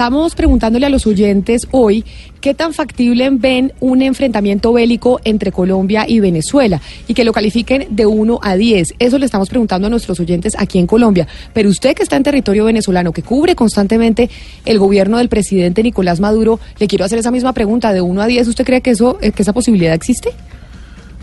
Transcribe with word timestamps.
Estamos 0.00 0.36
preguntándole 0.36 0.86
a 0.86 0.90
los 0.90 1.08
oyentes 1.08 1.66
hoy 1.72 2.04
qué 2.40 2.54
tan 2.54 2.72
factible 2.72 3.30
ven 3.32 3.72
un 3.80 4.00
enfrentamiento 4.00 4.72
bélico 4.72 5.18
entre 5.24 5.50
Colombia 5.50 6.04
y 6.06 6.20
Venezuela 6.20 6.80
y 7.08 7.14
que 7.14 7.24
lo 7.24 7.32
califiquen 7.32 7.88
de 7.90 8.06
1 8.06 8.38
a 8.40 8.54
10. 8.54 8.94
Eso 9.00 9.18
le 9.18 9.26
estamos 9.26 9.48
preguntando 9.48 9.88
a 9.88 9.90
nuestros 9.90 10.20
oyentes 10.20 10.52
aquí 10.56 10.78
en 10.78 10.86
Colombia. 10.86 11.26
Pero 11.52 11.68
usted 11.68 11.96
que 11.96 12.04
está 12.04 12.14
en 12.14 12.22
territorio 12.22 12.66
venezolano, 12.66 13.12
que 13.12 13.24
cubre 13.24 13.56
constantemente 13.56 14.30
el 14.64 14.78
gobierno 14.78 15.18
del 15.18 15.28
presidente 15.28 15.82
Nicolás 15.82 16.20
Maduro, 16.20 16.60
le 16.78 16.86
quiero 16.86 17.04
hacer 17.04 17.18
esa 17.18 17.32
misma 17.32 17.52
pregunta 17.52 17.92
de 17.92 18.00
1 18.00 18.22
a 18.22 18.26
10. 18.28 18.46
¿Usted 18.46 18.64
cree 18.64 18.82
que, 18.82 18.90
eso, 18.90 19.18
que 19.18 19.42
esa 19.42 19.52
posibilidad 19.52 19.94
existe? 19.94 20.30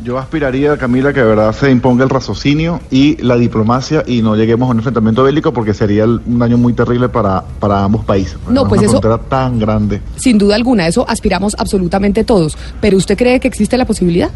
Yo 0.04 0.18
aspiraría, 0.18 0.78
Camila, 0.78 1.14
que 1.14 1.22
de 1.22 1.26
verdad 1.26 1.54
se 1.54 1.72
imponga 1.72 2.04
el 2.04 2.10
raciocinio 2.10 2.82
y 2.92 3.16
la 3.24 3.38
diplomacia 3.38 4.04
y 4.06 4.22
no 4.22 4.36
lleguemos 4.36 4.68
a 4.68 4.72
un 4.72 4.78
enfrentamiento 4.78 5.24
bélico 5.24 5.54
porque 5.54 5.74
sería 5.74 6.06
un 6.06 6.38
daño 6.38 6.58
muy 6.58 6.74
terrible 6.74 7.08
para, 7.08 7.44
para 7.60 7.84
ambos 7.84 8.04
países. 8.04 8.38
No, 8.50 8.68
pues 8.68 8.80
una 8.80 8.90
eso. 8.90 9.00
frontera 9.02 9.18
tan 9.30 9.58
grande. 9.58 10.02
Sin 10.18 10.38
duda 10.38 10.56
alguna, 10.56 10.88
eso 10.88 11.08
aspiramos 11.08 11.56
absolutamente 11.58 12.24
todos. 12.24 12.58
¿Pero 12.82 12.98
usted 12.98 13.18
cree 13.18 13.40
que 13.40 13.48
existe 13.48 13.78
la 13.78 13.86
posibilidad? 13.86 14.32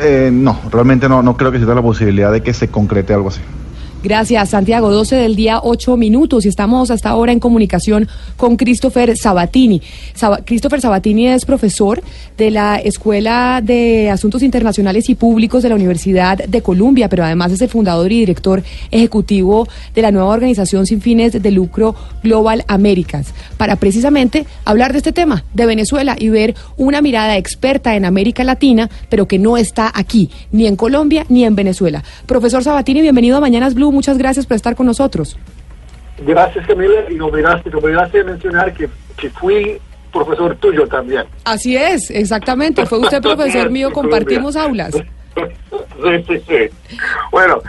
Eh, 0.00 0.30
no, 0.32 0.58
realmente 0.72 1.08
no, 1.08 1.22
no 1.22 1.36
creo 1.36 1.52
que 1.52 1.58
exista 1.58 1.74
la 1.74 1.82
posibilidad 1.82 2.32
de 2.32 2.42
que 2.42 2.52
se 2.52 2.68
concrete 2.68 3.14
algo 3.14 3.28
así. 3.28 3.40
Gracias, 4.04 4.50
Santiago. 4.50 4.90
12 4.90 5.16
del 5.16 5.34
día, 5.34 5.60
8 5.62 5.96
minutos. 5.96 6.44
Y 6.44 6.48
estamos 6.50 6.90
hasta 6.90 7.08
ahora 7.08 7.32
en 7.32 7.40
comunicación 7.40 8.06
con 8.36 8.58
Christopher 8.58 9.16
Sabatini. 9.16 9.80
Christopher 10.44 10.78
Sabatini 10.82 11.28
es 11.28 11.46
profesor 11.46 12.02
de 12.36 12.50
la 12.50 12.76
Escuela 12.76 13.62
de 13.64 14.10
Asuntos 14.10 14.42
Internacionales 14.42 15.08
y 15.08 15.14
Públicos 15.14 15.62
de 15.62 15.70
la 15.70 15.74
Universidad 15.74 16.36
de 16.36 16.60
Columbia, 16.60 17.08
pero 17.08 17.24
además 17.24 17.52
es 17.52 17.62
el 17.62 17.70
fundador 17.70 18.12
y 18.12 18.18
director 18.18 18.62
ejecutivo 18.90 19.66
de 19.94 20.02
la 20.02 20.10
nueva 20.10 20.28
organización 20.28 20.84
sin 20.84 21.00
fines 21.00 21.40
de 21.42 21.50
lucro 21.50 21.94
Global 22.22 22.62
Américas, 22.68 23.32
para 23.56 23.76
precisamente 23.76 24.44
hablar 24.66 24.92
de 24.92 24.98
este 24.98 25.12
tema, 25.12 25.44
de 25.54 25.64
Venezuela, 25.64 26.14
y 26.18 26.28
ver 26.28 26.54
una 26.76 27.00
mirada 27.00 27.38
experta 27.38 27.96
en 27.96 28.04
América 28.04 28.44
Latina, 28.44 28.90
pero 29.08 29.26
que 29.26 29.38
no 29.38 29.56
está 29.56 29.90
aquí, 29.94 30.28
ni 30.52 30.66
en 30.66 30.76
Colombia 30.76 31.24
ni 31.30 31.46
en 31.46 31.54
Venezuela. 31.54 32.04
Profesor 32.26 32.62
Sabatini, 32.62 33.00
bienvenido 33.00 33.38
a 33.38 33.40
Mañanas 33.40 33.72
Blue 33.72 33.93
muchas 33.94 34.18
gracias 34.18 34.46
por 34.46 34.56
estar 34.56 34.76
con 34.76 34.86
nosotros. 34.86 35.38
Gracias, 36.18 36.66
Camila, 36.66 37.10
y 37.10 37.14
no 37.14 37.26
olvidaste, 37.26 37.70
no 37.70 37.78
olvidaste 37.78 38.22
mencionar 38.24 38.72
que, 38.74 38.88
que 39.16 39.30
fui 39.30 39.80
profesor 40.12 40.56
tuyo 40.56 40.86
también. 40.86 41.24
Así 41.44 41.76
es, 41.76 42.10
exactamente. 42.10 42.86
Fue 42.86 42.98
usted 42.98 43.20
profesor 43.22 43.70
mío, 43.70 43.92
compartimos 43.92 44.56
aulas. 44.56 44.94
Sí, 45.34 46.24
sí, 46.28 46.42
sí. 46.46 46.92
Bueno, 47.32 47.60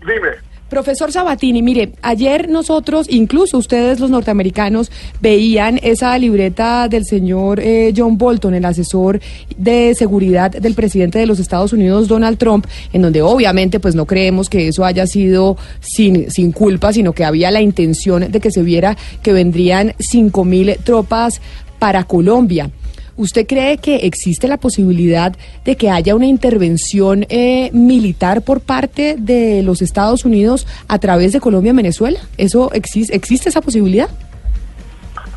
dime. 0.00 0.30
Profesor 0.68 1.10
Sabatini, 1.10 1.62
mire, 1.62 1.92
ayer 2.02 2.50
nosotros, 2.50 3.06
incluso 3.08 3.56
ustedes 3.56 4.00
los 4.00 4.10
norteamericanos, 4.10 4.90
veían 5.20 5.80
esa 5.82 6.16
libreta 6.18 6.88
del 6.88 7.06
señor 7.06 7.58
eh, 7.60 7.94
John 7.96 8.18
Bolton, 8.18 8.54
el 8.54 8.64
asesor 8.66 9.20
de 9.56 9.94
seguridad 9.94 10.50
del 10.50 10.74
presidente 10.74 11.18
de 11.18 11.26
los 11.26 11.38
Estados 11.38 11.72
Unidos, 11.72 12.06
Donald 12.06 12.36
Trump, 12.36 12.66
en 12.92 13.00
donde 13.00 13.22
obviamente 13.22 13.80
pues 13.80 13.94
no 13.94 14.04
creemos 14.04 14.50
que 14.50 14.68
eso 14.68 14.84
haya 14.84 15.06
sido 15.06 15.56
sin, 15.80 16.30
sin 16.30 16.52
culpa, 16.52 16.92
sino 16.92 17.12
que 17.14 17.24
había 17.24 17.50
la 17.50 17.62
intención 17.62 18.30
de 18.30 18.40
que 18.40 18.50
se 18.50 18.62
viera 18.62 18.96
que 19.22 19.32
vendrían 19.32 19.94
cinco 19.98 20.44
mil 20.44 20.76
tropas 20.84 21.40
para 21.78 22.04
Colombia. 22.04 22.70
¿Usted 23.18 23.48
cree 23.48 23.78
que 23.78 23.96
existe 24.06 24.46
la 24.46 24.58
posibilidad 24.58 25.34
de 25.64 25.76
que 25.76 25.90
haya 25.90 26.14
una 26.14 26.26
intervención 26.26 27.26
eh, 27.28 27.68
militar 27.72 28.42
por 28.42 28.60
parte 28.60 29.16
de 29.18 29.64
los 29.64 29.82
Estados 29.82 30.24
Unidos 30.24 30.68
a 30.86 31.00
través 31.00 31.32
de 31.32 31.40
Colombia 31.40 31.72
y 31.72 31.76
Venezuela? 31.76 32.20
¿Eso 32.36 32.70
existe, 32.72 33.16
existe 33.16 33.48
esa 33.48 33.60
posibilidad? 33.60 34.08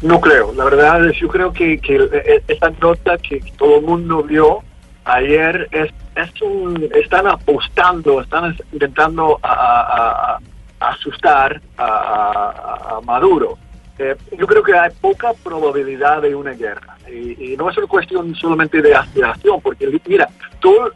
No 0.03 0.21
creo, 0.21 0.53
la 0.53 0.65
verdad 0.65 1.09
es 1.09 1.17
yo 1.17 1.27
creo 1.27 1.51
que, 1.51 1.73
eh, 1.73 2.43
esa 2.47 2.69
nota 2.79 3.17
que 3.17 3.41
todo 3.57 3.79
el 3.79 3.85
mundo 3.87 4.21
vio 4.21 4.59
ayer 5.05 5.67
es, 5.71 5.91
es 6.15 6.41
un, 6.43 6.87
están 6.93 7.25
apostando, 7.25 8.21
están 8.21 8.55
intentando 8.71 9.39
asustar 10.79 11.59
a 11.79 12.99
Maduro 13.07 13.57
eh, 13.97 14.15
yo 14.37 14.47
creo 14.47 14.63
que 14.63 14.73
hay 14.73 14.89
poca 14.99 15.33
probabilidad 15.43 16.21
de 16.21 16.33
una 16.33 16.51
guerra. 16.51 16.97
Y, 17.07 17.55
no 17.57 17.69
es 17.69 17.77
una 17.77 17.87
cuestión 17.87 18.33
solamente 18.35 18.81
de 18.81 18.95
aspiración, 18.95 19.59
porque 19.61 19.87
mira, 20.07 20.29
todo 20.59 20.91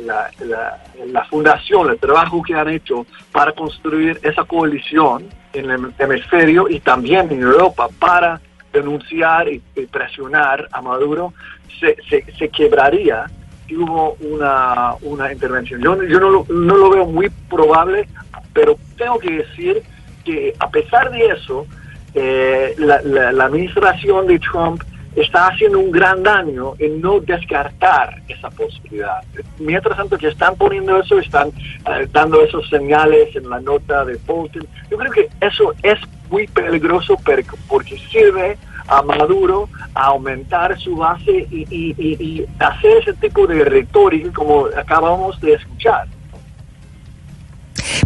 la, 0.00 1.24
fundación, 1.26 1.90
el 1.90 1.98
trabajo 1.98 2.42
que 2.42 2.54
han 2.54 2.68
hecho 2.68 3.06
para 3.32 3.52
construir 3.52 4.18
esa 4.22 4.44
coalición 4.44 5.28
en 5.52 5.70
el 5.70 5.92
hemisferio 5.98 6.68
y 6.68 6.80
también 6.80 7.30
en 7.30 7.42
Europa 7.42 7.88
para 7.98 8.40
denunciar 8.72 9.48
y, 9.48 9.60
presionar 9.90 10.68
a 10.72 10.80
Maduro, 10.80 11.34
se, 11.78 11.96
se, 12.08 12.48
quebraría 12.48 13.26
si 13.66 13.76
hubo 13.76 14.16
una, 14.20 14.94
una 15.02 15.32
intervención. 15.32 15.80
Yo, 15.80 16.02
yo 16.02 16.18
no, 16.18 16.46
no 16.48 16.76
lo 16.76 16.90
veo 16.90 17.06
muy 17.06 17.30
probable, 17.48 18.08
pero 18.52 18.76
tengo 18.96 19.18
que 19.18 19.30
decir 19.30 19.82
que 20.24 20.54
a 20.58 20.70
pesar 20.70 21.10
de 21.10 21.26
eso, 21.26 21.66
eh, 22.14 22.74
la, 22.78 23.44
administración 23.44 24.26
de 24.26 24.38
Trump 24.38 24.82
está 25.16 25.48
haciendo 25.48 25.78
un 25.78 25.90
gran 25.90 26.22
daño 26.22 26.74
en 26.78 27.00
no 27.00 27.20
descartar 27.20 28.20
esa 28.28 28.50
posibilidad. 28.50 29.22
Mientras 29.58 29.96
tanto 29.96 30.16
que 30.16 30.28
están 30.28 30.56
poniendo 30.56 31.00
eso, 31.00 31.18
están 31.18 31.48
eh, 31.48 32.06
dando 32.12 32.42
esos 32.42 32.68
señales 32.68 33.34
en 33.34 33.48
la 33.48 33.60
nota 33.60 34.04
de 34.04 34.18
Bolton, 34.26 34.66
yo 34.90 34.96
creo 34.96 35.12
que 35.12 35.28
eso 35.40 35.72
es 35.82 35.98
muy 36.30 36.46
peligroso 36.46 37.16
porque 37.68 37.98
sirve 38.10 38.56
a 38.86 39.02
Maduro 39.02 39.68
a 39.94 40.06
aumentar 40.06 40.78
su 40.78 40.96
base 40.96 41.46
y, 41.50 41.66
y 41.70 42.46
hacer 42.58 42.98
ese 42.98 43.12
tipo 43.14 43.46
de 43.46 43.64
retórica 43.64 44.32
como 44.32 44.66
acabamos 44.76 45.40
de 45.40 45.54
escuchar. 45.54 46.06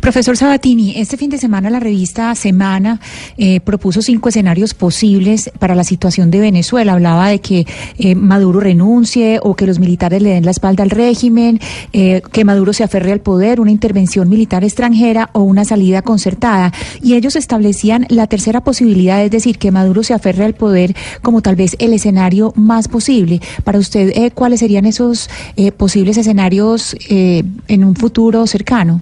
Profesor 0.00 0.36
Sabatini, 0.36 0.94
este 0.96 1.16
fin 1.16 1.30
de 1.30 1.38
semana 1.38 1.70
la 1.70 1.80
revista 1.80 2.34
Semana 2.34 3.00
eh, 3.36 3.60
propuso 3.60 4.02
cinco 4.02 4.28
escenarios 4.28 4.74
posibles 4.74 5.50
para 5.58 5.74
la 5.74 5.84
situación 5.84 6.30
de 6.30 6.40
Venezuela. 6.40 6.92
Hablaba 6.92 7.28
de 7.28 7.40
que 7.40 7.66
eh, 7.98 8.14
Maduro 8.14 8.60
renuncie 8.60 9.40
o 9.42 9.54
que 9.54 9.66
los 9.66 9.78
militares 9.78 10.22
le 10.22 10.30
den 10.30 10.44
la 10.44 10.50
espalda 10.50 10.82
al 10.82 10.90
régimen, 10.90 11.60
eh, 11.92 12.22
que 12.32 12.44
Maduro 12.44 12.72
se 12.72 12.84
aferre 12.84 13.12
al 13.12 13.20
poder, 13.20 13.60
una 13.60 13.70
intervención 13.70 14.28
militar 14.28 14.64
extranjera 14.64 15.30
o 15.32 15.40
una 15.40 15.64
salida 15.64 16.02
concertada. 16.02 16.72
Y 17.02 17.14
ellos 17.14 17.36
establecían 17.36 18.06
la 18.08 18.26
tercera 18.26 18.62
posibilidad, 18.62 19.24
es 19.24 19.30
decir, 19.30 19.58
que 19.58 19.70
Maduro 19.70 20.02
se 20.02 20.14
aferre 20.14 20.44
al 20.44 20.54
poder 20.54 20.94
como 21.22 21.42
tal 21.42 21.56
vez 21.56 21.76
el 21.78 21.92
escenario 21.92 22.52
más 22.56 22.88
posible. 22.88 23.40
Para 23.64 23.78
usted, 23.78 24.32
¿cuáles 24.34 24.60
serían 24.60 24.86
esos 24.86 25.28
posibles 25.76 26.16
escenarios 26.16 26.96
en 27.08 27.84
un 27.84 27.96
futuro 27.96 28.46
cercano? 28.46 29.00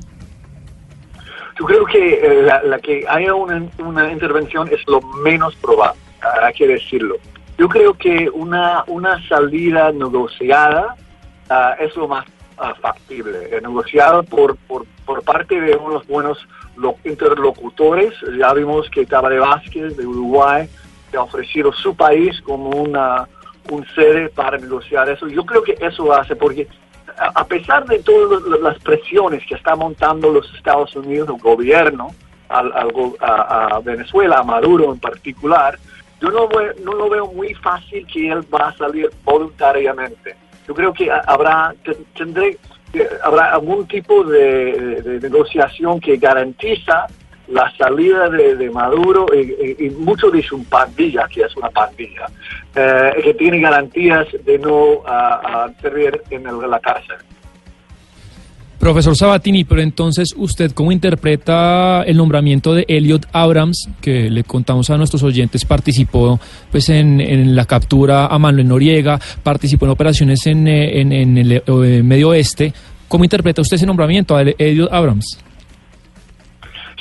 Yo 1.62 1.68
creo 1.68 1.84
que 1.84 2.14
eh, 2.14 2.42
la, 2.42 2.80
que 2.80 3.04
haya 3.08 3.36
una, 3.36 3.64
una, 3.78 4.10
intervención 4.10 4.68
es 4.72 4.80
lo 4.88 5.00
menos 5.00 5.54
probable, 5.54 6.00
hay 6.42 6.52
que 6.54 6.66
decirlo. 6.66 7.18
Yo 7.56 7.68
creo 7.68 7.94
que 7.94 8.28
una, 8.30 8.82
una 8.88 9.24
salida 9.28 9.92
negociada 9.92 10.96
ah, 11.48 11.76
es 11.78 11.94
lo 11.94 12.08
más 12.08 12.26
uh, 12.58 12.74
factible, 12.80 13.48
eh, 13.52 13.60
negociada 13.62 14.24
por, 14.24 14.56
por, 14.66 14.86
por, 15.06 15.22
parte 15.22 15.60
de 15.60 15.76
unos 15.76 16.04
buenos 16.08 16.44
interlocutores. 17.04 18.12
Ya 18.36 18.52
vimos 18.54 18.90
que 18.90 19.06
Tabaré 19.06 19.38
Vázquez 19.38 19.96
de 19.96 20.04
Uruguay 20.04 20.68
ha 21.16 21.22
ofrecido 21.22 21.72
su 21.72 21.94
país 21.94 22.42
como 22.42 22.70
una 22.70 23.28
un 23.70 23.86
sede 23.94 24.30
para 24.30 24.58
negociar 24.58 25.08
eso. 25.08 25.28
Yo 25.28 25.46
creo 25.46 25.62
que 25.62 25.76
eso 25.80 26.12
hace, 26.12 26.34
porque 26.34 26.66
a 27.34 27.44
pesar 27.44 27.84
de 27.86 27.98
todas 28.00 28.42
las 28.60 28.78
presiones 28.80 29.44
que 29.46 29.54
está 29.54 29.76
montando 29.76 30.30
los 30.30 30.52
Estados 30.54 30.94
Unidos, 30.96 31.28
el 31.28 31.40
gobierno, 31.40 32.14
al, 32.48 32.72
a, 33.20 33.80
Venezuela, 33.82 34.38
a 34.38 34.42
Maduro 34.42 34.92
en 34.92 34.98
particular, 34.98 35.78
yo 36.20 36.30
no, 36.30 36.48
no 36.84 36.92
lo 36.94 37.08
veo 37.08 37.26
muy 37.28 37.54
fácil 37.54 38.06
que 38.06 38.30
él 38.30 38.42
va 38.52 38.68
a 38.68 38.76
salir 38.76 39.10
voluntariamente. 39.24 40.36
Yo 40.68 40.74
creo 40.74 40.92
que 40.92 41.10
habrá, 41.10 41.74
tendré, 42.16 42.58
habrá 43.22 43.54
algún 43.54 43.86
tipo 43.86 44.22
de 44.22 45.18
negociación 45.20 45.98
que 46.00 46.16
garantiza 46.16 47.06
la 47.52 47.70
salida 47.76 48.28
de, 48.30 48.70
Maduro 48.70 49.26
y, 49.34 49.90
mucho 49.90 50.30
de 50.30 50.40
que 50.40 51.42
es 51.42 51.56
una 51.56 51.68
pandilla, 51.68 52.26
eh, 52.74 53.12
que 53.22 53.34
tiene 53.34 53.60
garantías 53.60 54.26
de 54.44 54.58
no 54.58 55.02
servir 55.80 56.20
en 56.30 56.44
la 56.70 56.80
cárcel. 56.80 57.16
Profesor 58.78 59.14
Sabatini, 59.14 59.62
pero 59.62 59.80
entonces 59.80 60.34
usted 60.36 60.72
cómo 60.72 60.90
interpreta 60.90 62.02
el 62.02 62.16
nombramiento 62.16 62.74
de 62.74 62.84
Elliot 62.88 63.28
Abrams, 63.32 63.88
que 64.00 64.28
le 64.28 64.42
contamos 64.42 64.90
a 64.90 64.96
nuestros 64.96 65.22
oyentes, 65.22 65.64
participó 65.64 66.40
pues 66.72 66.88
en, 66.88 67.54
la 67.54 67.64
captura 67.66 68.26
a 68.26 68.38
Manuel 68.40 68.66
Noriega, 68.66 69.20
participó 69.44 69.84
en 69.84 69.92
operaciones 69.92 70.44
en, 70.48 70.66
en, 70.66 71.12
en 71.12 71.38
el 71.38 71.52
eh, 71.64 72.02
Medio 72.02 72.30
Oeste. 72.30 72.72
¿Cómo 73.06 73.22
interpreta 73.22 73.62
usted 73.62 73.76
ese 73.76 73.86
nombramiento 73.86 74.34
a 74.36 74.42
Elliot 74.42 74.92
Abrams? 74.92 75.38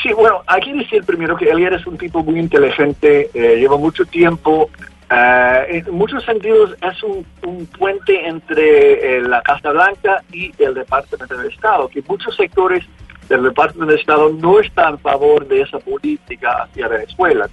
Sí, 0.02 0.12
bueno, 0.14 0.42
hay 0.48 0.62
que 0.62 0.74
decir 0.74 1.04
primero 1.04 1.38
que 1.38 1.50
Elliot 1.50 1.74
es 1.74 1.86
un 1.86 1.98
tipo 1.98 2.24
muy 2.24 2.40
inteligente, 2.40 3.30
eh, 3.34 3.58
lleva 3.58 3.78
mucho 3.78 4.04
tiempo, 4.06 4.70
eh, 5.12 5.84
en 5.86 5.94
muchos 5.94 6.24
sentidos 6.24 6.76
es 6.82 7.04
un, 7.04 7.24
un 7.46 7.68
puente 7.68 8.28
entre 8.28 9.18
eh, 9.18 9.22
la 9.22 9.42
Casa 9.44 9.72
Blanca 9.72 10.24
y 10.32 10.52
el 10.58 10.74
Departamento 10.74 11.38
del 11.38 11.52
Estado, 11.52 11.88
que 11.88 12.02
muchos 12.08 12.36
sectores 12.36 12.84
del 13.30 13.44
Departamento 13.44 13.92
del 13.92 14.00
Estado 14.00 14.30
no 14.30 14.60
están 14.60 14.96
a 14.96 14.98
favor 14.98 15.48
de 15.48 15.62
esa 15.62 15.78
política 15.78 16.64
hacia 16.64 16.88
Venezuela. 16.88 17.48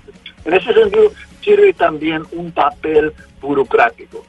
En 0.47 0.55
ese 0.55 0.73
sentido, 0.73 1.13
sirve 1.43 1.75
también 1.75 2.23
un 2.33 2.51
papel 2.53 3.13
burocrático. 3.43 4.25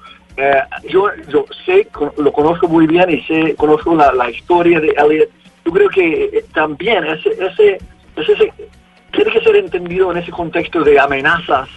Yo, 0.89 1.10
yo 1.27 1.45
sé, 1.66 1.88
lo 2.18 2.31
conozco 2.31 2.68
muy 2.68 2.88
bien 2.88 3.10
y 3.10 3.21
sé, 3.24 3.56
conozco 3.56 3.94
la, 3.95 4.13
la 4.13 4.30
historia 4.30 4.80
de 4.80 4.89
Elliot. 4.98 5.30
Yo 5.66 5.71
creo 5.71 5.89
que 5.89 6.45
también 6.54 7.04
ese, 7.06 7.30
ese, 7.31 7.77
ese, 8.15 8.33
ese- 8.33 8.53
tiene 9.11 9.31
que 9.31 9.41
ser 9.41 9.56
entendido 9.56 10.11
en 10.11 10.17
ese 10.19 10.31
contexto 10.31 10.83
de 10.83 11.00
amenazas 11.00 11.67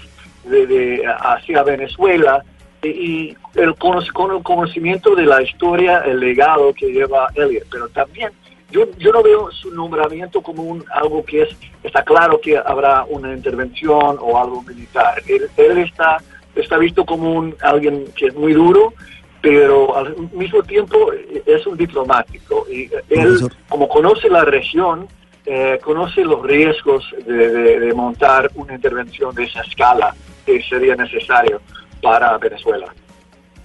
de, 0.44 0.66
de- 0.66 1.02
hacia 1.06 1.62
Venezuela 1.62 2.44
y, 2.82 2.88
y 2.88 3.36
el, 3.54 3.74
cono- 3.76 4.02
con 4.12 4.36
el 4.36 4.42
conocimiento 4.42 5.14
de 5.14 5.24
la 5.26 5.40
historia, 5.42 5.98
el 6.04 6.20
legado 6.20 6.72
que 6.74 6.92
lleva 6.92 7.28
Elliot. 7.34 7.66
Pero 7.70 7.88
también 7.88 8.30
yo, 8.70 8.86
yo 8.98 9.12
no 9.12 9.22
veo 9.22 9.50
su 9.50 9.70
nombramiento 9.74 10.40
como 10.42 10.62
un, 10.62 10.84
algo 10.92 11.24
que 11.24 11.42
es, 11.42 11.50
está 11.82 12.02
claro 12.02 12.40
que 12.40 12.56
habrá 12.58 13.04
una 13.04 13.32
intervención 13.32 14.16
o 14.20 14.38
algo 14.40 14.62
militar. 14.62 15.22
Él, 15.26 15.48
él 15.56 15.78
está, 15.78 16.18
está 16.54 16.76
visto 16.78 17.04
como 17.04 17.32
un, 17.32 17.54
alguien 17.62 18.04
que 18.16 18.26
es 18.26 18.34
muy 18.34 18.52
duro, 18.52 18.94
pero 19.40 19.96
al 19.96 20.16
mismo 20.32 20.62
tiempo 20.62 21.12
eh, 21.12 21.42
es 21.46 21.66
un 21.66 21.76
diplomático. 21.76 22.66
Y 22.70 22.82
eh, 22.84 22.90
él, 23.10 23.38
como 23.68 23.88
conoce 23.88 24.28
la 24.28 24.44
región, 24.44 25.06
eh, 25.46 25.78
conoce 25.82 26.22
los 26.24 26.42
riesgos 26.44 27.04
de, 27.26 27.50
de- 27.50 27.80
de 27.80 27.94
montar 27.94 28.50
una 28.54 28.74
intervención 28.74 29.34
de 29.34 29.44
esa 29.44 29.60
escala 29.62 30.14
que 30.46 30.62
sería 30.62 30.94
necesario 30.96 31.60
para 32.00 32.36
Venezuela. 32.38 32.86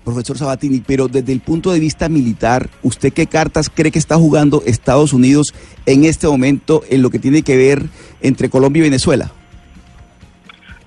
Profesor 0.03 0.37
Sabatini, 0.37 0.81
pero 0.85 1.07
desde 1.09 1.33
el 1.33 1.41
punto 1.41 1.71
de 1.71 1.79
vista 1.81 2.07
militar, 2.07 2.69
¿usted 2.81 3.11
qué 3.11 3.27
cartas 3.27 3.69
cree 3.69 3.91
que 3.91 3.99
está 3.99 4.15
jugando 4.15 4.63
Estados 4.65 5.11
Unidos 5.11 5.53
en 5.85 6.05
este 6.05 6.27
momento 6.27 6.81
en 6.89 7.01
lo 7.01 7.09
que 7.09 7.19
tiene 7.19 7.41
que 7.41 7.57
ver 7.57 7.83
entre 8.21 8.49
Colombia 8.49 8.79
y 8.79 8.83
Venezuela? 8.83 9.29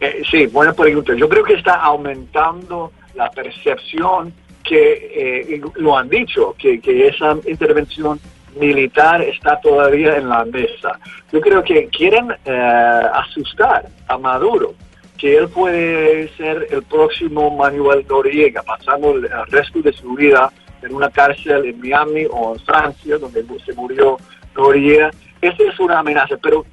Eh, 0.01 0.23
sí, 0.31 0.47
buena 0.47 0.73
pregunta. 0.73 1.13
Yo 1.15 1.29
creo 1.29 1.45
que 1.45 1.53
está 1.55 1.75
aumentando 1.75 2.93
la 3.15 3.31
percepción 3.31 4.33
que 4.65 5.11
eh, 5.53 5.61
lo 5.77 5.99
han 5.99 6.09
dicho, 6.09 6.55
que, 6.59 6.81
que 6.81 7.09
esa 7.09 7.37
intervención 7.47 8.19
militar 8.57 9.23
está 9.23 9.61
todavía 9.61 10.17
en 10.17 10.29
la 10.29 10.45
mesa. 10.45 10.99
Yo 11.33 11.41
creo 11.41 11.63
que 11.63 11.89
quieren 11.89 12.33
eh, 12.45 13.03
asustar 13.15 13.87
a 14.09 14.19
Maduro, 14.19 14.75
que 15.17 15.37
él 15.37 15.49
puede 15.49 16.29
ser 16.37 16.67
el 16.71 16.83
próximo 16.83 17.55
Manuel 17.57 18.07
Noriega, 18.09 18.63
pasando 18.63 19.13
el, 19.13 19.29
resto 19.49 19.81
de 19.83 19.93
su 19.93 20.15
vida 20.15 20.51
en 20.83 20.95
una 20.95 21.11
cárcel 21.11 21.67
en 21.67 21.81
Miami 21.81 22.27
o 22.31 22.55
en 22.55 22.61
Francia, 22.61 23.19
donde 23.19 23.45
se 23.65 23.73
murió 23.75 24.17
Noriega. 24.57 25.11
Esa 25.41 25.63
es 25.63 25.79
una 25.79 25.99
amenaza, 25.99 26.37
pero 26.43 26.65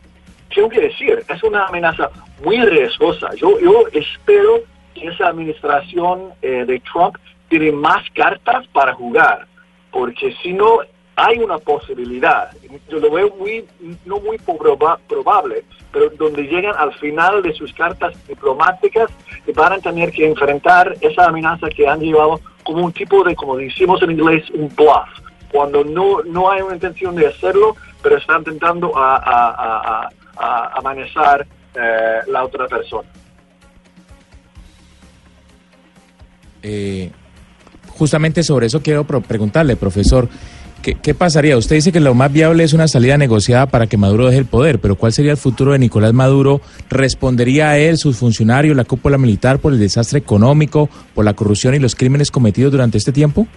tengo 0.54 0.70
que 0.70 0.82
decir, 0.82 1.24
es 1.28 1.44
una 1.44 1.66
amenaza 1.66 2.10
muy 2.44 2.60
riesgosa. 2.62 3.30
Yo, 3.36 3.60
yo 3.60 3.84
espero 3.94 4.62
que 4.94 5.08
esa 5.08 5.28
administración 5.28 6.32
eh, 6.42 6.66
de 6.66 6.80
Trump 6.92 7.18
tiene 7.50 7.72
más 7.72 8.04
cartas 8.12 8.66
para 8.68 8.94
jugar, 8.94 9.46
porque 9.92 10.34
si 10.42 10.54
no 10.54 10.80
hay 11.20 11.40
una 11.40 11.58
posibilidad, 11.58 12.52
yo 12.90 13.00
lo 13.00 13.10
veo 13.10 13.36
muy, 13.40 13.66
no 14.06 14.20
muy 14.20 14.38
proba- 14.38 15.00
probable, 15.10 15.64
pero 15.92 16.12
donde 16.12 16.44
llegan 16.44 16.76
al 16.78 16.94
final 16.94 17.42
de 17.42 17.54
sus 17.54 17.74
cartas 17.74 18.14
diplomáticas 18.28 19.10
y 19.48 19.52
van 19.52 19.74
a 19.74 19.80
tener 19.80 20.12
que 20.12 20.28
enfrentar 20.28 20.96
esa 21.02 21.26
amenaza 21.26 21.70
que 21.70 21.88
han 21.88 22.02
llevado 22.02 22.40
como 22.64 22.86
un 22.86 22.92
tipo 22.94 23.24
de, 23.24 23.36
como 23.36 23.58
decimos 23.58 24.00
en 24.04 24.12
inglés, 24.12 24.48
un 24.52 24.70
bluff, 24.76 25.10
cuando 25.52 25.84
no, 25.84 26.22
no 26.24 26.52
hay 26.52 26.62
una 26.62 26.76
intención 26.76 27.16
de 27.16 27.26
hacerlo, 27.26 27.76
pero 28.04 28.18
están 28.18 28.40
intentando 28.40 28.96
a, 28.96 29.16
a, 29.16 30.10
a, 30.38 31.38
eh, 31.74 32.20
la 32.28 32.44
otra 32.44 32.68
persona. 32.68 33.10
Eh, 36.62 37.10
justamente 37.90 38.44
sobre 38.44 38.68
eso 38.68 38.84
quiero 38.84 39.04
preguntarle, 39.04 39.76
profesor, 39.78 40.28
¿qué, 40.96 41.14
pasaría? 41.14 41.58
Usted 41.58 41.76
dice 41.76 41.92
que 41.92 42.00
lo 42.00 42.14
más 42.14 42.32
viable 42.32 42.64
es 42.64 42.74
una 42.74 42.88
salida 42.88 43.18
negociada 43.18 43.66
para 43.68 43.88
que 43.88 43.98
Maduro 43.98 44.28
deje 44.28 44.40
el 44.40 44.46
poder, 44.46 44.80
pero 44.80 44.96
¿cuál 44.96 45.12
sería 45.12 45.32
el 45.32 45.38
futuro 45.38 45.74
de 45.74 45.80
Nicolás 45.80 46.14
Maduro? 46.14 46.62
¿Respondería 46.90 47.78
él, 47.78 47.98
sus 47.98 48.18
funcionarios, 48.18 48.76
la 48.76 48.86
cúpula 48.86 49.18
militar 49.18 49.60
por 49.60 49.74
el 49.74 49.80
desastre 49.80 50.20
económico, 50.20 50.90
por 51.14 51.26
la 51.26 51.34
corrupción 51.34 51.76
y 51.76 51.80
los 51.80 51.96
crímenes 51.96 52.32
cometidos 52.32 52.72
durante 52.72 52.98
este 52.98 53.12
tiempo? 53.12 53.48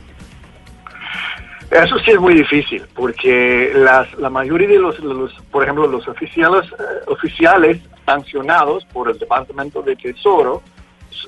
Eso 1.71 1.99
sí 2.01 2.11
es 2.11 2.19
muy 2.19 2.35
difícil, 2.35 2.83
porque 2.95 3.71
las, 3.77 4.13
la 4.19 4.29
mayoría 4.29 4.67
de 4.67 4.79
los, 4.81 4.99
los, 4.99 5.33
por 5.53 5.63
ejemplo, 5.63 5.87
los 5.87 6.09
oficiales, 6.09 6.67
eh, 6.73 6.83
oficiales 7.07 7.81
sancionados 8.05 8.85
por 8.87 9.09
el 9.09 9.19
Departamento 9.19 9.81
de 9.83 9.95
Tesoro 9.95 10.63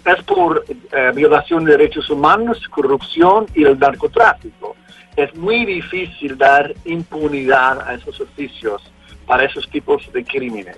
es 0.04 0.22
por 0.24 0.64
eh, 0.68 1.12
violación 1.14 1.64
de 1.64 1.72
derechos 1.72 2.10
humanos, 2.10 2.58
corrupción 2.70 3.46
y 3.54 3.62
el 3.62 3.78
narcotráfico. 3.78 4.74
Es 5.16 5.34
muy 5.34 5.64
difícil 5.64 6.38
dar 6.38 6.74
impunidad 6.84 7.86
a 7.86 7.94
esos 7.94 8.20
oficios 8.20 8.82
para 9.26 9.44
esos 9.44 9.68
tipos 9.68 10.10
de 10.12 10.24
crímenes. 10.24 10.76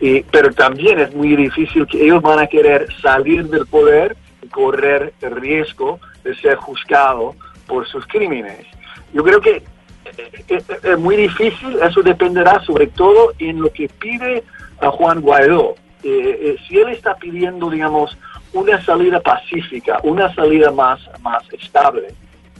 Y, 0.00 0.22
pero 0.22 0.52
también 0.52 0.98
es 0.98 1.14
muy 1.14 1.36
difícil 1.36 1.86
que 1.86 2.04
ellos 2.04 2.22
van 2.22 2.38
a 2.38 2.46
querer 2.46 2.88
salir 3.00 3.48
del 3.48 3.66
poder 3.66 4.16
y 4.42 4.48
correr 4.48 5.12
el 5.20 5.36
riesgo 5.36 6.00
de 6.22 6.34
ser 6.36 6.56
juzgado 6.56 7.34
por 7.66 7.86
sus 7.86 8.06
crímenes. 8.06 8.66
Yo 9.12 9.22
creo 9.22 9.40
que 9.40 9.62
eh, 10.04 10.44
eh, 10.48 10.62
es 10.82 10.98
muy 10.98 11.16
difícil, 11.16 11.78
eso 11.82 12.02
dependerá 12.02 12.62
sobre 12.64 12.88
todo 12.88 13.32
en 13.38 13.60
lo 13.60 13.72
que 13.72 13.88
pide 13.88 14.44
a 14.80 14.90
Juan 14.90 15.20
Guaidó. 15.20 15.74
Eh, 16.02 16.38
eh, 16.42 16.56
si 16.68 16.78
él 16.78 16.90
está 16.90 17.14
pidiendo, 17.14 17.70
digamos, 17.70 18.16
una 18.52 18.82
salida 18.84 19.20
pacífica, 19.20 19.98
una 20.02 20.32
salida 20.34 20.70
más, 20.70 21.00
más 21.22 21.42
estable, 21.52 22.08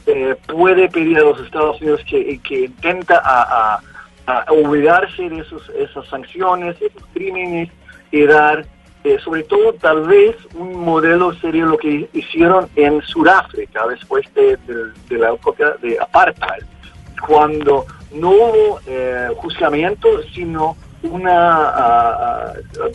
eh, 0.07 0.35
puede 0.47 0.89
pedir 0.89 1.17
a 1.17 1.21
los 1.21 1.39
Estados 1.41 1.81
Unidos 1.81 2.01
que, 2.07 2.39
que 2.39 2.65
intenta 2.65 3.21
a, 3.23 3.75
a- 3.75 3.81
a 4.27 4.51
olvidarse 4.51 5.29
de 5.29 5.39
esos, 5.39 5.69
esas 5.77 6.07
sanciones, 6.07 6.75
esos 6.81 7.03
crímenes 7.13 7.69
y 8.11 8.23
dar, 8.23 8.65
eh, 9.03 9.19
sobre 9.23 9.43
todo 9.43 9.73
tal 9.73 10.07
vez 10.07 10.35
un 10.55 10.79
modelo 10.79 11.31
sería 11.35 11.65
lo 11.65 11.77
que 11.77 12.09
hicieron 12.13 12.67
en 12.75 13.01
Sudáfrica 13.03 13.85
después 13.87 14.25
de, 14.33 14.57
de- 14.65 14.91
de 15.09 15.17
la 15.19 15.31
época 15.33 15.75
de 15.81 15.99
apartheid, 15.99 16.63
cuando 17.27 17.85
no 18.13 18.29
hubo 18.31 18.79
eh, 18.87 19.29
juzgamiento, 19.37 20.07
sino 20.33 20.75
una, 21.03 21.69
ah, 21.69 22.53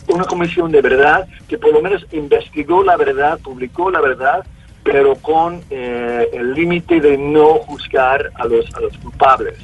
una 0.09 0.25
comisión 0.25 0.69
de 0.71 0.81
verdad 0.81 1.25
que 1.47 1.57
por 1.57 1.71
lo 1.71 1.81
menos 1.81 2.05
investigó 2.11 2.83
la 2.83 2.97
verdad, 2.97 3.39
publicó 3.41 3.89
la 3.89 4.01
verdad, 4.01 4.45
pero 4.83 5.15
con 5.15 5.61
eh, 5.69 6.29
el 6.33 6.53
límite 6.53 6.99
de 6.99 7.17
no 7.17 7.55
juzgar 7.59 8.31
a 8.35 8.45
los, 8.45 8.65
a 8.75 8.79
los 8.81 8.97
culpables. 8.97 9.57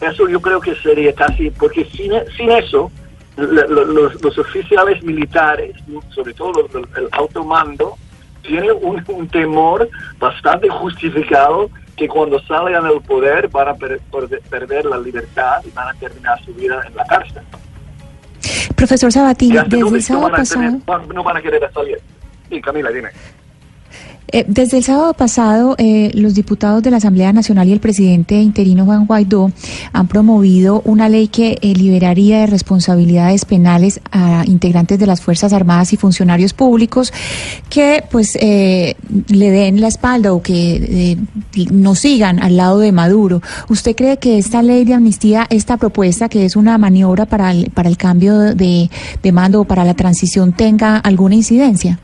Eso 0.00 0.28
yo 0.28 0.40
creo 0.40 0.60
que 0.60 0.74
sería 0.76 1.14
casi, 1.14 1.50
porque 1.50 1.84
sin, 1.86 2.12
sin 2.36 2.50
eso, 2.50 2.90
los, 3.36 4.20
los 4.22 4.38
oficiales 4.38 5.02
militares, 5.02 5.76
sobre 6.10 6.34
todo 6.34 6.68
el 6.96 7.08
alto 7.12 7.44
mando, 7.44 7.96
tienen 8.42 8.72
un, 8.80 9.02
un 9.08 9.28
temor 9.28 9.88
bastante 10.18 10.68
justificado 10.68 11.70
que 11.96 12.08
cuando 12.08 12.38
salgan 12.42 12.86
del 12.86 13.00
poder 13.00 13.48
van 13.48 13.68
a 13.68 13.74
per- 13.74 14.00
per- 14.00 14.40
perder 14.50 14.84
la 14.84 14.98
libertad 14.98 15.62
y 15.64 15.70
van 15.70 15.88
a 15.88 15.94
terminar 15.94 16.42
su 16.44 16.52
vida 16.54 16.82
en 16.86 16.94
la 16.94 17.04
cárcel. 17.06 17.42
Profesor 18.74 19.10
Sabatini, 19.10 19.56
desde 19.66 19.96
el 19.96 20.02
sábado 20.02 20.30
pasado... 20.30 20.78
no 21.14 21.22
van 21.24 21.36
a 21.38 21.42
querer 21.42 21.68
salir. 21.72 21.98
Sí, 22.50 22.60
Camila, 22.60 22.90
dime. 22.90 23.08
Eh, 24.32 24.44
desde 24.48 24.78
el 24.78 24.84
sábado 24.84 25.14
pasado, 25.14 25.76
eh, 25.78 26.10
los 26.14 26.34
diputados 26.34 26.82
de 26.82 26.90
la 26.90 26.96
Asamblea 26.96 27.32
Nacional 27.32 27.68
y 27.68 27.72
el 27.72 27.80
presidente 27.80 28.40
interino 28.40 28.84
Juan 28.84 29.06
Guaidó 29.06 29.52
han 29.92 30.08
promovido 30.08 30.82
una 30.84 31.08
ley 31.08 31.28
que 31.28 31.58
eh, 31.60 31.74
liberaría 31.74 32.40
de 32.40 32.46
responsabilidades 32.46 33.44
penales 33.44 34.00
a 34.10 34.44
integrantes 34.46 34.98
de 34.98 35.06
las 35.06 35.20
Fuerzas 35.20 35.52
Armadas 35.52 35.92
y 35.92 35.96
funcionarios 35.96 36.52
públicos 36.52 37.12
que 37.68 38.04
pues 38.10 38.36
eh, 38.40 38.96
le 39.28 39.50
den 39.50 39.80
la 39.80 39.88
espalda 39.88 40.32
o 40.32 40.42
que 40.42 41.16
eh, 41.54 41.66
no 41.70 41.94
sigan 41.94 42.42
al 42.42 42.56
lado 42.56 42.78
de 42.78 42.92
Maduro. 42.92 43.42
¿Usted 43.68 43.94
cree 43.94 44.18
que 44.18 44.38
esta 44.38 44.62
ley 44.62 44.84
de 44.84 44.94
amnistía, 44.94 45.46
esta 45.50 45.76
propuesta 45.76 46.28
que 46.28 46.44
es 46.44 46.56
una 46.56 46.78
maniobra 46.78 47.26
para 47.26 47.50
el, 47.50 47.70
para 47.70 47.88
el 47.88 47.96
cambio 47.96 48.38
de, 48.38 48.90
de 49.22 49.32
mando 49.32 49.60
o 49.60 49.64
para 49.64 49.84
la 49.84 49.94
transición 49.94 50.52
tenga 50.52 50.98
alguna 50.98 51.34
incidencia? 51.34 51.98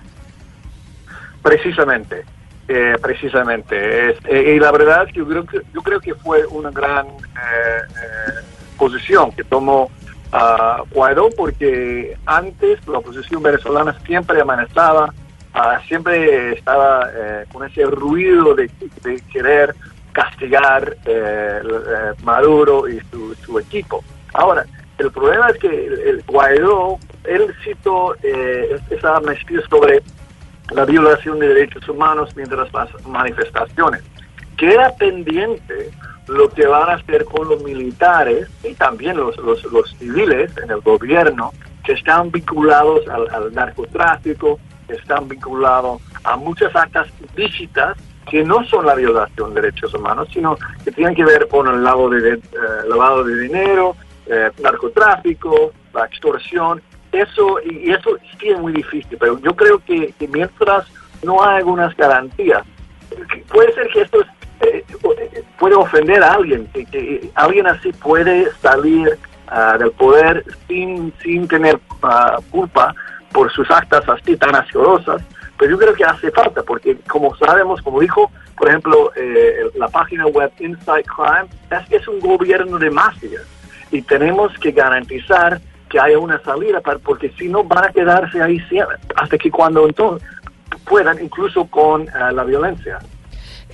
Precisamente, 1.42 2.24
eh, 2.68 2.96
precisamente. 3.02 4.10
Es- 4.10 4.18
eh, 4.28 4.54
y 4.56 4.60
la 4.60 4.70
verdad 4.70 5.04
es 5.06 5.12
que 5.12 5.18
yo 5.20 5.26
creo 5.28 5.44
que, 5.46 5.60
yo 5.74 5.82
creo 5.82 6.00
que 6.00 6.14
fue 6.14 6.46
una 6.46 6.70
gran 6.70 7.06
eh, 7.06 8.42
posición 8.78 9.32
que 9.32 9.44
tomó 9.44 9.90
a 10.32 10.82
Guaidó 10.90 11.28
porque 11.36 12.16
antes 12.24 12.86
la 12.86 12.98
oposición 12.98 13.42
venezolana 13.42 13.94
siempre 14.06 14.40
amenazaba, 14.40 15.12
ah, 15.52 15.78
siempre 15.86 16.52
estaba 16.54 17.10
con 17.52 17.66
ese 17.66 17.84
ruido 17.84 18.54
de, 18.54 18.70
querer 19.30 19.74
castigar 20.12 20.96
Maduro 22.22 22.88
y 22.88 22.98
su, 23.10 23.34
su 23.44 23.58
equipo. 23.58 24.02
Ahora, 24.32 24.64
el 24.98 25.10
problema 25.10 25.48
es 25.50 25.58
que 25.58 25.86
el, 25.86 26.00
el 26.00 26.24
Guaidó, 26.26 26.98
él 27.24 27.54
citó 27.64 28.14
eh, 28.22 28.78
esa 28.90 29.16
amnistía 29.16 29.60
sobre 29.68 30.02
la 30.74 30.84
violación 30.84 31.38
de 31.38 31.48
derechos 31.48 31.88
humanos 31.88 32.34
mientras 32.36 32.72
las 32.72 33.06
manifestaciones. 33.06 34.02
Queda 34.56 34.94
pendiente 34.96 35.90
lo 36.28 36.48
que 36.50 36.66
van 36.66 36.90
a 36.90 36.94
hacer 36.94 37.24
con 37.24 37.48
los 37.48 37.62
militares 37.62 38.48
y 38.62 38.74
también 38.74 39.16
los, 39.16 39.36
los, 39.36 39.96
civiles 39.98 40.56
en 40.62 40.70
el 40.70 40.80
gobierno 40.80 41.52
que 41.84 41.92
están 41.92 42.30
vinculados 42.30 43.06
al, 43.08 43.28
al 43.34 43.52
narcotráfico, 43.52 44.60
que 44.86 44.94
están 44.94 45.28
vinculados 45.28 46.00
a 46.24 46.36
muchas 46.36 46.74
actas 46.76 47.08
ilícitas 47.36 47.96
que 48.30 48.44
no 48.44 48.64
son 48.64 48.86
la 48.86 48.94
violación 48.94 49.54
de 49.54 49.60
derechos 49.60 49.92
humanos, 49.94 50.28
sino 50.32 50.56
que 50.84 50.92
tienen 50.92 51.14
que 51.14 51.24
ver 51.24 51.48
con 51.48 51.66
el 51.66 51.82
lavado 51.82 52.10
de, 52.10 52.34
eh, 52.34 52.40
lavado 52.88 53.24
de 53.24 53.40
dinero, 53.40 53.96
eh, 54.26 54.50
narcotráfico, 54.62 55.72
la 55.92 56.06
extorsión. 56.06 56.80
Eso 57.12 57.60
y, 57.64 57.90
eso 57.90 58.16
sí 58.40 58.48
es 58.48 58.58
muy 58.58 58.72
difícil, 58.72 59.16
pero 59.18 59.38
yo 59.40 59.54
creo 59.54 59.78
que, 59.84 60.14
mientras 60.30 60.86
no 61.22 61.42
hay 61.42 61.58
algunas 61.58 61.94
garantías, 61.96 62.62
puede 63.48 63.72
ser 63.74 63.88
que 63.88 64.00
esto 64.00 64.22
es, 64.22 64.26
eh, 64.60 64.84
puede 65.58 65.74
ofender 65.74 66.22
a 66.22 66.34
alguien, 66.34 66.66
que, 66.68 67.30
alguien 67.34 67.66
así 67.66 67.92
puede 67.92 68.50
salir 68.62 69.18
ah, 69.48 69.76
del 69.78 69.90
poder 69.92 70.44
sin, 70.66 71.12
sin 71.22 71.46
tener 71.46 71.78
ah, 72.02 72.38
culpa 72.50 72.94
por 73.32 73.52
sus 73.52 73.70
actas 73.70 74.08
así 74.08 74.36
tan 74.36 74.54
asquerosas, 74.54 75.22
pero 75.58 75.70
yo 75.72 75.78
creo 75.78 75.94
que 75.94 76.04
hace 76.04 76.30
falta, 76.30 76.62
porque 76.62 76.96
como 77.08 77.36
sabemos, 77.36 77.82
como 77.82 78.00
dijo, 78.00 78.30
por 78.56 78.68
ejemplo, 78.68 79.12
eh, 79.16 79.64
la 79.76 79.88
página 79.88 80.26
web 80.26 80.50
Insight 80.58 81.06
Crime, 81.06 81.48
es 81.90 82.08
un 82.08 82.20
gobierno 82.20 82.78
de 82.78 82.90
mafias 82.90 83.42
y 83.90 84.02
tenemos 84.02 84.56
que 84.58 84.72
garantizar 84.72 85.60
que 85.92 86.00
haya 86.00 86.18
una 86.18 86.42
salida, 86.42 86.80
para, 86.80 86.98
porque 86.98 87.30
si 87.38 87.48
no 87.48 87.62
van 87.64 87.84
a 87.84 87.92
quedarse 87.92 88.40
ahí 88.40 88.58
siempre, 88.60 88.96
hasta 89.14 89.36
que 89.36 89.50
cuando 89.50 89.86
entonces 89.86 90.26
puedan, 90.88 91.22
incluso 91.22 91.66
con 91.66 92.02
uh, 92.02 92.34
la 92.34 92.44
violencia. 92.44 92.98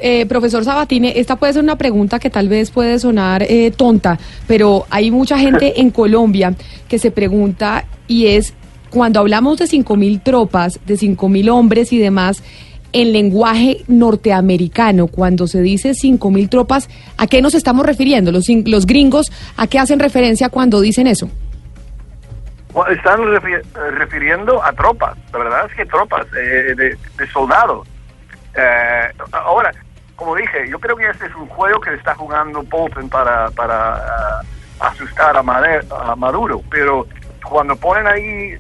Eh, 0.00 0.26
profesor 0.26 0.64
Sabatini, 0.64 1.12
esta 1.14 1.36
puede 1.36 1.52
ser 1.52 1.62
una 1.62 1.78
pregunta 1.78 2.18
que 2.18 2.28
tal 2.28 2.48
vez 2.48 2.72
puede 2.72 2.98
sonar 2.98 3.44
eh, 3.44 3.70
tonta, 3.70 4.18
pero 4.48 4.84
hay 4.90 5.12
mucha 5.12 5.38
gente 5.44 5.80
en 5.80 5.90
Colombia 5.90 6.54
que 6.88 6.98
se 6.98 7.12
pregunta 7.12 7.84
y 8.08 8.26
es, 8.26 8.52
cuando 8.90 9.20
hablamos 9.20 9.58
de 9.58 9.66
5.000 9.66 10.20
tropas, 10.24 10.80
de 10.86 10.94
5.000 10.94 11.50
hombres 11.50 11.92
y 11.92 11.98
demás, 11.98 12.42
en 12.92 13.12
lenguaje 13.12 13.84
norteamericano, 13.86 15.06
cuando 15.06 15.46
se 15.46 15.62
dice 15.62 15.90
5.000 15.90 16.48
tropas, 16.48 16.88
¿a 17.16 17.28
qué 17.28 17.42
nos 17.42 17.54
estamos 17.54 17.86
refiriendo? 17.86 18.32
Los, 18.32 18.48
los 18.48 18.86
gringos, 18.86 19.30
¿a 19.56 19.68
qué 19.68 19.78
hacen 19.78 20.00
referencia 20.00 20.48
cuando 20.48 20.80
dicen 20.80 21.06
eso? 21.06 21.30
Están 22.90 23.24
refi 23.32 23.54
refiriendo 23.92 24.62
a 24.62 24.72
tropas, 24.72 25.16
la 25.32 25.38
verdad 25.38 25.66
es 25.66 25.74
que 25.74 25.86
tropas, 25.86 26.26
eh, 26.36 26.74
de, 26.76 27.26
soldados. 27.32 27.88
Eh, 28.54 29.12
ahora, 29.32 29.70
como 30.14 30.36
dije, 30.36 30.68
yo 30.68 30.78
creo 30.78 30.96
que 30.96 31.08
este 31.08 31.26
es 31.26 31.34
un 31.34 31.48
juego 31.48 31.80
que 31.80 31.94
está 31.94 32.14
jugando 32.14 32.62
Bolton 32.62 33.08
para, 33.08 33.50
para 33.52 34.42
uh, 34.80 34.84
asustar 34.84 35.36
a, 35.36 35.42
Madero, 35.42 35.96
a 35.96 36.14
Maduro, 36.14 36.62
pero 36.70 37.06
cuando 37.42 37.74
ponen 37.76 38.06
ahí 38.06 38.56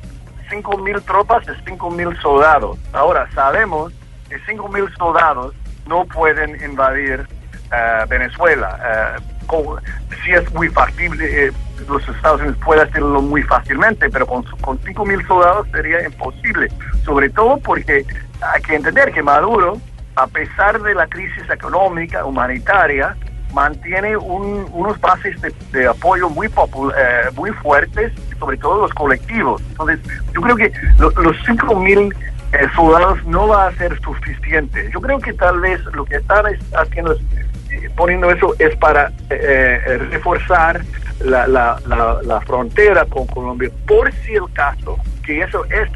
5.000 0.50 1.02
tropas 1.04 1.46
es 1.46 1.58
5.000 1.64 2.20
soldados. 2.20 2.78
Ahora, 2.92 3.28
sabemos 3.34 3.92
que 4.28 4.40
5.000 4.40 4.96
soldados 4.96 5.54
no 5.86 6.06
pueden 6.06 6.62
invadir 6.62 7.20
uh, 7.20 8.08
Venezuela. 8.08 9.18
Como, 9.46 9.78
si 10.24 10.32
es 10.32 10.52
muy 10.52 10.68
factible, 10.68 11.46
eh, 11.46 11.52
los 11.88 12.06
Estados 12.08 12.40
Unidos 12.40 12.58
pueden 12.64 12.88
hacerlo 12.88 13.22
muy 13.22 13.42
fácilmente, 13.42 14.08
pero 14.10 14.26
con, 14.26 14.42
con 14.60 14.78
5.000 14.80 15.26
soldados 15.26 15.66
sería 15.70 16.04
imposible. 16.04 16.68
Sobre 17.04 17.30
todo 17.30 17.58
porque 17.58 18.04
hay 18.40 18.62
que 18.62 18.74
entender 18.74 19.12
que 19.12 19.22
Maduro, 19.22 19.80
a 20.16 20.26
pesar 20.26 20.80
de 20.82 20.94
la 20.94 21.06
crisis 21.06 21.48
económica, 21.50 22.24
humanitaria, 22.24 23.16
mantiene 23.52 24.16
un, 24.16 24.66
unos 24.72 25.00
bases 25.00 25.40
de, 25.40 25.52
de 25.72 25.86
apoyo 25.86 26.28
muy, 26.28 26.46
eh, 26.46 27.30
muy 27.34 27.50
fuertes, 27.52 28.12
sobre 28.38 28.56
todo 28.58 28.82
los 28.82 28.92
colectivos. 28.92 29.62
Entonces, 29.70 30.00
yo 30.34 30.40
creo 30.40 30.56
que 30.56 30.72
lo, 30.98 31.10
los 31.10 31.36
5.000 31.46 32.14
eh, 32.52 32.66
soldados 32.74 33.24
no 33.24 33.48
va 33.48 33.68
a 33.68 33.72
ser 33.72 33.98
suficiente. 34.00 34.90
Yo 34.92 35.00
creo 35.00 35.18
que 35.18 35.32
tal 35.32 35.60
vez 35.60 35.80
lo 35.94 36.04
que 36.04 36.16
están 36.16 36.44
haciendo 36.74 37.12
es 37.12 37.20
poniendo 37.96 38.30
eso 38.30 38.54
es 38.58 38.76
para 38.76 39.12
eh, 39.30 39.98
reforzar 40.10 40.80
la, 41.20 41.46
la, 41.46 41.80
la, 41.86 42.20
la, 42.22 42.40
frontera 42.42 43.04
con 43.06 43.26
Colombia, 43.26 43.70
por 43.86 44.12
si 44.12 44.34
el 44.34 44.52
caso 44.52 44.96
que 45.24 45.42
eso 45.42 45.64
es 45.66 45.88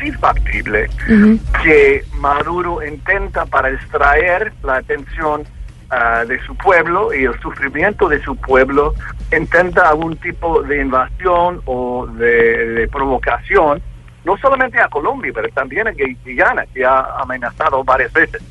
sí 0.00 0.12
factible, 0.12 0.88
uh 1.08 1.12
-huh. 1.12 1.62
que 1.62 2.04
Maduro 2.20 2.82
intenta 2.86 3.44
para 3.46 3.70
extraer 3.70 4.52
la 4.62 4.76
atención 4.76 5.42
uh, 5.42 6.26
de 6.26 6.38
su 6.46 6.54
pueblo 6.56 7.12
y 7.12 7.24
el 7.24 7.38
sufrimiento 7.40 8.08
de 8.08 8.22
su 8.22 8.36
pueblo, 8.36 8.94
intenta 9.36 9.88
algún 9.88 10.16
tipo 10.16 10.62
de 10.62 10.80
invasión 10.80 11.60
o 11.64 12.06
de, 12.06 12.68
de 12.74 12.88
provocación, 12.88 13.82
no 14.24 14.36
solamente 14.38 14.78
a 14.78 14.88
Colombia, 14.88 15.32
pero 15.34 15.48
también 15.48 15.88
a 15.88 15.92
Guyana, 16.24 16.64
que 16.72 16.84
ha 16.84 17.20
amenazado 17.20 17.82
varias 17.84 18.12
veces. 18.12 18.42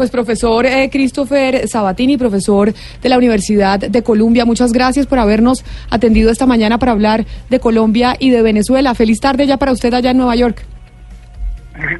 Pues 0.00 0.10
profesor 0.10 0.64
eh, 0.64 0.88
Christopher 0.90 1.68
Sabatini, 1.68 2.16
profesor 2.16 2.72
de 2.72 3.08
la 3.10 3.18
Universidad 3.18 3.78
de 3.78 4.02
Columbia, 4.02 4.46
muchas 4.46 4.72
gracias 4.72 5.06
por 5.06 5.18
habernos 5.18 5.62
atendido 5.90 6.30
esta 6.30 6.46
mañana 6.46 6.78
para 6.78 6.92
hablar 6.92 7.26
de 7.50 7.60
Colombia 7.60 8.16
y 8.18 8.30
de 8.30 8.40
Venezuela. 8.40 8.94
Feliz 8.94 9.20
tarde 9.20 9.46
ya 9.46 9.58
para 9.58 9.72
usted 9.72 9.92
allá 9.92 10.12
en 10.12 10.16
Nueva 10.16 10.36
York. 10.36 10.64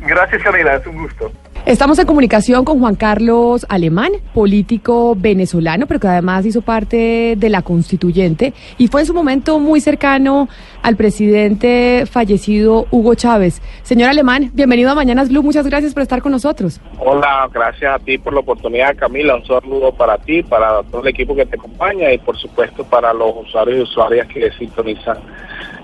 Gracias 0.06 0.42
Camila, 0.42 0.76
es 0.76 0.86
un 0.86 0.96
gusto. 0.96 1.30
Estamos 1.70 2.00
en 2.00 2.06
comunicación 2.06 2.64
con 2.64 2.80
Juan 2.80 2.96
Carlos 2.96 3.64
Alemán, 3.68 4.10
político 4.34 5.14
venezolano, 5.16 5.86
pero 5.86 6.00
que 6.00 6.08
además 6.08 6.44
hizo 6.44 6.62
parte 6.62 7.36
de 7.36 7.48
la 7.48 7.62
constituyente 7.62 8.54
y 8.76 8.88
fue 8.88 9.02
en 9.02 9.06
su 9.06 9.14
momento 9.14 9.60
muy 9.60 9.80
cercano 9.80 10.48
al 10.82 10.96
presidente 10.96 12.06
fallecido 12.10 12.88
Hugo 12.90 13.14
Chávez. 13.14 13.62
Señor 13.82 14.08
Alemán, 14.08 14.50
bienvenido 14.52 14.90
a 14.90 14.96
Mañanas 14.96 15.28
Blue, 15.28 15.44
muchas 15.44 15.64
gracias 15.64 15.94
por 15.94 16.02
estar 16.02 16.20
con 16.22 16.32
nosotros. 16.32 16.80
Hola, 16.98 17.48
gracias 17.54 17.94
a 17.94 18.00
ti 18.00 18.18
por 18.18 18.34
la 18.34 18.40
oportunidad, 18.40 18.96
Camila. 18.96 19.36
Un 19.36 19.46
saludo 19.46 19.92
para 19.92 20.18
ti, 20.18 20.42
para 20.42 20.82
todo 20.82 21.02
el 21.02 21.06
equipo 21.06 21.36
que 21.36 21.46
te 21.46 21.54
acompaña 21.54 22.12
y 22.12 22.18
por 22.18 22.36
supuesto 22.36 22.82
para 22.82 23.12
los 23.12 23.46
usuarios 23.46 23.78
y 23.78 23.82
usuarias 23.82 24.26
que 24.26 24.50
sintonizan 24.58 25.18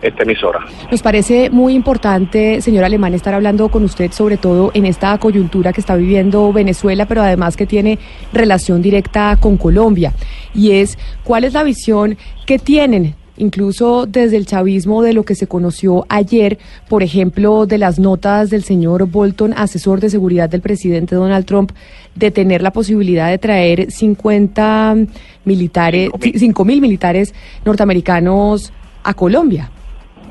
esta 0.03 0.23
emisora. 0.23 0.61
Nos 0.91 1.03
parece 1.03 1.51
muy 1.51 1.75
importante, 1.75 2.61
señor 2.61 2.85
Alemán, 2.85 3.15
estar 3.15 3.35
hablando 3.35 3.69
con 3.69 3.85
usted 3.85 4.13
sobre 4.13 4.37
todo 4.37 4.71
en 4.75 4.87
esta 4.87 5.17
coyuntura 5.19 5.73
que 5.73 5.81
está 5.81 5.97
viviendo 5.97 6.53
Venezuela, 6.53 7.07
pero 7.07 7.23
además 7.23 7.57
que 7.57 7.67
tiene 7.67 7.99
relación 8.33 8.83
directa 8.83 9.37
con 9.41 9.57
Colombia. 9.57 10.13
Y 10.55 10.73
es, 10.73 10.99
¿cuál 11.25 11.45
es 11.45 11.53
la 11.53 11.63
visión 11.63 12.17
que 12.47 12.59
tienen 12.59 13.15
incluso 13.37 14.07
desde 14.07 14.37
el 14.37 14.47
chavismo 14.47 15.03
de 15.03 15.13
lo 15.13 15.25
que 15.25 15.35
se 15.35 15.47
conoció 15.47 16.07
ayer, 16.09 16.59
por 16.89 17.03
ejemplo, 17.03 17.67
de 17.67 17.79
las 17.79 17.99
notas 17.99 18.51
del 18.51 18.65
señor 18.65 19.07
Bolton, 19.07 19.53
asesor 19.57 20.01
de 20.01 20.11
seguridad 20.11 20.49
del 20.49 20.61
presidente 20.61 21.15
Donald 21.15 21.45
Trump, 21.45 21.73
de 22.15 22.31
tener 22.31 22.63
la 22.63 22.73
posibilidad 22.73 23.31
de 23.31 23.39
traer 23.39 23.91
50 23.91 24.97
militares, 25.45 26.11
5 26.21 26.65
mil 26.65 26.81
militares 26.81 27.35
norteamericanos 27.65 28.73
a 29.03 29.15
Colombia? 29.15 29.71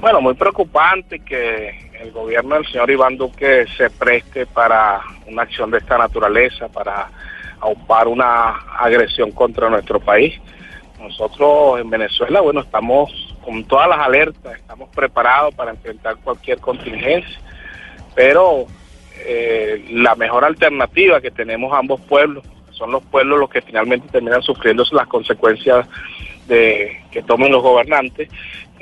Bueno, 0.05 0.21
muy 0.21 0.35
preocupante 0.35 1.17
que 1.17 1.89
el 1.99 2.11
gobierno 2.11 2.53
del 2.53 2.67
señor 2.67 2.91
Iván 2.91 3.17
Duque 3.17 3.65
se 3.75 3.89
preste 3.89 4.45
para 4.45 5.01
una 5.25 5.41
acción 5.41 5.71
de 5.71 5.79
esta 5.79 5.97
naturaleza, 5.97 6.67
para 6.67 7.09
aupar 7.59 8.07
una 8.07 8.49
agresión 8.77 9.31
contra 9.31 9.67
nuestro 9.67 9.99
país. 9.99 10.39
Nosotros 10.99 11.79
en 11.79 11.89
Venezuela, 11.89 12.41
bueno, 12.41 12.59
estamos 12.59 13.35
con 13.43 13.63
todas 13.63 13.89
las 13.89 13.97
alertas, 13.97 14.55
estamos 14.55 14.89
preparados 14.89 15.55
para 15.55 15.71
enfrentar 15.71 16.17
cualquier 16.17 16.59
contingencia, 16.59 17.39
pero 18.13 18.67
eh, 19.25 19.87
la 19.89 20.13
mejor 20.13 20.45
alternativa 20.45 21.19
que 21.19 21.31
tenemos 21.31 21.73
ambos 21.73 21.99
pueblos, 22.01 22.43
son 22.69 22.91
los 22.91 23.01
pueblos 23.05 23.39
los 23.39 23.49
que 23.49 23.63
finalmente 23.63 24.07
terminan 24.09 24.43
sufriendo 24.43 24.83
las 24.91 25.07
consecuencias 25.07 25.87
de 26.47 27.01
que 27.09 27.23
tomen 27.23 27.51
los 27.51 27.63
gobernantes, 27.63 28.29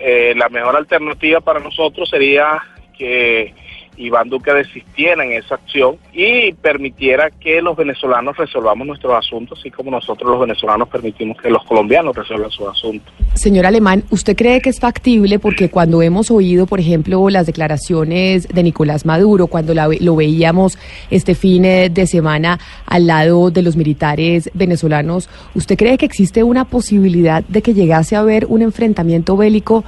eh, 0.06 0.34
la 0.36 0.50
mejor 0.50 0.76
alternativa 0.76 1.40
para 1.40 1.62
nosotros 1.62 2.10
sería 2.10 2.62
que 2.98 3.54
Iván 3.98 4.30
Duque 4.30 4.54
desistiera 4.54 5.24
en 5.24 5.34
esa 5.34 5.56
acción 5.56 5.98
y 6.14 6.54
permitiera 6.54 7.30
que 7.30 7.62
los 7.62 7.76
venezolanos 7.76 8.38
resolvamos 8.38 8.88
nuestros 8.88 9.14
asuntos, 9.14 9.60
así 9.60 9.72
como 9.72 9.92
nosotros 9.92 10.30
los 10.30 10.40
venezolanos 10.40 10.88
permitimos 10.90 11.38
que 11.42 11.50
los 11.50 11.64
colombianos 11.64 12.16
resuelvan 12.16 12.52
sus 12.52 12.68
asuntos. 12.68 13.14
Señor 13.34 13.66
Alemán, 13.66 14.04
¿usted 14.10 14.36
cree 14.36 14.62
que 14.62 14.70
es 14.70 14.80
factible? 14.80 15.40
Porque 15.40 15.70
cuando 15.70 16.02
hemos 16.02 16.32
oído, 16.32 16.66
por 16.66 16.80
ejemplo, 16.80 17.30
las 17.30 17.46
declaraciones 17.46 18.48
de 18.48 18.64
Nicolás 18.64 19.06
Maduro, 19.06 19.48
cuando 19.48 19.74
lo 19.74 20.16
veíamos 20.16 20.78
este 21.10 21.36
fin 21.36 21.66
eh, 21.66 21.90
de 21.90 22.08
semana 22.08 22.60
al 22.86 23.08
lado 23.08 23.52
de 23.52 23.62
los 23.62 23.76
militares 23.76 24.50
venezolanos, 24.54 25.30
¿usted 25.56 25.78
cree 25.78 25.98
que 25.98 26.06
existe 26.06 26.44
una 26.44 26.66
posibilidad 26.66 27.44
de 27.44 27.62
que 27.62 27.74
llegase 27.74 28.16
a 28.16 28.20
haber 28.20 28.46
un 28.46 28.62
enfrentamiento 28.62 29.38
bélico 29.38 29.84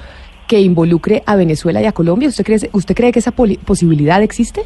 que 0.47 0.59
involucre 0.59 1.23
a 1.25 1.35
Venezuela 1.35 1.81
y 1.81 1.85
a 1.85 1.91
Colombia? 1.91 2.29
¿Usted 2.29 2.43
cree, 2.43 2.69
usted 2.71 2.95
cree 2.95 3.11
que 3.11 3.19
esa 3.19 3.31
posibilidad 3.31 4.21
existe? 4.21 4.61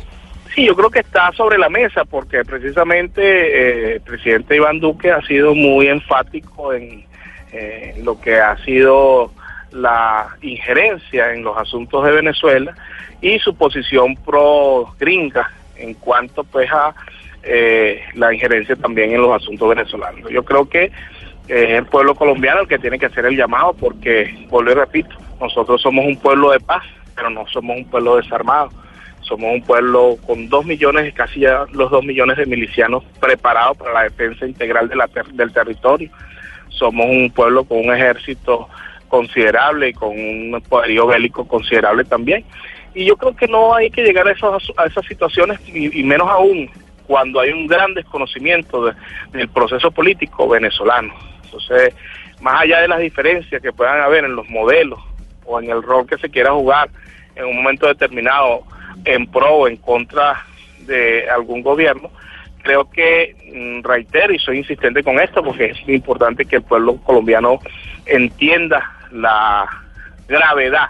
Sí, 0.53 0.65
yo 0.65 0.75
creo 0.75 0.89
que 0.89 0.99
está 0.99 1.31
sobre 1.33 1.57
la 1.57 1.69
mesa 1.69 2.05
porque 2.05 2.43
precisamente 2.43 3.21
eh, 3.21 3.93
el 3.95 4.01
presidente 4.01 4.55
Iván 4.55 4.79
Duque 4.79 5.11
ha 5.11 5.21
sido 5.21 5.53
muy 5.53 5.87
enfático 5.87 6.73
en 6.73 7.05
eh, 7.51 7.95
lo 8.03 8.19
que 8.19 8.39
ha 8.39 8.57
sido 8.63 9.31
la 9.71 10.35
injerencia 10.41 11.33
en 11.33 11.43
los 11.43 11.55
asuntos 11.55 12.03
de 12.03 12.11
Venezuela 12.11 12.73
y 13.21 13.37
su 13.39 13.55
posición 13.55 14.15
pro 14.15 14.93
gringa 14.99 15.51
en 15.77 15.93
cuanto 15.93 16.43
pues 16.43 16.71
a 16.71 16.95
eh, 17.43 18.01
la 18.15 18.33
injerencia 18.33 18.75
también 18.75 19.11
en 19.11 19.21
los 19.21 19.41
asuntos 19.41 19.69
venezolanos. 19.69 20.29
Yo 20.31 20.43
creo 20.43 20.67
que 20.67 20.91
es 21.47 21.69
el 21.69 21.85
pueblo 21.85 22.15
colombiano 22.15 22.61
el 22.61 22.67
que 22.67 22.79
tiene 22.79 22.99
que 22.99 23.05
hacer 23.05 23.25
el 23.25 23.37
llamado 23.37 23.73
porque, 23.73 24.45
vuelvo 24.49 24.71
y 24.71 24.75
repito, 24.75 25.15
nosotros 25.39 25.81
somos 25.81 26.05
un 26.05 26.17
pueblo 26.17 26.51
de 26.51 26.59
paz, 26.59 26.83
pero 27.15 27.29
no 27.29 27.47
somos 27.47 27.77
un 27.77 27.85
pueblo 27.85 28.17
desarmado. 28.17 28.69
Somos 29.21 29.53
un 29.53 29.61
pueblo 29.61 30.17
con 30.25 30.49
dos 30.49 30.65
millones, 30.65 31.13
casi 31.13 31.41
ya 31.41 31.65
los 31.71 31.91
dos 31.91 32.03
millones 32.03 32.37
de 32.37 32.45
milicianos 32.45 33.03
preparados 33.19 33.77
para 33.77 33.93
la 33.93 34.03
defensa 34.03 34.45
integral 34.45 34.89
de 34.89 34.95
la 34.95 35.09
del 35.33 35.53
territorio. 35.53 36.09
Somos 36.69 37.05
un 37.05 37.29
pueblo 37.31 37.63
con 37.63 37.79
un 37.79 37.93
ejército 37.93 38.67
considerable 39.07 39.89
y 39.89 39.93
con 39.93 40.11
un 40.11 40.63
poderío 40.67 41.07
bélico 41.07 41.47
considerable 41.47 42.05
también. 42.05 42.45
Y 42.93 43.05
yo 43.05 43.17
creo 43.17 43.35
que 43.35 43.47
no 43.47 43.75
hay 43.75 43.91
que 43.91 44.03
llegar 44.03 44.27
a, 44.27 44.31
esas 44.31 45.05
situaciones, 45.07 45.59
y, 45.67 46.03
menos 46.03 46.27
aún 46.29 46.69
cuando 47.05 47.39
hay 47.39 47.51
un 47.51 47.67
gran 47.67 47.93
desconocimiento 47.93 48.93
del 49.31 49.49
proceso 49.49 49.91
político 49.91 50.47
venezolano. 50.47 51.13
Entonces, 51.43 51.93
más 52.41 52.61
allá 52.61 52.81
de 52.81 52.87
las 52.87 52.99
diferencias 52.99 53.61
que 53.61 53.73
puedan 53.73 54.01
haber 54.01 54.25
en 54.25 54.35
los 54.35 54.47
modelos 54.49 54.99
o 55.49 55.59
en 55.59 55.69
el 55.69 55.81
rol 55.81 56.07
que 56.07 56.17
se 56.17 56.29
quiera 56.29 56.53
jugar 56.53 56.89
en 57.35 57.45
un 57.45 57.57
momento 57.57 57.87
determinado 57.87 58.63
en 59.03 59.25
pro 59.27 59.49
o 59.49 59.67
en 59.67 59.77
contra 59.77 60.45
de 60.81 61.29
algún 61.29 61.61
gobierno, 61.61 62.11
creo 62.61 62.89
que 62.89 63.35
mm, 63.53 63.83
reitero 63.87 64.33
y 64.33 64.39
soy 64.39 64.59
insistente 64.59 65.03
con 65.03 65.19
esto 65.19 65.43
porque 65.43 65.71
es 65.71 65.89
importante 65.89 66.45
que 66.45 66.57
el 66.57 66.61
pueblo 66.61 66.97
colombiano 66.97 67.59
entienda 68.05 68.95
la 69.11 69.65
gravedad 70.27 70.89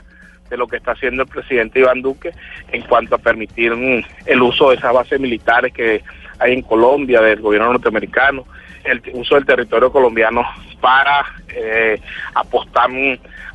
de 0.50 0.58
lo 0.58 0.68
que 0.68 0.78
está 0.78 0.92
haciendo 0.92 1.24
el 1.24 1.30
presidente 1.30 1.80
Iván 1.80 2.02
Duque 2.02 2.32
en 2.72 2.82
cuanto 2.82 3.16
a 3.16 3.20
permitir 3.20 3.74
mm, 3.76 4.04
el 4.26 4.42
uso 4.42 4.72
de 4.72 4.78
esas 4.78 4.94
bases 4.94 5.20
militares 5.20 5.74
que 5.74 6.04
hay 6.40 6.54
en 6.54 6.62
Colombia, 6.64 7.22
del 7.22 7.42
gobierno 7.42 7.72
norteamericano, 7.72 8.46
el 8.84 9.02
uso 9.14 9.36
del 9.36 9.46
territorio 9.46 9.92
colombiano 9.92 10.44
para 10.82 11.26
eh, 11.56 12.00
apostar 12.34 12.90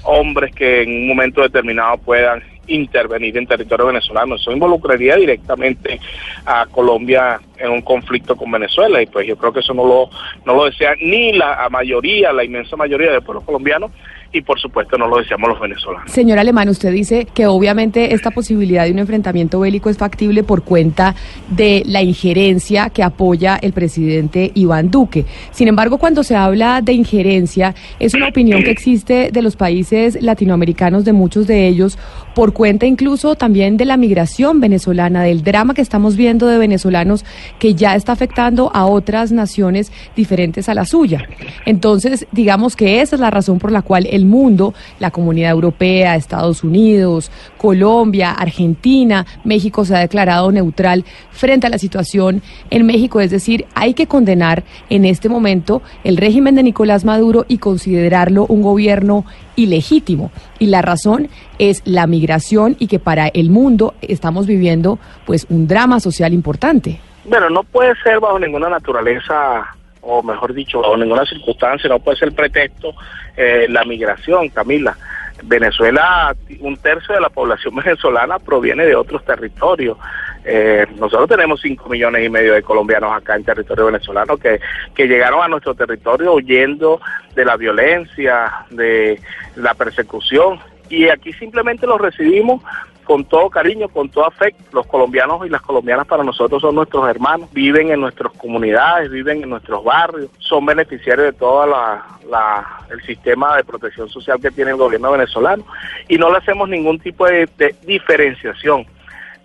hombres 0.05 0.55
que 0.55 0.83
en 0.83 0.91
un 0.91 1.09
momento 1.09 1.43
determinado 1.43 1.99
puedan 1.99 2.43
intervenir 2.67 3.37
en 3.37 3.47
territorio 3.47 3.87
venezolano. 3.87 4.37
Eso 4.37 4.53
involucraría 4.53 5.17
directamente 5.17 6.01
a 6.47 6.67
Colombia 6.67 7.41
en 7.59 7.71
un 7.71 7.83
conflicto 7.83 8.37
con 8.37 8.51
Venezuela 8.51 9.03
y 9.03 9.07
pues 9.07 9.27
yo 9.27 9.37
creo 9.37 9.53
que 9.53 9.61
eso 9.61 9.75
no 9.75 9.85
lo, 9.85 10.11
no 10.45 10.55
lo 10.55 10.65
desea 10.67 10.95
ni 11.01 11.33
la 11.33 11.69
mayoría, 11.71 12.33
la 12.33 12.45
inmensa 12.45 12.77
mayoría 12.77 13.13
del 13.13 13.23
pueblo 13.23 13.43
colombiano 13.43 13.91
y 14.35 14.43
por 14.43 14.59
supuesto 14.61 14.99
no 14.99 15.07
lo 15.07 15.19
deseamos 15.19 15.49
los 15.49 15.61
venezolanos. 15.61 16.11
Señor 16.11 16.39
Alemán, 16.39 16.69
usted 16.69 16.93
dice 16.93 17.27
que 17.33 17.47
obviamente 17.47 18.15
esta 18.15 18.33
posibilidad 18.33 18.85
de 18.85 18.91
un 18.91 18.99
enfrentamiento 18.99 19.61
bélico 19.61 19.89
es 19.89 19.97
factible 19.97 20.43
por 20.43 20.65
cuenta 20.65 21.15
de 21.49 21.83
la 21.87 22.03
injerencia 22.03 22.91
que 22.91 23.05
apoya 23.05 23.57
el 23.63 23.73
presidente 23.73 24.51
Iván 24.55 24.91
Duque. 24.91 25.25
Sin 25.53 25.69
embargo, 25.69 25.99
cuando 25.99 26.25
se 26.25 26.35
habla 26.35 26.81
de 26.83 26.93
injerencia, 26.93 27.77
es 28.01 28.15
una 28.15 28.29
opinión 28.29 28.65
que 28.65 28.71
existe 28.71 29.31
de 29.33 29.43
los 29.43 29.55
países 29.55 30.21
latinoamericanos, 30.21 31.05
de 31.05 31.13
muchos 31.13 31.47
de 31.47 31.69
ellos, 31.69 31.97
por 32.35 32.53
cuenta 32.53 32.87
incluso 32.87 33.37
también 33.37 33.77
de 33.77 33.85
la 33.85 33.97
migración 33.97 34.61
venezolana, 34.61 35.23
del 35.23 35.45
drama 35.45 35.75
que 35.75 35.83
estamos 35.83 36.17
viendo 36.17 36.49
de 36.49 36.59
venezolanos 36.59 37.25
que 37.61 37.77
ya 37.77 37.95
está 37.95 38.13
afectando 38.13 38.73
a 38.75 38.87
otras 38.87 39.31
naciones 39.31 39.93
diferentes 40.17 40.69
a 40.69 40.75
la 40.75 40.85
suya. 40.85 41.29
Entonces, 41.67 42.27
digamos 42.33 42.75
que 42.75 43.01
esa 43.01 43.15
es 43.15 43.21
la 43.21 43.31
razón 43.31 43.59
por 43.59 43.71
la 43.71 43.83
cual 43.83 44.07
el 44.11 44.24
mundo, 44.25 44.75
la 44.99 45.11
comunidad 45.11 45.51
europea, 45.51 46.17
Estados 46.17 46.65
Unidos, 46.65 47.31
Colombia, 47.59 48.33
Argentina, 48.33 49.27
México 49.45 49.85
se 49.85 49.97
ha 49.97 50.01
declarado 50.01 50.51
neutral 50.53 51.05
frente 51.31 51.67
a 51.67 51.71
la 51.71 51.79
situación 51.79 52.43
en 52.71 52.87
México. 52.87 53.21
Es 53.21 53.31
decir, 53.31 53.67
hay 53.75 53.95
que 53.95 54.07
condenar 54.07 54.65
en 54.91 55.05
este 55.05 55.29
momento 55.29 55.83
el 56.05 56.17
régimen 56.17 56.55
de 56.55 56.63
Nicolás 56.63 57.05
Maduro 57.05 57.45
y 57.49 57.59
considerarlo 57.59 58.47
un 58.47 58.63
gobierno 58.63 59.25
ilegítimo. 59.57 60.31
Y 60.59 60.67
la 60.67 60.83
razón 60.83 61.29
es 61.59 61.83
la 61.85 62.07
migración 62.07 62.77
y 62.79 62.87
que 62.87 62.99
para 62.99 63.29
el 63.29 63.51
mundo 63.51 63.95
estamos 64.01 64.47
viviendo 64.47 64.99
pues 65.27 65.47
un 65.49 65.67
drama 65.67 66.01
social 66.01 66.33
importante. 66.33 67.01
Bueno, 67.25 67.49
no 67.49 67.63
puede 67.63 67.95
ser 68.03 68.21
bajo 68.21 68.39
ninguna 68.39 68.69
naturaleza 68.69 69.75
o 70.05 70.23
mejor 70.23 70.55
dicho, 70.55 70.81
bajo 70.81 70.97
ninguna 70.97 71.25
circunstancia, 71.25 71.89
no 71.89 71.99
puede 71.99 72.19
ser 72.19 72.33
pretexto 72.33 72.95
eh, 73.37 73.67
la 73.69 73.85
migración, 73.85 74.49
Camila. 74.49 74.97
Venezuela, 75.43 76.35
un 76.61 76.77
tercio 76.77 77.15
de 77.15 77.21
la 77.21 77.29
población 77.29 77.75
venezolana 77.85 78.39
proviene 78.39 78.87
de 78.87 78.95
otros 78.95 79.25
territorios. 79.25 79.99
Eh, 80.45 80.87
nosotros 80.97 81.29
tenemos 81.29 81.61
cinco 81.61 81.89
millones 81.89 82.25
y 82.25 82.29
medio 82.29 82.53
de 82.53 82.63
colombianos 82.63 83.17
acá 83.17 83.35
en 83.35 83.45
territorio 83.45 83.87
venezolano 83.87 84.37
que, 84.37 84.61
que 84.95 85.07
llegaron 85.09 85.43
a 85.43 85.49
nuestro 85.49 85.75
territorio 85.75 86.35
huyendo 86.35 87.01
de 87.35 87.45
la 87.47 87.57
violencia, 87.57 88.67
de 88.71 89.19
la 89.57 89.73
persecución, 89.73 90.61
y 90.91 91.09
aquí 91.09 91.33
simplemente 91.33 91.87
los 91.87 92.01
recibimos 92.01 92.63
con 93.05 93.25
todo 93.25 93.51
cariño, 93.51 93.89
con 93.89 94.09
todo 94.09 94.27
afecto. 94.27 94.63
Los 94.73 94.87
colombianos 94.87 95.47
y 95.47 95.51
las 95.51 95.63
colombianas 95.63 96.07
para 96.07 96.25
nosotros 96.25 96.61
son 96.61 96.75
nuestros 96.75 97.09
hermanos, 97.09 97.51
viven 97.53 97.91
en 97.91 98.01
nuestras 98.01 98.33
comunidades, 98.33 99.11
viven 99.11 99.43
en 99.43 99.51
nuestros 99.51 99.85
barrios, 99.85 100.31
son 100.39 100.67
beneficiarios 100.67 101.27
de 101.27 101.33
todo 101.33 101.67
la, 101.67 102.81
el 102.91 103.03
sistema 103.03 103.57
de 103.57 103.65
protección 103.65 104.09
social 104.09 104.41
que 104.41 104.51
tiene 104.51 104.73
el 104.73 104.77
gobierno 104.77 105.13
venezolano 105.13 105.65
y 106.09 106.19
no 106.19 106.31
le 106.31 106.39
hacemos 106.39 106.69
ningún 106.69 106.99
tipo 106.99 107.27
de 107.27 107.49
diferenciación 107.87 108.87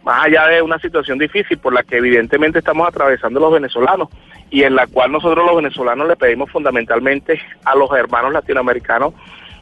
más 0.03 0.25
allá 0.25 0.47
de 0.47 0.61
una 0.61 0.79
situación 0.79 1.17
difícil 1.17 1.57
por 1.57 1.73
la 1.73 1.83
que 1.83 1.97
evidentemente 1.97 2.59
estamos 2.59 2.87
atravesando 2.87 3.39
los 3.39 3.51
venezolanos 3.51 4.09
y 4.49 4.63
en 4.63 4.75
la 4.75 4.87
cual 4.87 5.11
nosotros 5.11 5.45
los 5.45 5.57
venezolanos 5.57 6.07
le 6.07 6.15
pedimos 6.15 6.49
fundamentalmente 6.49 7.39
a 7.65 7.75
los 7.75 7.91
hermanos 7.91 8.33
latinoamericanos 8.33 9.13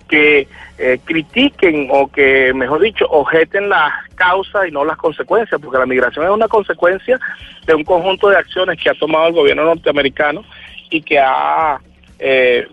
que 0.07 0.47
eh, 0.77 0.99
critiquen 1.03 1.89
o 1.91 2.07
que, 2.07 2.53
mejor 2.53 2.81
dicho, 2.81 3.05
objeten 3.09 3.69
las 3.69 3.91
causas 4.15 4.67
y 4.67 4.71
no 4.71 4.85
las 4.85 4.97
consecuencias, 4.97 5.59
porque 5.61 5.79
la 5.79 5.85
migración 5.85 6.25
es 6.25 6.31
una 6.31 6.47
consecuencia 6.47 7.19
de 7.65 7.73
un 7.75 7.83
conjunto 7.83 8.29
de 8.29 8.37
acciones 8.37 8.79
que 8.81 8.89
ha 8.89 8.93
tomado 8.93 9.27
el 9.27 9.33
gobierno 9.33 9.63
norteamericano 9.63 10.43
y 10.89 11.01
que 11.01 11.19
ha 11.19 11.79
eh, 12.19 12.67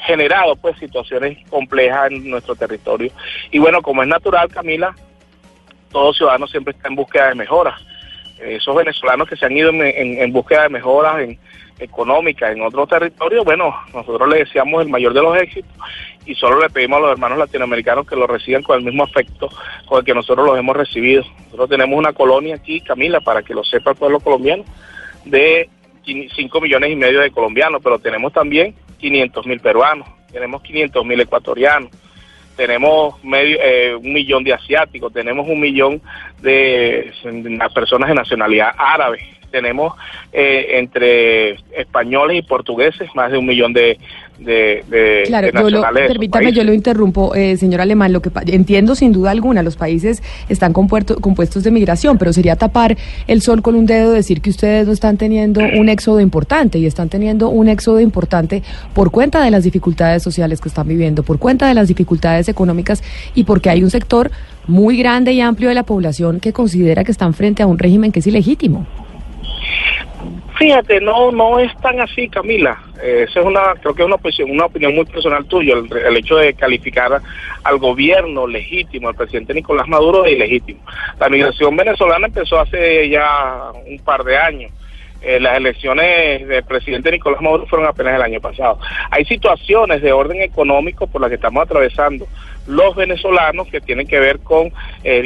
generado 0.00 0.56
pues 0.56 0.76
situaciones 0.78 1.38
complejas 1.48 2.10
en 2.10 2.30
nuestro 2.30 2.54
territorio. 2.54 3.12
Y 3.50 3.58
bueno, 3.58 3.82
como 3.82 4.02
es 4.02 4.08
natural, 4.08 4.48
Camila, 4.48 4.94
todo 5.90 6.12
ciudadano 6.12 6.46
siempre 6.46 6.74
está 6.74 6.88
en 6.88 6.96
búsqueda 6.96 7.28
de 7.28 7.34
mejoras. 7.34 7.80
Esos 8.40 8.74
venezolanos 8.74 9.28
que 9.28 9.36
se 9.36 9.46
han 9.46 9.56
ido 9.56 9.70
en, 9.70 10.32
búsqueda 10.32 10.62
de 10.64 10.68
mejoras 10.68 11.20
en, 11.22 11.38
económicas 11.78 12.52
en 12.52 12.62
otros 12.62 12.88
territorios, 12.88 13.44
bueno, 13.44 13.74
nosotros 13.94 14.28
le 14.28 14.38
deseamos 14.38 14.82
el 14.82 14.88
mayor 14.88 15.12
de 15.12 15.22
los 15.22 15.36
éxitos 15.36 15.70
y 16.26 16.34
solo 16.34 16.60
le 16.60 16.70
pedimos 16.70 16.98
a 16.98 17.00
los 17.00 17.12
hermanos 17.12 17.38
latinoamericanos 17.38 18.06
que 18.06 18.16
lo 18.16 18.26
reciban 18.26 18.62
con 18.62 18.78
el 18.78 18.84
mismo 18.84 19.04
afecto 19.04 19.48
con 19.86 20.00
el 20.00 20.04
que 20.04 20.14
nosotros 20.14 20.46
los 20.46 20.58
hemos 20.58 20.76
recibido. 20.76 21.24
Nosotros 21.44 21.70
tenemos 21.70 21.98
una 21.98 22.12
colonia 22.12 22.56
aquí, 22.56 22.80
Camila, 22.80 23.20
para 23.20 23.42
que 23.42 23.54
lo 23.54 23.64
sepa 23.64 23.92
el 23.92 23.96
pueblo 23.96 24.20
colombiano, 24.20 24.64
de 25.24 25.68
5 26.04 26.60
millones 26.60 26.90
y 26.90 26.96
medio 26.96 27.20
de 27.20 27.30
colombianos, 27.30 27.80
pero 27.82 27.98
tenemos 27.98 28.32
también 28.32 28.74
500 28.98 29.46
mil 29.46 29.60
peruanos, 29.60 30.08
tenemos 30.32 30.62
500 30.62 31.04
mil 31.04 31.20
ecuatorianos, 31.20 31.90
tenemos 32.56 33.22
medio, 33.22 33.58
eh, 33.62 33.94
un 33.94 34.12
millón 34.12 34.42
de 34.42 34.52
asiáticos, 34.52 35.12
tenemos 35.12 35.48
un 35.48 35.60
millón 35.60 36.02
de 36.40 37.12
personas 37.74 38.08
de 38.08 38.14
nacionalidad 38.14 38.72
árabe, 38.76 39.20
tenemos 39.48 39.94
eh, 40.32 40.78
entre 40.78 41.52
españoles 41.76 42.38
y 42.38 42.42
portugueses 42.42 43.08
más 43.14 43.30
de 43.32 43.38
un 43.38 43.46
millón 43.46 43.72
de, 43.72 43.98
de, 44.38 44.84
de, 44.88 45.24
Claro, 45.26 45.46
de 45.48 45.52
yo 45.52 45.70
lo, 45.70 45.82
permítame, 45.92 46.52
yo 46.52 46.62
lo 46.64 46.72
interrumpo, 46.72 47.34
eh, 47.34 47.56
señor 47.56 47.80
Alemán. 47.80 48.12
Lo 48.12 48.22
que 48.22 48.30
entiendo 48.46 48.94
sin 48.94 49.12
duda 49.12 49.30
alguna, 49.32 49.62
los 49.62 49.76
países 49.76 50.22
están 50.48 50.72
compuerto- 50.72 51.16
compuestos 51.20 51.64
de 51.64 51.70
migración, 51.70 52.18
pero 52.18 52.32
sería 52.32 52.56
tapar 52.56 52.96
el 53.26 53.42
sol 53.42 53.62
con 53.62 53.74
un 53.74 53.86
dedo 53.86 54.12
decir 54.12 54.40
que 54.40 54.50
ustedes 54.50 54.86
no 54.86 54.92
están 54.92 55.16
teniendo 55.16 55.60
un 55.60 55.88
éxodo 55.88 56.20
importante 56.20 56.78
y 56.78 56.86
están 56.86 57.08
teniendo 57.08 57.48
un 57.48 57.68
éxodo 57.68 58.00
importante 58.00 58.62
por 58.94 59.10
cuenta 59.10 59.42
de 59.42 59.50
las 59.50 59.64
dificultades 59.64 60.22
sociales 60.22 60.60
que 60.60 60.68
están 60.68 60.86
viviendo, 60.86 61.22
por 61.22 61.38
cuenta 61.38 61.66
de 61.66 61.74
las 61.74 61.88
dificultades 61.88 62.48
económicas 62.48 63.02
y 63.34 63.44
porque 63.44 63.70
hay 63.70 63.82
un 63.82 63.90
sector 63.90 64.30
muy 64.66 64.98
grande 64.98 65.32
y 65.32 65.40
amplio 65.40 65.70
de 65.70 65.74
la 65.74 65.82
población 65.82 66.40
que 66.40 66.52
considera 66.52 67.02
que 67.02 67.10
están 67.10 67.32
frente 67.34 67.62
a 67.62 67.66
un 67.66 67.78
régimen 67.78 68.12
que 68.12 68.20
es 68.20 68.26
ilegítimo. 68.26 68.86
Fíjate, 70.58 71.00
no 71.00 71.30
no 71.30 71.60
es 71.60 71.72
tan 71.80 72.00
así, 72.00 72.28
Camila. 72.28 72.76
Eh, 73.00 73.26
esa 73.28 73.40
es 73.40 73.46
una, 73.46 73.74
creo 73.80 73.94
que 73.94 74.02
es 74.02 74.06
una 74.06 74.16
opinión, 74.16 74.50
una 74.50 74.64
opinión 74.66 74.94
muy 74.94 75.04
personal 75.04 75.44
tuya, 75.46 75.74
el, 75.74 75.96
el 75.96 76.16
hecho 76.16 76.36
de 76.36 76.52
calificar 76.54 77.22
al 77.62 77.78
gobierno 77.78 78.44
legítimo, 78.44 79.08
al 79.08 79.14
presidente 79.14 79.54
Nicolás 79.54 79.86
Maduro 79.86 80.24
de 80.24 80.32
ilegítimo. 80.32 80.80
La 81.20 81.28
migración 81.28 81.76
venezolana 81.76 82.26
empezó 82.26 82.58
hace 82.58 83.08
ya 83.08 83.70
un 83.86 83.98
par 84.00 84.24
de 84.24 84.36
años. 84.36 84.72
Eh, 85.20 85.40
las 85.40 85.56
elecciones 85.56 86.46
del 86.46 86.62
presidente 86.64 87.10
Nicolás 87.10 87.40
Maduro 87.40 87.66
fueron 87.66 87.88
apenas 87.88 88.14
el 88.14 88.22
año 88.22 88.40
pasado. 88.40 88.78
Hay 89.10 89.24
situaciones 89.24 90.00
de 90.02 90.12
orden 90.12 90.42
económico 90.42 91.06
por 91.06 91.20
las 91.20 91.28
que 91.28 91.36
estamos 91.36 91.62
atravesando 91.62 92.26
los 92.68 92.94
venezolanos 92.94 93.66
que 93.68 93.80
tienen 93.80 94.06
que 94.06 94.20
ver 94.20 94.38
con 94.40 94.70
eh, 95.02 95.22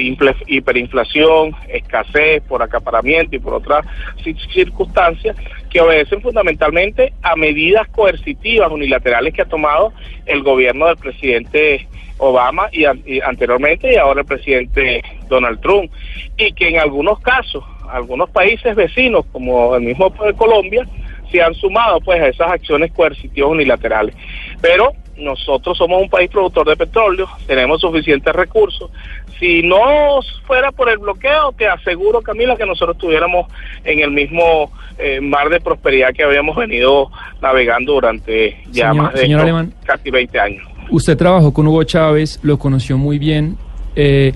hiperinflación, 0.47 1.55
escasez 1.69 2.43
por 2.45 2.63
acaparamiento 2.63 3.37
y 3.37 3.39
por 3.41 3.55
otras 3.55 3.85
ci- 4.25 4.37
circunstancias 4.53 5.37
que 5.69 5.81
obedecen 5.81 6.23
fundamentalmente 6.23 7.13
a 7.23 7.35
medidas 7.37 7.89
coercitivas 7.89 8.71
unilaterales 8.71 9.35
que 9.35 9.43
ha 9.43 9.47
tomado 9.47 9.93
el 10.27 10.43
gobierno 10.43 10.87
del 10.87 10.97
presidente 10.97 11.89
Obama 12.19 12.69
y, 12.71 12.85
an- 12.85 13.03
y 13.05 13.21
anteriormente 13.21 13.93
y 13.93 13.97
ahora 13.97 14.21
el 14.21 14.27
presidente 14.27 15.03
Donald 15.29 15.61
Trump. 15.61 15.91
Y 16.37 16.53
que 16.53 16.69
en 16.69 16.79
algunos 16.79 17.19
casos 17.21 17.65
algunos 17.91 18.31
países 18.31 18.75
vecinos 18.77 19.27
como 19.33 19.75
el 19.75 19.83
mismo 19.83 20.15
Colombia 20.37 20.87
se 21.31 21.43
han 21.43 21.55
sumado 21.55 21.99
pues 22.01 22.21
a 22.23 22.29
esas 22.29 22.53
acciones 22.53 22.93
coercitivas 22.93 23.51
unilaterales. 23.51 24.15
Pero 24.61 24.93
nosotros 25.16 25.77
somos 25.79 26.01
un 26.03 26.09
país 26.09 26.31
productor 26.31 26.68
de 26.68 26.77
petróleo, 26.77 27.27
tenemos 27.46 27.81
suficientes 27.81 28.33
recursos. 28.35 28.90
Si 29.38 29.62
no 29.62 30.20
fuera 30.46 30.70
por 30.72 30.88
el 30.88 30.98
bloqueo, 30.98 31.53
te 31.57 31.66
aseguro, 31.68 32.22
Camila, 32.22 32.57
que 32.57 32.64
nosotros 32.64 32.96
estuviéramos 32.96 33.46
en 33.85 34.01
el 34.01 34.11
mismo 34.12 34.70
eh, 34.98 35.20
mar 35.20 35.48
de 35.48 35.61
prosperidad 35.61 36.12
que 36.14 36.22
habíamos 36.22 36.55
venido 36.57 37.11
navegando 37.40 37.94
durante 37.94 38.59
ya 38.70 38.90
Señor- 38.90 39.03
más 39.03 39.12
de 39.14 39.20
señor 39.20 39.38
no, 39.38 39.42
Alemán. 39.42 39.75
casi 39.85 40.11
20 40.11 40.38
años. 40.40 40.66
Usted 40.90 41.16
trabajó 41.16 41.53
con 41.53 41.66
Hugo 41.66 41.83
Chávez, 41.85 42.38
lo 42.42 42.59
conoció 42.59 42.96
muy 42.98 43.18
bien. 43.18 43.57
Eh, 43.96 44.33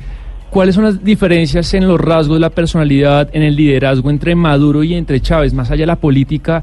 ¿Cuáles 0.51 0.75
son 0.75 0.85
las 0.85 1.05
diferencias 1.05 1.73
en 1.75 1.87
los 1.87 2.01
rasgos 2.01 2.37
de 2.37 2.41
la 2.41 2.51
personalidad, 2.51 3.29
en 3.35 3.43
el 3.43 3.55
liderazgo 3.57 4.11
entre 4.11 4.35
Maduro 4.35 4.83
y 4.83 4.95
entre 4.95 5.21
Chávez, 5.21 5.53
más 5.53 5.71
allá 5.71 5.83
de 5.83 5.87
la 5.89 5.97
política, 5.97 6.63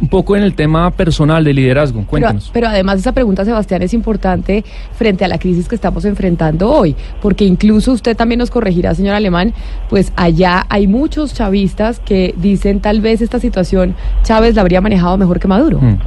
un 0.00 0.08
poco 0.08 0.36
en 0.36 0.42
el 0.42 0.54
tema 0.54 0.90
personal 0.90 1.44
de 1.44 1.54
liderazgo? 1.54 2.00
Pero, 2.00 2.10
Cuéntanos. 2.10 2.50
pero 2.52 2.68
además 2.68 2.98
esa 2.98 3.12
pregunta, 3.12 3.44
Sebastián, 3.44 3.82
es 3.82 3.94
importante 3.94 4.64
frente 4.96 5.24
a 5.24 5.28
la 5.28 5.38
crisis 5.38 5.68
que 5.68 5.74
estamos 5.74 6.04
enfrentando 6.04 6.70
hoy, 6.70 6.96
porque 7.22 7.44
incluso 7.44 7.92
usted 7.92 8.16
también 8.16 8.38
nos 8.38 8.50
corregirá, 8.50 8.94
señor 8.94 9.14
Alemán, 9.14 9.54
pues 9.88 10.12
allá 10.16 10.66
hay 10.68 10.86
muchos 10.86 11.34
chavistas 11.34 12.00
que 12.00 12.34
dicen 12.36 12.80
tal 12.80 13.00
vez 13.00 13.20
esta 13.20 13.38
situación 13.38 13.94
Chávez 14.22 14.54
la 14.54 14.62
habría 14.62 14.80
manejado 14.80 15.16
mejor 15.16 15.40
que 15.40 15.48
Maduro. 15.48 15.78
Mm. 15.80 15.98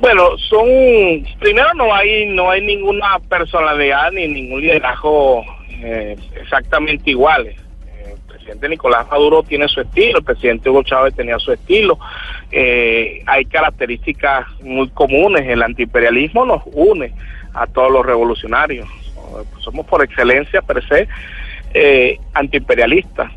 Bueno, 0.00 0.22
son 0.48 0.66
primero 1.38 1.74
no 1.74 1.94
hay 1.94 2.26
no 2.26 2.50
hay 2.50 2.62
ninguna 2.62 3.18
personalidad 3.28 4.10
ni 4.12 4.26
ningún 4.26 4.62
liderazgo 4.62 5.44
eh, 5.82 6.16
exactamente 6.40 7.10
iguales. 7.10 7.56
Presidente 8.50 8.68
Nicolás 8.68 9.06
Maduro 9.08 9.44
tiene 9.44 9.68
su 9.68 9.80
estilo, 9.80 10.18
el 10.18 10.24
presidente 10.24 10.68
Hugo 10.68 10.82
Chávez 10.82 11.14
tenía 11.14 11.38
su 11.38 11.52
estilo. 11.52 12.00
Eh, 12.50 13.22
hay 13.24 13.44
características 13.44 14.44
muy 14.62 14.88
comunes. 14.88 15.46
El 15.46 15.62
antiimperialismo 15.62 16.44
nos 16.44 16.62
une 16.72 17.12
a 17.54 17.68
todos 17.68 17.92
los 17.92 18.04
revolucionarios. 18.04 18.88
Somos 19.60 19.86
por 19.86 20.02
excelencia 20.02 20.62
per 20.62 20.84
se 20.84 21.06
eh, 21.74 22.18
antiimperialistas. 22.34 23.30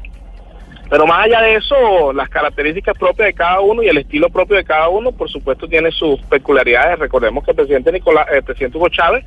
Pero 0.89 1.05
más 1.05 1.25
allá 1.25 1.41
de 1.41 1.55
eso, 1.57 2.11
las 2.11 2.27
características 2.29 2.97
propias 2.97 3.27
de 3.27 3.33
cada 3.33 3.59
uno 3.59 3.83
y 3.83 3.89
el 3.89 3.99
estilo 3.99 4.31
propio 4.31 4.57
de 4.57 4.63
cada 4.63 4.89
uno, 4.89 5.11
por 5.11 5.29
supuesto, 5.29 5.67
tiene 5.67 5.91
sus 5.91 6.19
peculiaridades. 6.23 6.97
Recordemos 6.97 7.43
que 7.43 7.51
el 7.51 7.57
presidente 7.57 7.91
Nicolás, 7.91 8.25
presidente 8.43 8.79
Hugo 8.79 8.89
Chávez 8.89 9.23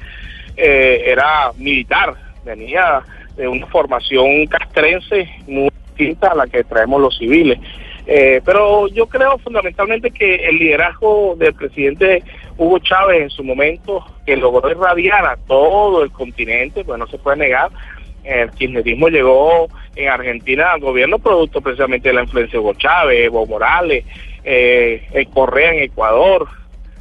eh, 0.56 1.04
era 1.06 1.52
militar, 1.56 2.14
venía 2.44 3.04
de 3.36 3.46
una 3.46 3.66
formación 3.66 4.46
castrense 4.46 5.28
muy 5.46 5.70
distinta 5.96 6.28
a 6.28 6.34
la 6.34 6.46
que 6.46 6.64
traemos 6.64 7.00
los 7.00 7.16
civiles. 7.16 7.58
Eh, 8.06 8.40
pero 8.44 8.86
yo 8.88 9.06
creo 9.06 9.36
fundamentalmente 9.38 10.12
que 10.12 10.36
el 10.36 10.58
liderazgo 10.58 11.34
del 11.36 11.54
presidente 11.54 12.22
Hugo 12.56 12.78
Chávez 12.78 13.22
en 13.22 13.30
su 13.30 13.42
momento, 13.42 14.04
que 14.24 14.36
logró 14.36 14.70
irradiar 14.70 15.26
a 15.26 15.36
todo 15.36 16.04
el 16.04 16.12
continente, 16.12 16.84
pues 16.84 16.98
no 16.98 17.06
se 17.08 17.18
puede 17.18 17.38
negar, 17.38 17.70
el 18.22 18.50
kirchnerismo 18.50 19.08
llegó 19.08 19.68
en 19.94 20.08
Argentina 20.08 20.72
al 20.72 20.80
gobierno 20.80 21.18
producto 21.18 21.60
precisamente 21.60 22.08
de 22.08 22.14
la 22.14 22.22
influencia 22.22 22.58
de 22.58 22.64
Hugo 22.64 22.74
Chávez, 22.74 23.24
Evo 23.24 23.46
Morales, 23.46 24.04
eh, 24.44 25.06
eh, 25.12 25.26
Correa 25.32 25.72
en 25.72 25.82
Ecuador 25.82 26.46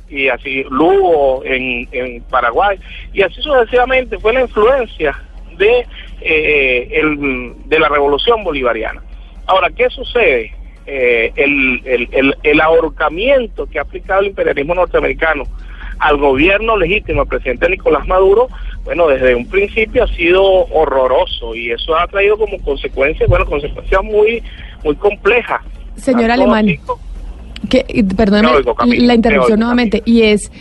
y 0.07 0.29
así 0.29 0.63
Lugo 0.69 1.43
en 1.45 2.21
Paraguay 2.29 2.79
y 3.11 3.23
así 3.23 3.41
sucesivamente 3.41 4.19
fue 4.19 4.33
la 4.33 4.41
influencia 4.41 5.19
de 5.57 5.85
eh, 6.21 6.89
el, 6.91 7.53
de 7.65 7.79
la 7.79 7.89
revolución 7.89 8.43
bolivariana. 8.43 9.01
Ahora, 9.47 9.69
¿qué 9.69 9.89
sucede? 9.89 10.53
Eh, 10.87 11.31
el, 11.35 11.81
el, 12.11 12.35
el, 12.43 12.61
ahorcamiento 12.61 13.65
que 13.65 13.79
ha 13.79 13.81
aplicado 13.81 14.21
el 14.21 14.27
imperialismo 14.27 14.75
norteamericano 14.75 15.43
al 15.97 16.17
gobierno 16.17 16.77
legítimo, 16.77 17.21
al 17.21 17.27
presidente 17.27 17.67
Nicolás 17.69 18.05
Maduro, 18.07 18.49
bueno, 18.83 19.07
desde 19.07 19.33
un 19.33 19.47
principio 19.47 20.03
ha 20.03 20.07
sido 20.09 20.43
horroroso 20.43 21.55
y 21.55 21.71
eso 21.71 21.95
ha 21.95 22.05
traído 22.07 22.37
como 22.37 22.59
consecuencia, 22.59 23.25
bueno, 23.27 23.45
consecuencias 23.45 24.03
muy, 24.03 24.43
muy 24.83 24.95
complejas. 24.95 25.61
Señor 25.95 26.29
Alemán, 26.29 26.67
que, 27.69 27.85
y, 27.87 28.03
perdóneme 28.03 28.51
Me 28.51 28.57
oigo, 28.57 28.75
Camila, 28.75 29.05
la 29.07 29.15
interrupción 29.15 29.53
oigo, 29.53 29.65
nuevamente, 29.65 30.01
Camila. 30.01 30.19
y 30.19 30.29
es 30.29 30.51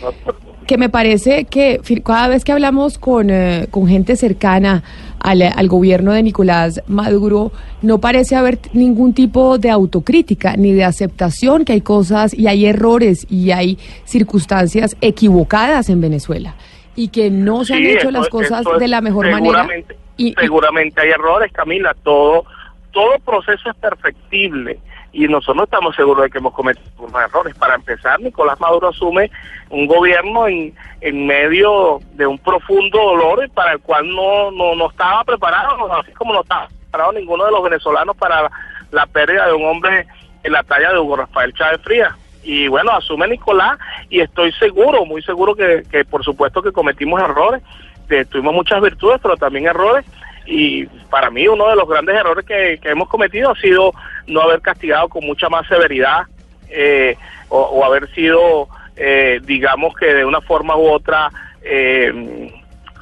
que 0.65 0.77
me 0.77 0.89
parece 0.89 1.45
que 1.45 1.79
cada 2.03 2.27
vez 2.27 2.43
que 2.43 2.51
hablamos 2.51 2.97
con, 2.97 3.29
eh, 3.29 3.67
con 3.69 3.87
gente 3.87 4.15
cercana 4.15 4.83
al, 5.25 5.41
al 5.41 5.67
gobierno 5.67 6.11
de 6.13 6.21
Nicolás 6.23 6.81
Maduro, 6.87 7.51
no 7.81 7.99
parece 7.99 8.35
haber 8.35 8.59
ningún 8.73 9.13
tipo 9.13 9.57
de 9.57 9.69
autocrítica 9.71 10.55
ni 10.55 10.71
de 10.73 10.83
aceptación 10.83 11.65
que 11.65 11.73
hay 11.73 11.81
cosas 11.81 12.33
y 12.33 12.47
hay 12.47 12.65
errores 12.65 13.25
y 13.29 13.51
hay 13.51 13.77
circunstancias 14.05 14.95
equivocadas 15.01 15.89
en 15.89 16.01
Venezuela 16.01 16.55
y 16.95 17.09
que 17.09 17.29
no 17.29 17.65
se 17.65 17.73
han 17.73 17.81
Sí, 17.81 17.89
hecho 17.91 18.11
las 18.11 18.29
cosas 18.29 18.61
eso 18.61 18.75
es- 18.75 18.79
de 18.79 18.87
la 18.87 19.01
mejor 19.01 19.25
manera. 19.25 19.41
seguramente, 19.63 19.95
y- 20.17 20.33
seguramente 20.39 21.01
hay 21.01 21.09
errores, 21.09 21.51
Camila. 21.51 21.95
Todo, 22.03 22.45
todo 22.91 23.19
proceso 23.25 23.69
es 23.69 23.75
perfectible 23.77 24.79
y 25.15 25.29
nosotros 25.29 25.55
no 25.55 25.63
estamos 25.63 25.95
seguros 25.95 26.23
de 26.23 26.29
que 26.29 26.39
hemos 26.39 26.53
cometido 26.53 26.85
unos 26.97 27.21
errores. 27.21 27.55
Para 27.55 27.75
empezar, 27.75 28.19
Nicolás 28.19 28.59
Maduro 28.59 28.89
asume 28.89 29.31
un 29.69 29.87
gobierno 29.87 30.45
en, 30.45 30.75
en 30.99 31.25
medio 31.25 32.01
de 32.15 32.27
un 32.27 32.37
profundo 32.37 32.97
dolor 33.01 33.49
para 33.51 33.71
el 33.71 33.79
cual 33.79 34.09
no, 34.13 34.51
no, 34.51 34.75
no 34.75 34.89
estaba 34.89 35.23
preparado, 35.23 35.93
así 35.93 36.11
como 36.11 36.33
no 36.33 36.41
estaba 36.41 36.67
preparado 36.67 37.13
ninguno 37.13 37.45
de 37.45 37.51
los 37.51 37.63
venezolanos 37.63 38.17
para 38.17 38.51
la 38.91 39.05
pérdida 39.05 39.47
de 39.47 39.53
un 39.53 39.65
hombre 39.65 40.05
en 40.43 40.51
la 40.51 40.63
talla 40.63 40.91
de 40.91 40.99
Hugo 40.99 41.15
Rafael 41.15 41.53
Chávez 41.53 41.79
Frías. 41.81 42.13
Y 42.43 42.67
bueno, 42.67 42.91
asume 42.91 43.29
Nicolás 43.29 43.77
y 44.09 44.19
estoy 44.19 44.51
seguro, 44.51 45.05
muy 45.05 45.21
seguro 45.21 45.55
que, 45.55 45.83
que 45.89 46.03
por 46.03 46.25
supuesto 46.25 46.61
que 46.61 46.73
cometimos 46.73 47.21
errores, 47.21 47.63
que 48.09 48.25
tuvimos 48.25 48.53
muchas 48.53 48.81
virtudes, 48.81 49.21
pero 49.23 49.37
también 49.37 49.65
errores. 49.67 50.03
Y 50.45 50.85
para 51.09 51.29
mí 51.29 51.47
uno 51.47 51.69
de 51.69 51.75
los 51.75 51.87
grandes 51.87 52.15
errores 52.15 52.45
que, 52.45 52.79
que 52.81 52.89
hemos 52.89 53.09
cometido 53.09 53.51
ha 53.51 53.55
sido 53.55 53.93
no 54.27 54.41
haber 54.41 54.61
castigado 54.61 55.09
con 55.09 55.25
mucha 55.25 55.49
más 55.49 55.67
severidad 55.67 56.23
eh, 56.69 57.17
o, 57.49 57.85
haber 57.85 58.11
sido, 58.13 58.67
eh, 58.95 59.39
digamos 59.43 59.95
que 59.95 60.13
de 60.13 60.25
una 60.25 60.41
forma 60.41 60.75
u 60.75 60.89
otra, 60.89 61.29
eh, 61.61 62.51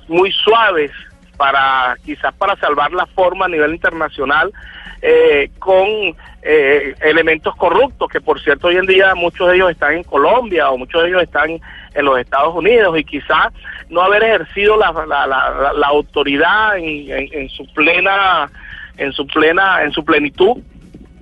muy 0.08 0.32
suaves 0.32 0.92
para 1.38 1.98
quizás 2.06 2.34
para 2.36 2.56
salvar 2.58 2.92
la 2.92 3.06
forma 3.08 3.46
a 3.46 3.50
nivel 3.50 3.72
internacional 3.72 4.52
eh, 5.02 5.50
con 5.60 5.88
eh, 6.42 6.96
elementos 7.02 7.56
corruptos 7.56 8.10
que 8.10 8.22
por 8.22 8.42
cierto 8.42 8.68
hoy 8.68 8.78
en 8.78 8.86
día 8.86 9.16
muchos 9.16 9.50
de 9.50 9.56
ellos 9.56 9.72
están 9.72 9.94
en 9.94 10.04
Colombia 10.04 10.70
o 10.70 10.78
muchos 10.78 11.02
de 11.02 11.10
ellos 11.10 11.24
están 11.24 11.60
en 11.94 12.06
los 12.06 12.20
Estados 12.20 12.56
Unidos 12.56 12.98
y 12.98 13.04
quizás 13.04 13.54
no 13.90 14.02
haber 14.02 14.24
ejercido 14.24 14.78
la, 14.78 14.92
la, 15.08 15.28
la, 15.28 15.74
la 15.74 15.88
autoridad 15.88 16.78
en, 16.78 17.10
en, 17.12 17.30
en 17.32 17.50
su 17.50 17.66
plena 17.74 18.50
en 18.98 19.12
su 19.12 19.26
plena 19.28 19.84
en 19.84 19.92
su 19.92 20.04
plenitud 20.04 20.58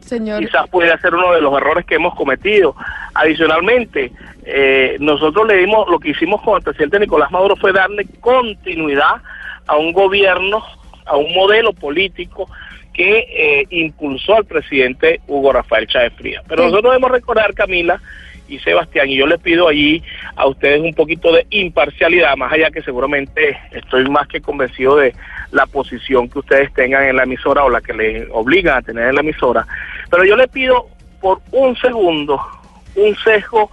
señor, 0.02 0.40
quizás 0.40 0.68
pudiera 0.70 0.98
ser 1.00 1.14
uno 1.16 1.32
de 1.34 1.42
los 1.42 1.56
errores 1.56 1.86
que 1.86 1.96
hemos 1.96 2.16
cometido. 2.16 2.76
Adicionalmente, 3.14 4.12
eh, 4.46 4.98
nosotros 5.00 5.48
le 5.48 5.58
dimos, 5.58 5.88
lo 5.90 6.00
que 6.00 6.10
hicimos 6.10 6.42
con 6.42 6.58
el 6.58 6.64
presidente 6.64 7.00
Nicolás 7.00 7.32
Maduro 7.32 7.56
fue 7.56 7.72
darle 7.72 8.06
continuidad 8.20 9.22
a 9.68 9.78
un 9.78 9.94
gobierno, 9.94 10.64
a 11.06 11.16
un 11.16 11.34
modelo 11.34 11.72
político 11.74 12.50
que 12.94 13.20
eh, 13.30 13.68
impulsó 13.70 14.36
al 14.36 14.46
presidente 14.46 15.22
Hugo 15.28 15.54
Rafael 15.54 15.88
Chávez 15.88 16.14
Frías. 16.18 16.44
Pero 16.48 16.64
nosotros 16.64 16.92
debemos 16.92 17.12
recordar, 17.12 17.54
Camila 17.54 18.02
y 18.52 18.60
Sebastián, 18.60 19.10
y 19.10 19.16
yo 19.16 19.26
les 19.26 19.40
pido 19.40 19.68
allí 19.68 20.04
a 20.36 20.46
ustedes 20.46 20.82
un 20.82 20.94
poquito 20.94 21.32
de 21.32 21.48
imparcialidad, 21.50 22.36
más 22.36 22.52
allá 22.52 22.70
que 22.70 22.82
seguramente 22.82 23.58
estoy 23.72 24.10
más 24.10 24.28
que 24.28 24.42
convencido 24.42 24.98
de 24.98 25.16
la 25.52 25.66
posición 25.66 26.30
que 26.30 26.40
ustedes 26.40 26.74
tengan 26.74 27.04
en 27.04 27.16
la 27.16 27.24
emisora 27.24 27.64
o 27.64 27.70
la 27.70 27.82
que 27.82 27.94
les 27.94 28.28
obligan 28.32 28.78
a 28.78 28.82
tener 28.82 29.10
en 29.10 29.16
la 29.16 29.22
emisora. 29.22 29.66
Pero 30.10 30.26
yo 30.26 30.36
les 30.36 30.50
pido 30.50 30.88
por 31.22 31.40
un 31.52 31.76
segundo 31.78 32.42
un 32.96 33.16
sesgo 33.16 33.70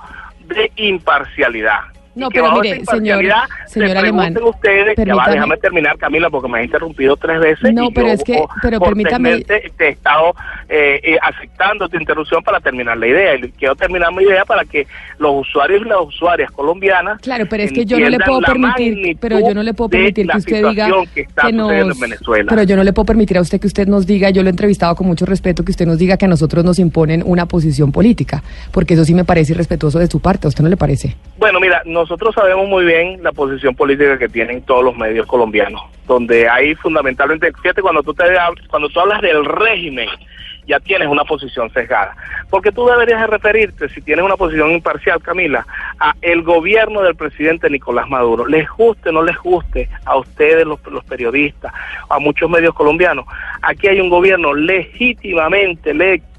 de 0.47 0.71
imparcialidad. 0.77 1.81
No, 2.19 2.29
que 2.31 2.41
pero 2.41 2.61
mire, 2.61 2.85
señor- 2.85 3.21
señor 3.67 3.89
se 3.91 3.99
Alemán, 3.99 4.37
ustedes, 4.43 4.97
ya 4.97 5.15
va, 5.15 5.29
déjame 5.29 5.57
terminar, 5.57 5.97
Camila, 5.99 6.31
porque 6.31 6.49
me 6.49 6.59
has 6.59 6.65
interrumpido 6.65 7.17
tres 7.17 7.41
veces. 7.41 7.73
No, 7.75 7.85
y 7.85 7.93
pero 7.93 8.09
yo, 8.09 8.13
es 8.15 8.25
que- 8.25 8.45
pero 8.63 8.81
permítame- 8.81 9.31
cortésmente 9.37 9.73
Te 9.77 9.87
he 9.87 9.91
estado 9.91 10.35
eh, 10.69 11.01
eh, 11.03 11.19
aceptando 11.23 11.89
tu 11.89 11.97
interrupción 11.97 12.43
para 12.43 12.61
terminar 12.61 12.97
la 12.99 13.07
idea. 13.07 13.35
Y 13.37 13.51
quiero 13.53 13.75
terminar 13.77 14.13
mi 14.13 14.25
idea 14.25 14.45
para 14.45 14.65
que 14.65 14.87
los 15.19 15.47
usuarios 15.47 15.83
y 15.85 15.89
las 15.89 16.01
usuarias 16.01 16.51
colombianas. 16.51 17.21
Claro, 17.21 17.47
pero 17.49 17.63
es 17.63 17.73
que 17.73 17.85
yo 17.85 17.99
no 17.99 18.09
le 18.09 18.19
puedo 18.19 18.41
permitir, 18.41 19.17
pero 19.21 19.39
yo 19.41 19.55
no 19.55 19.63
le 19.63 19.75
puedo 19.75 19.91
permitir 19.91 20.27
que 20.29 20.37
usted 20.39 20.69
diga 20.69 20.89
que 21.15 21.21
está 21.23 21.51
nos, 21.51 21.73
en 21.73 22.01
Venezuela. 22.01 22.47
pero 22.49 22.63
yo 22.65 22.77
no 22.77 22.85
le 22.85 22.93
puedo 22.93 23.07
permitir 23.07 23.39
a 23.39 23.41
usted 23.41 23.61
que 23.61 23.67
usted 23.67 23.87
nos 23.87 24.07
diga, 24.07 24.31
yo 24.31 24.43
lo 24.43 24.49
he 24.49 24.51
entrevistado 24.51 24.95
con 24.97 25.07
mucho 25.07 25.25
respeto, 25.27 25.65
que 25.65 25.71
usted 25.71 25.87
nos 25.87 25.99
diga 25.99 26.17
que 26.17 26.25
a 26.25 26.29
nosotros 26.29 26.65
nos 26.65 26.79
imponen 26.79 27.23
una 27.25 27.47
posición 27.47 27.93
política, 27.93 28.43
porque 28.73 28.95
eso 28.95 29.05
sí 29.05 29.15
me 29.15 29.25
parece 29.25 29.53
irrespetuoso 29.53 29.99
de 29.99 30.07
su 30.07 30.21
parte, 30.21 30.47
¿a 30.47 30.49
usted 30.49 30.63
no 30.63 30.71
le 30.71 30.77
parece? 30.77 31.17
Bueno, 31.39 31.61
mira, 31.61 31.83
nosotros 32.09 32.35
sabemos 32.35 32.67
muy 32.67 32.87
bien 32.87 33.23
la 33.23 33.33
posición 33.33 33.75
política 33.75 34.19
que 34.19 34.31
tienen 34.31 34.63
todos 34.63 34.83
los 34.83 34.97
medios 34.97 35.27
colombianos, 35.27 35.83
donde 36.07 36.49
hay 36.49 36.75
fundamentalmente, 36.75 37.53
fíjate, 37.53 37.83
cuando 37.83 38.03
tú, 38.03 38.15
te, 38.15 38.25
cuando 38.71 38.89
tú 38.89 38.99
hablas 38.99 39.21
del 39.21 39.45
régimen, 39.45 40.09
ya 40.67 40.81
tienes 40.81 41.07
una 41.07 41.25
posición 41.25 41.71
sesgada. 41.71 42.17
Porque 42.49 42.73
tú 42.73 42.87
deberías 42.87 43.21
de 43.21 43.27
referirte, 43.27 43.91
si 43.91 44.01
tienes 44.01 44.25
una 44.25 44.39
posición 44.39 44.71
imparcial, 44.71 45.21
Camila, 45.21 45.67
a 46.01 46.15
el 46.23 46.43
gobierno 46.43 47.03
del 47.03 47.15
presidente 47.15 47.69
Nicolás 47.69 48.09
Maduro. 48.09 48.47
Les 48.47 48.67
guste 48.71 49.11
o 49.11 49.13
no 49.13 49.23
les 49.23 49.37
guste 49.37 49.91
a 50.07 50.17
ustedes, 50.17 50.67
los, 50.67 50.81
los 50.87 51.05
periodistas, 51.05 51.75
a 52.09 52.19
muchos 52.19 52.49
medios 52.49 52.73
colombianos. 52.73 53.27
Aquí 53.61 53.89
hay 53.89 54.01
un 54.01 54.09
gobierno 54.09 54.55
legítimamente 54.55 55.91
electo, 55.91 56.38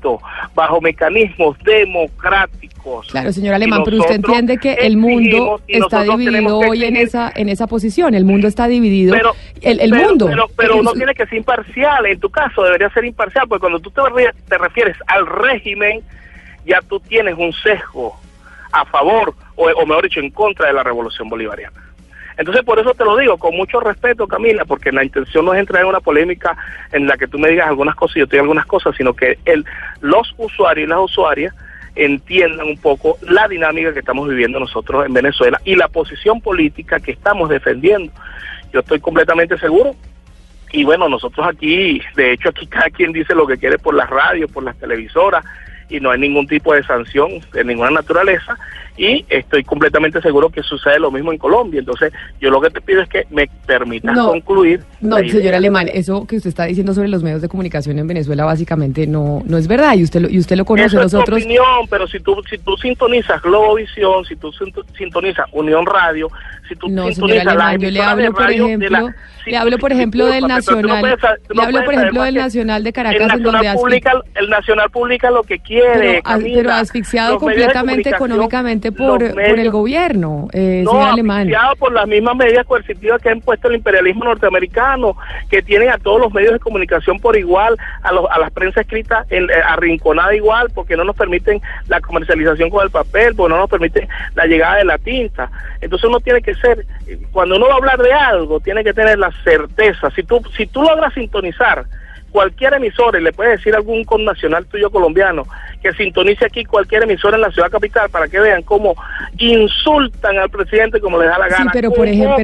bajo 0.56 0.82
mecanismos 0.82 1.58
democráticos. 1.64 3.08
Claro, 3.08 3.32
señor 3.32 3.54
Alemán, 3.56 3.82
pero 3.84 3.98
usted 3.98 4.16
entiende 4.16 4.58
que 4.58 4.74
el 4.74 4.98
mundo 4.98 5.62
está 5.68 6.04
dividido 6.04 6.58
hoy 6.60 6.86
en 6.86 6.96
esa 6.96 7.32
en 7.36 7.50
esa 7.50 7.68
posición, 7.68 8.14
el 8.16 8.26
mundo 8.26 8.48
está 8.48 8.68
dividido, 8.68 9.14
pero 9.14 9.34
el, 9.62 9.80
el 9.80 9.90
pero- 9.92 10.08
mundo. 10.08 10.26
pero, 10.28 10.48
pero 10.56 10.74
el- 10.76 10.80
uno 10.82 10.94
tiene 10.94 11.14
que 11.14 11.26
ser 11.26 11.38
imparcial. 11.38 12.06
En 12.06 12.20
tu 12.20 12.30
caso 12.30 12.64
debería 12.64 12.90
ser 12.92 13.06
imparcial 13.06 13.46
porque 13.48 13.62
cuando 13.62 13.80
tú 13.80 13.92
te, 13.92 14.02
re- 14.10 14.34
te 14.48 14.58
refieres 14.58 14.96
al 15.08 15.26
régimen 15.28 16.02
ya 16.66 16.82
tú 16.82 17.00
tienes 17.00 17.36
un 17.38 17.52
sesgo 17.54 18.16
a 18.72 18.86
favor 18.86 19.34
o, 19.56 19.66
o 19.70 19.86
mejor 19.86 20.04
dicho 20.04 20.20
en 20.20 20.30
contra 20.30 20.68
de 20.68 20.74
la 20.74 20.84
revolución 20.84 21.28
bolivariana 21.30 21.82
entonces 22.39 22.63
por 22.63 22.80
eso 22.80 22.95
te 22.95 23.06
lo 23.06 23.15
digo 23.17 23.38
con 23.38 23.56
mucho 23.56 23.80
respeto 23.80 24.28
Camila 24.28 24.65
porque 24.65 24.91
la 24.91 25.04
intención 25.04 25.45
no 25.45 25.54
es 25.54 25.60
entrar 25.60 25.84
en 25.84 25.89
una 25.89 25.99
polémica 25.99 26.58
en 26.91 27.06
la 27.06 27.17
que 27.17 27.28
tú 27.28 27.38
me 27.38 27.49
digas 27.49 27.67
algunas 27.67 27.95
cosas 27.95 28.17
y 28.17 28.19
yo 28.21 28.28
te 28.28 28.38
diga 28.38 28.43
algunas 28.43 28.65
cosas 28.65 28.95
sino 28.95 29.13
que 29.13 29.38
el 29.45 29.65
los 30.02 30.34
usuarios 30.38 30.88
y 30.88 30.89
las 30.89 30.99
usuarias 30.99 31.54
entiendan 31.95 32.67
un 32.67 32.78
poco 32.78 33.17
la 33.21 33.47
dinámica 33.47 33.93
que 33.93 33.99
estamos 33.99 34.30
viviendo 34.30 34.60
nosotros 34.60 35.06
en 35.06 35.13
Venezuela 35.13 35.60
y 35.65 35.75
la 35.75 35.88
posición 35.89 36.39
política 36.41 36.99
que 36.99 37.12
estamos 37.12 37.49
defendiendo. 37.49 38.12
Yo 38.71 38.80
estoy 38.80 38.99
completamente 38.99 39.58
seguro 39.58 39.95
y 40.71 40.84
bueno, 40.84 41.10
nosotros 41.10 41.45
aquí, 41.47 42.02
de 42.15 42.34
hecho 42.34 42.49
aquí 42.49 42.67
cada 42.67 42.89
quien 42.89 43.12
dice 43.12 43.36
lo 43.36 43.47
que 43.47 43.58
quiere 43.58 43.78
por 43.78 43.95
las 43.95 44.10
radios, 44.10 44.52
por 44.52 44.63
las 44.63 44.78
televisoras 44.78 45.43
y 45.89 45.99
no 45.99 46.12
hay 46.12 46.19
ningún 46.19 46.47
tipo 46.47 46.73
de 46.73 46.84
sanción 46.84 47.30
de 47.54 47.63
ninguna 47.63 47.89
naturaleza 47.91 48.58
y 48.97 49.25
estoy 49.30 49.63
completamente 49.63 50.21
seguro 50.21 50.49
que 50.49 50.62
sucede 50.62 50.99
lo 50.99 51.10
mismo 51.10 51.32
en 51.32 51.38
Colombia. 51.38 51.80
Entonces 51.80 52.12
yo 52.41 52.49
lo 52.49 52.60
que 52.60 52.69
te 52.69 52.82
pido 52.82 53.02
es 53.02 53.08
que 53.08 53.25
me 53.30 53.47
permitas 53.65 54.13
No, 54.13 54.28
concluir. 54.30 54.84
No, 54.99 55.17
la 55.19 55.30
señor 55.30 55.54
Alemán, 55.56 55.88
eso 55.93 56.28
que 56.28 56.36
usted 56.36 56.49
está 56.49 56.65
diciendo 56.65 56.93
sobre 56.93 57.08
los 57.08 57.23
medios 57.23 57.41
de 57.41 57.47
comunicación 57.47 57.97
en 57.97 58.08
Venezuela 58.08 58.43
básicamente 58.45 59.08
no 59.08 59.41
no 59.45 59.58
es 59.58 59.67
verdad 59.69 59.95
y 59.95 60.04
usted 60.04 60.19
lo, 60.21 60.30
y 60.30 60.38
usted 60.38 60.58
lo 60.58 60.65
conoce. 60.65 60.88
Eso 60.88 61.02
es 61.02 61.12
tu 61.12 61.17
Nosotros 61.17 61.39
opinión, 61.39 61.88
pero 61.89 62.08
si 62.08 62.19
tú, 62.19 62.36
si 62.49 62.58
tú 62.58 62.75
sintonizas 62.78 63.41
Globovisión, 63.41 64.25
si 64.25 64.36
tú 64.36 64.52
sinto- 64.52 64.84
sintonizas 64.97 65.45
Unión 65.54 65.86
Radio, 65.86 66.28
si 66.67 66.75
tú 66.75 66.89
No, 66.89 67.08
sintonizas 67.08 67.47
Alemán, 67.47 67.80
yo 67.80 67.89
le 67.89 68.02
hablo, 68.02 68.34
por 68.34 68.52
ejemplo, 68.52 68.89
la- 68.89 69.15
si- 69.45 69.52
le 69.52 69.58
hablo, 69.58 69.78
por 69.78 69.91
si- 69.91 69.97
ejemplo, 69.97 70.25
del 70.25 70.41
tú 70.41 70.47
no 70.49 70.56
Nacional, 70.56 70.99
puedes 70.99 71.19
le 71.56 71.63
hablo, 71.63 71.84
por 71.86 71.93
ejemplo, 71.93 72.23
del 72.23 72.36
Nacional 72.36 72.84
de 72.84 72.91
Caracas, 72.93 73.15
el 73.15 73.21
en 73.21 73.28
Nacional 73.43 73.63
donde 73.63 73.80
publica, 73.82 74.12
el 74.36 74.49
Nacional 74.49 74.89
publica 74.91 75.32
lo 75.32 75.43
que 75.43 75.60
quiere, 75.60 75.79
pero, 75.94 76.72
asfixiado 76.72 77.38
completamente 77.39 78.10
económicamente 78.10 78.92
por, 78.92 79.24
el 79.24 79.72
gobierno, 79.72 80.48
eh, 80.54 80.82
no, 80.84 80.92
señor 80.92 81.10
Alemán. 81.10 81.39
asfixiado 81.42 81.76
por 81.76 81.92
las 81.94 82.08
mismas 82.08 82.36
medidas 82.36 82.65
coercitivas 82.65 83.22
que 83.22 83.30
ha 83.30 83.34
impuesto 83.34 83.68
el 83.68 83.76
imperialismo 83.76 84.26
norteamericano, 84.26 85.15
que 85.50 85.62
tienen 85.62 85.89
a 85.89 85.98
todos 85.98 86.20
los 86.20 86.34
medios 86.34 86.54
de 86.54 86.60
comunicación 86.60 87.20
por 87.20 87.36
igual, 87.38 87.78
a, 88.04 88.12
los, 88.12 88.26
a 88.30 88.39
las 88.39 88.52
prensa 88.52 88.82
escrita 88.82 89.26
en- 89.30 89.50
eh, 89.50 89.54
arrinconada 89.68 90.36
igual, 90.36 90.68
porque 90.74 90.96
no 90.98 91.04
nos 91.04 91.15
permiten 91.15 91.62
la 91.88 92.02
comercialización 92.02 92.70
con 92.70 92.84
el 92.84 92.89
papel, 92.92 93.36
porque 93.36 93.54
no 93.54 93.60
nos 93.60 93.70
permiten 93.70 94.08
la 94.36 94.46
llegada 94.46 94.78
de 94.78 94.86
la 94.86 94.98
tinta. 94.98 95.50
Entonces 95.82 96.08
uno 96.10 96.20
tiene 96.20 96.42
que 96.42 96.56
ser, 96.56 96.86
cuando 97.32 97.56
uno 97.58 97.68
va 97.68 97.74
a 97.74 97.78
hablar 97.78 97.98
de 98.00 98.13
algo, 98.13 98.60
tiene 98.60 98.84
que 98.84 98.94
tener 98.94 99.18
la 99.20 99.32
certeza. 99.44 100.10
Si 100.12 100.24
tú, 100.24 100.42
si 100.56 100.68
tú 100.68 100.82
logras 100.84 101.13
sintonizar 101.13 101.86
cualquier 102.32 102.74
emisora 102.76 103.20
y 103.20 103.24
le 103.24 103.34
puedes 103.34 103.58
decir 103.58 103.74
a 103.74 103.78
algún 103.78 104.04
connacional 104.04 104.65
tuyo 104.65 104.89
colombiano 104.89 105.46
que 105.82 105.92
sintonice 105.94 106.46
aquí 106.46 106.63
cualquier 106.65 107.04
emisora 107.04 107.36
en 107.38 107.42
la 107.42 107.52
ciudad 107.52 107.70
capital 107.72 108.10
para 108.10 108.28
que 108.28 108.39
vean 108.39 108.62
cómo 108.63 108.96
insultan 109.38 110.38
al 110.38 110.50
presidente 110.50 111.00
como 111.00 111.20
les 111.20 111.30
da 111.30 111.39
la 111.39 111.48
Sí, 111.50 111.56
gana. 111.58 111.72
pero, 111.74 111.92
por 111.92 112.08
ejemplo, 112.08 112.36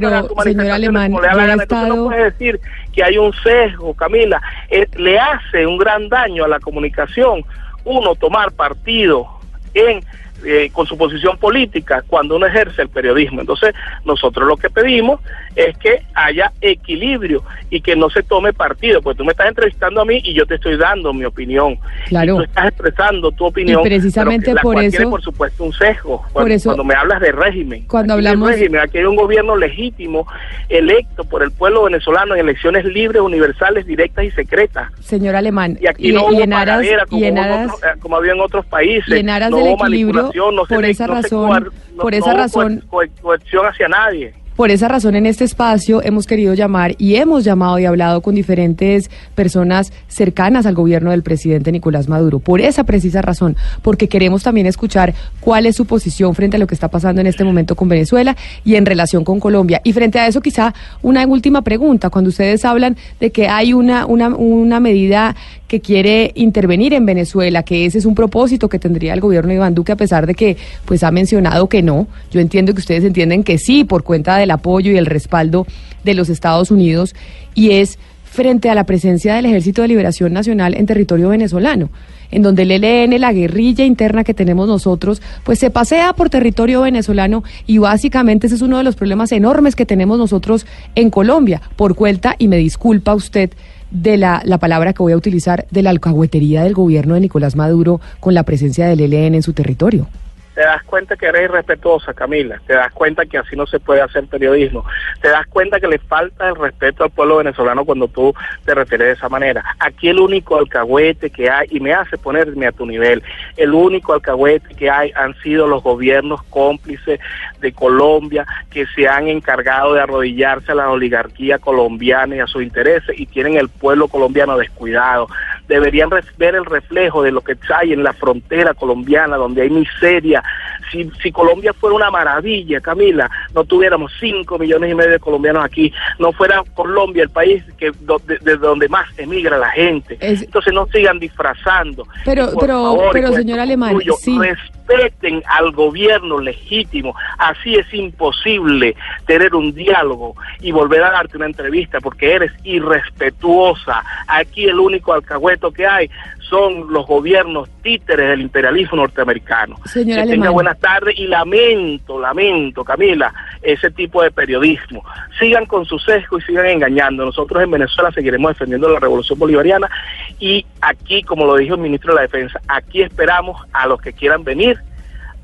señor 0.42 0.70
Alemán, 0.70 1.10
como 1.12 1.20
le 1.22 1.28
da 1.28 1.34
la 1.34 1.46
gana. 1.46 1.62
Estado- 1.62 1.86
no 1.96 2.04
puede 2.06 2.24
decir 2.24 2.60
que 2.92 3.04
hay 3.04 3.18
un 3.18 3.32
sesgo, 3.42 3.94
Camila. 3.94 4.40
Eh, 4.70 4.86
le 4.96 5.18
hace 5.18 5.66
un 5.66 5.78
gran 5.78 6.08
daño 6.08 6.44
a 6.44 6.48
la 6.48 6.58
comunicación 6.60 7.44
uno 7.84 8.14
tomar 8.16 8.50
partido 8.52 9.28
en 9.74 10.00
eh, 10.44 10.70
con 10.72 10.86
su 10.86 10.96
posición 10.98 11.36
política 11.38 12.02
cuando 12.06 12.36
uno 12.36 12.46
ejerce 12.46 12.82
el 12.82 12.88
periodismo. 12.88 13.40
Entonces, 13.40 13.74
nosotros 14.04 14.46
lo 14.46 14.56
que 14.56 14.70
pedimos 14.70 15.20
es 15.54 15.76
que 15.78 16.02
haya 16.14 16.52
equilibrio 16.60 17.42
y 17.70 17.80
que 17.80 17.96
no 17.96 18.10
se 18.10 18.22
tome 18.22 18.52
partido, 18.52 19.00
porque 19.02 19.18
tú 19.18 19.24
me 19.24 19.32
estás 19.32 19.48
entrevistando 19.48 20.00
a 20.00 20.04
mí 20.04 20.20
y 20.24 20.34
yo 20.34 20.46
te 20.46 20.56
estoy 20.56 20.76
dando 20.76 21.12
mi 21.12 21.24
opinión. 21.24 21.78
Claro. 22.08 22.34
Y 22.34 22.36
tú 22.36 22.42
estás 22.44 22.66
expresando 22.68 23.30
tu 23.32 23.46
opinión. 23.46 23.80
Y 23.80 23.84
precisamente 23.84 24.52
la 24.54 24.60
por 24.62 24.74
cual 24.74 24.84
eso- 24.86 24.96
tiene, 24.98 25.10
por 25.10 25.22
supuesto, 25.22 25.64
un 25.64 25.72
sesgo. 25.72 26.22
Por 26.22 26.32
Cuando, 26.32 26.54
eso- 26.54 26.68
cuando 26.70 26.84
me 26.84 26.94
hablas 26.94 27.20
de 27.20 27.32
régimen. 27.32 27.84
Cuando 27.88 28.14
Aquí 28.14 28.20
hay 28.20 28.26
hablamos- 28.32 28.50
régimen, 28.50 28.80
aquí 28.80 28.98
hay 28.98 29.04
un 29.04 29.16
gobierno 29.16 29.56
legítimo, 29.56 30.26
electo 30.68 31.24
por 31.24 31.42
el 31.42 31.50
pueblo 31.52 31.84
venezolano 31.84 32.34
en 32.34 32.40
elecciones 32.40 32.84
libres, 32.84 33.22
universales, 33.22 33.86
directas 33.86 34.24
y 34.24 34.30
secretas. 34.32 34.90
Señor 35.00 35.36
Alemán, 35.36 35.78
Y 35.80 35.86
aquí 35.86 36.08
y, 36.10 36.12
no 36.12 36.30
y 36.30 36.34
hubo 36.34 36.42
en 36.42 36.52
aras, 36.52 36.76
como, 37.08 37.20
y 37.20 37.24
en 37.24 37.34
hubo 37.34 37.42
en 37.42 37.52
aras, 37.52 37.66
otros- 37.72 37.82
eh, 37.82 37.98
como 38.00 38.16
había 38.16 38.32
en 38.32 38.40
otros 38.40 38.66
países. 38.66 39.08
y 39.16 39.18
en 39.20 39.30
aras 39.30 39.50
no 39.50 39.58
del 39.58 39.68
equilibrio, 39.74 40.25
por 40.68 40.84
esa 40.84 41.06
razón, 41.06 41.70
por 42.00 42.14
esa 42.14 42.32
razón- 42.34 42.82
coer- 42.90 43.10
coerción 43.22 43.66
hacia 43.66 43.88
nadie. 43.88 44.34
Por 44.56 44.70
esa 44.70 44.88
razón, 44.88 45.14
en 45.16 45.26
este 45.26 45.44
espacio 45.44 46.02
hemos 46.02 46.26
querido 46.26 46.54
llamar 46.54 46.94
y 46.96 47.16
hemos 47.16 47.44
llamado 47.44 47.78
y 47.78 47.84
hablado 47.84 48.22
con 48.22 48.34
diferentes 48.34 49.10
personas 49.34 49.92
cercanas 50.08 50.64
al 50.64 50.74
gobierno 50.74 51.10
del 51.10 51.22
presidente 51.22 51.70
Nicolás 51.70 52.08
Maduro. 52.08 52.38
Por 52.38 52.62
esa 52.62 52.84
precisa 52.84 53.20
razón, 53.20 53.54
porque 53.82 54.08
queremos 54.08 54.42
también 54.44 54.66
escuchar 54.66 55.12
cuál 55.40 55.66
es 55.66 55.76
su 55.76 55.84
posición 55.84 56.34
frente 56.34 56.56
a 56.56 56.58
lo 56.58 56.66
que 56.66 56.72
está 56.74 56.88
pasando 56.88 57.20
en 57.20 57.26
este 57.26 57.44
momento 57.44 57.74
con 57.76 57.90
Venezuela 57.90 58.34
y 58.64 58.76
en 58.76 58.86
relación 58.86 59.24
con 59.24 59.40
Colombia. 59.40 59.82
Y 59.84 59.92
frente 59.92 60.18
a 60.20 60.26
eso, 60.26 60.40
quizá 60.40 60.72
una 61.02 61.26
última 61.26 61.60
pregunta. 61.60 62.08
Cuando 62.08 62.30
ustedes 62.30 62.64
hablan 62.64 62.96
de 63.20 63.30
que 63.32 63.48
hay 63.48 63.74
una, 63.74 64.06
una, 64.06 64.28
una 64.30 64.80
medida 64.80 65.36
que 65.68 65.80
quiere 65.80 66.32
intervenir 66.34 66.94
en 66.94 67.06
Venezuela, 67.06 67.62
que 67.62 67.86
ese 67.86 67.98
es 67.98 68.04
un 68.04 68.14
propósito 68.14 68.68
que 68.68 68.78
tendría 68.78 69.14
el 69.14 69.20
gobierno 69.20 69.48
de 69.48 69.56
Iván 69.56 69.74
Duque, 69.74 69.92
a 69.92 69.96
pesar 69.96 70.26
de 70.26 70.34
que 70.34 70.56
pues 70.84 71.02
ha 71.02 71.10
mencionado 71.10 71.68
que 71.68 71.82
no. 71.82 72.06
Yo 72.30 72.40
entiendo 72.40 72.72
que 72.72 72.80
ustedes 72.80 73.04
entienden 73.04 73.42
que 73.42 73.58
sí, 73.58 73.84
por 73.84 74.04
cuenta 74.04 74.36
del 74.36 74.50
apoyo 74.50 74.92
y 74.92 74.96
el 74.96 75.06
respaldo 75.06 75.66
de 76.04 76.14
los 76.14 76.28
Estados 76.28 76.70
Unidos, 76.70 77.14
y 77.54 77.72
es 77.72 77.98
frente 78.24 78.68
a 78.68 78.74
la 78.74 78.84
presencia 78.84 79.34
del 79.34 79.46
Ejército 79.46 79.82
de 79.82 79.88
Liberación 79.88 80.32
Nacional 80.32 80.74
en 80.74 80.84
territorio 80.84 81.30
venezolano, 81.30 81.88
en 82.30 82.42
donde 82.42 82.62
el 82.62 82.84
ELN, 82.84 83.18
la 83.18 83.32
guerrilla 83.32 83.84
interna 83.84 84.24
que 84.24 84.34
tenemos 84.34 84.68
nosotros, 84.68 85.22
pues 85.42 85.58
se 85.58 85.70
pasea 85.70 86.12
por 86.12 86.28
territorio 86.28 86.82
venezolano 86.82 87.44
y 87.66 87.78
básicamente 87.78 88.46
ese 88.46 88.56
es 88.56 88.62
uno 88.62 88.78
de 88.78 88.84
los 88.84 88.94
problemas 88.94 89.32
enormes 89.32 89.74
que 89.74 89.86
tenemos 89.86 90.18
nosotros 90.18 90.66
en 90.94 91.08
Colombia, 91.08 91.62
por 91.76 91.94
cuenta, 91.94 92.36
y 92.38 92.48
me 92.48 92.58
disculpa 92.58 93.14
usted, 93.14 93.52
de 93.90 94.16
la, 94.16 94.42
la 94.44 94.58
palabra 94.58 94.92
que 94.92 95.02
voy 95.02 95.12
a 95.12 95.16
utilizar, 95.16 95.66
de 95.70 95.82
la 95.82 95.90
alcahuetería 95.90 96.64
del 96.64 96.74
gobierno 96.74 97.14
de 97.14 97.20
Nicolás 97.20 97.56
Maduro 97.56 98.00
con 98.20 98.34
la 98.34 98.42
presencia 98.42 98.86
del 98.86 99.00
ELN 99.00 99.34
en 99.36 99.42
su 99.42 99.52
territorio. 99.52 100.08
Te 100.56 100.62
das 100.62 100.82
cuenta 100.84 101.16
que 101.16 101.26
eres 101.26 101.42
irrespetuosa, 101.42 102.14
Camila, 102.14 102.58
te 102.66 102.72
das 102.72 102.90
cuenta 102.92 103.26
que 103.26 103.36
así 103.36 103.54
no 103.54 103.66
se 103.66 103.78
puede 103.78 104.00
hacer 104.00 104.24
periodismo, 104.26 104.86
te 105.20 105.28
das 105.28 105.46
cuenta 105.48 105.78
que 105.78 105.86
le 105.86 105.98
falta 105.98 106.48
el 106.48 106.56
respeto 106.56 107.04
al 107.04 107.10
pueblo 107.10 107.36
venezolano 107.36 107.84
cuando 107.84 108.08
tú 108.08 108.34
te 108.64 108.74
refieres 108.74 109.08
de 109.08 109.12
esa 109.12 109.28
manera. 109.28 109.62
Aquí 109.78 110.08
el 110.08 110.18
único 110.18 110.56
alcahuete 110.56 111.28
que 111.28 111.50
hay, 111.50 111.68
y 111.70 111.78
me 111.78 111.92
hace 111.92 112.16
ponerme 112.16 112.66
a 112.66 112.72
tu 112.72 112.86
nivel, 112.86 113.22
el 113.58 113.74
único 113.74 114.14
alcahuete 114.14 114.74
que 114.74 114.88
hay 114.88 115.12
han 115.14 115.34
sido 115.42 115.66
los 115.66 115.82
gobiernos 115.82 116.42
cómplices 116.44 117.20
de 117.60 117.72
Colombia 117.72 118.46
que 118.70 118.86
se 118.86 119.06
han 119.06 119.28
encargado 119.28 119.92
de 119.92 120.00
arrodillarse 120.00 120.72
a 120.72 120.76
la 120.76 120.88
oligarquía 120.88 121.58
colombiana 121.58 122.34
y 122.34 122.40
a 122.40 122.46
sus 122.46 122.62
intereses 122.62 123.14
y 123.20 123.26
tienen 123.26 123.58
el 123.58 123.68
pueblo 123.68 124.08
colombiano 124.08 124.56
descuidado 124.56 125.28
deberían 125.68 126.10
ver 126.38 126.54
el 126.54 126.64
reflejo 126.64 127.22
de 127.22 127.32
lo 127.32 127.40
que 127.40 127.56
hay 127.74 127.92
en 127.92 128.02
la 128.02 128.12
frontera 128.12 128.74
colombiana, 128.74 129.36
donde 129.36 129.62
hay 129.62 129.70
miseria. 129.70 130.42
Si, 130.90 131.10
si 131.22 131.32
Colombia 131.32 131.72
fuera 131.72 131.96
una 131.96 132.10
maravilla, 132.10 132.80
Camila, 132.80 133.30
no 133.54 133.64
tuviéramos 133.64 134.12
5 134.20 134.58
millones 134.58 134.90
y 134.90 134.94
medio 134.94 135.10
de 135.12 135.18
colombianos 135.18 135.64
aquí, 135.64 135.92
no 136.18 136.32
fuera 136.32 136.62
Colombia 136.74 137.24
el 137.24 137.30
país 137.30 137.64
que 137.76 137.92
desde 138.26 138.56
donde 138.56 138.88
más 138.88 139.06
emigra 139.18 139.58
la 139.58 139.70
gente. 139.70 140.16
Entonces 140.20 140.72
no 140.72 140.86
sigan 140.86 141.18
disfrazando. 141.18 142.06
Pero, 142.24 142.50
pero, 142.58 143.08
pero, 143.12 143.32
señor 143.32 143.60
Alemán, 143.60 143.98
sí 144.18 144.38
respeten 144.38 145.42
al 145.46 145.72
gobierno 145.72 146.40
legítimo. 146.40 147.14
Así 147.38 147.74
es 147.74 147.92
imposible 147.92 148.94
tener 149.26 149.54
un 149.54 149.74
diálogo 149.74 150.34
y 150.60 150.72
volver 150.72 151.02
a 151.02 151.10
darte 151.10 151.36
una 151.36 151.46
entrevista 151.46 152.00
porque 152.00 152.34
eres 152.34 152.52
irrespetuosa. 152.64 154.02
Aquí 154.26 154.66
el 154.66 154.78
único 154.78 155.12
alcahueto 155.12 155.72
que 155.72 155.86
hay 155.86 156.10
son 156.48 156.92
los 156.92 157.06
gobiernos 157.06 157.68
títeres 157.82 158.28
del 158.28 158.40
imperialismo 158.40 158.96
norteamericano. 158.96 159.76
Señora 159.84 160.24
que 160.24 160.30
tenga 160.30 160.50
buenas 160.50 160.78
tardes 160.78 161.18
y 161.18 161.26
lamento, 161.26 162.20
lamento, 162.20 162.84
Camila, 162.84 163.32
ese 163.62 163.90
tipo 163.90 164.22
de 164.22 164.30
periodismo. 164.30 165.02
Sigan 165.38 165.66
con 165.66 165.84
su 165.84 165.98
sesgo 165.98 166.38
y 166.38 166.42
sigan 166.42 166.66
engañando. 166.66 167.24
Nosotros 167.24 167.62
en 167.62 167.70
Venezuela 167.70 168.12
seguiremos 168.12 168.52
defendiendo 168.52 168.88
la 168.88 169.00
revolución 169.00 169.38
bolivariana 169.38 169.90
y 170.38 170.64
aquí, 170.80 171.22
como 171.22 171.46
lo 171.46 171.56
dijo 171.56 171.74
el 171.74 171.80
ministro 171.80 172.12
de 172.12 172.16
la 172.16 172.22
Defensa, 172.22 172.60
aquí 172.68 173.02
esperamos 173.02 173.60
a 173.72 173.86
los 173.86 174.00
que 174.00 174.12
quieran 174.12 174.44
venir 174.44 174.78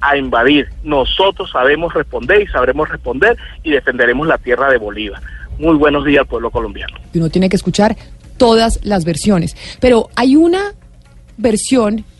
a 0.00 0.16
invadir. 0.16 0.68
Nosotros 0.82 1.50
sabemos 1.50 1.94
responder 1.94 2.42
y 2.42 2.46
sabremos 2.48 2.88
responder 2.88 3.36
y 3.62 3.70
defenderemos 3.70 4.26
la 4.26 4.38
tierra 4.38 4.70
de 4.70 4.78
Bolívar. 4.78 5.20
Muy 5.58 5.76
buenos 5.76 6.04
días 6.04 6.20
al 6.20 6.26
pueblo 6.26 6.50
colombiano. 6.50 6.96
Uno 7.14 7.28
tiene 7.28 7.48
que 7.48 7.56
escuchar 7.56 7.96
todas 8.36 8.80
las 8.82 9.04
versiones. 9.04 9.56
Pero 9.80 10.08
hay 10.16 10.34
una 10.34 10.72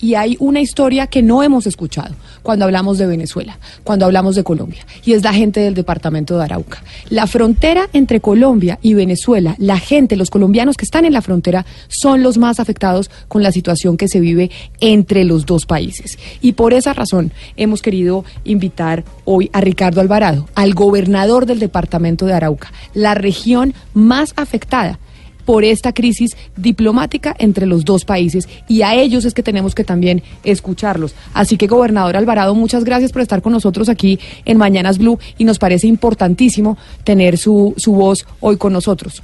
y 0.00 0.14
hay 0.14 0.36
una 0.40 0.60
historia 0.60 1.06
que 1.06 1.22
no 1.22 1.42
hemos 1.42 1.66
escuchado 1.66 2.14
cuando 2.42 2.64
hablamos 2.64 2.98
de 2.98 3.06
Venezuela, 3.06 3.58
cuando 3.84 4.04
hablamos 4.04 4.34
de 4.34 4.42
Colombia, 4.42 4.84
y 5.04 5.12
es 5.12 5.22
la 5.22 5.32
gente 5.32 5.60
del 5.60 5.74
departamento 5.74 6.36
de 6.36 6.44
Arauca. 6.44 6.82
La 7.08 7.26
frontera 7.26 7.88
entre 7.92 8.20
Colombia 8.20 8.78
y 8.82 8.94
Venezuela, 8.94 9.54
la 9.58 9.78
gente, 9.78 10.16
los 10.16 10.28
colombianos 10.28 10.76
que 10.76 10.84
están 10.84 11.04
en 11.04 11.12
la 11.12 11.22
frontera, 11.22 11.64
son 11.88 12.22
los 12.22 12.36
más 12.36 12.58
afectados 12.58 13.10
con 13.28 13.42
la 13.42 13.52
situación 13.52 13.96
que 13.96 14.08
se 14.08 14.20
vive 14.20 14.50
entre 14.80 15.24
los 15.24 15.46
dos 15.46 15.66
países. 15.66 16.18
Y 16.40 16.52
por 16.52 16.74
esa 16.74 16.92
razón 16.92 17.32
hemos 17.56 17.80
querido 17.80 18.24
invitar 18.44 19.04
hoy 19.24 19.50
a 19.52 19.60
Ricardo 19.60 20.00
Alvarado, 20.00 20.48
al 20.54 20.74
gobernador 20.74 21.46
del 21.46 21.60
departamento 21.60 22.26
de 22.26 22.32
Arauca, 22.32 22.72
la 22.92 23.14
región 23.14 23.72
más 23.94 24.32
afectada 24.36 24.98
por 25.44 25.64
esta 25.64 25.92
crisis 25.92 26.36
diplomática 26.56 27.34
entre 27.38 27.66
los 27.66 27.84
dos 27.84 28.04
países 28.04 28.48
y 28.68 28.82
a 28.82 28.94
ellos 28.94 29.24
es 29.24 29.34
que 29.34 29.42
tenemos 29.42 29.74
que 29.74 29.84
también 29.84 30.22
escucharlos. 30.44 31.14
Así 31.34 31.56
que, 31.56 31.66
gobernador 31.66 32.16
Alvarado, 32.16 32.54
muchas 32.54 32.84
gracias 32.84 33.12
por 33.12 33.22
estar 33.22 33.42
con 33.42 33.52
nosotros 33.52 33.88
aquí 33.88 34.18
en 34.44 34.58
Mañanas 34.58 34.98
Blue 34.98 35.18
y 35.38 35.44
nos 35.44 35.58
parece 35.58 35.86
importantísimo 35.86 36.76
tener 37.04 37.36
su, 37.38 37.74
su 37.76 37.92
voz 37.92 38.26
hoy 38.40 38.56
con 38.56 38.72
nosotros. 38.72 39.22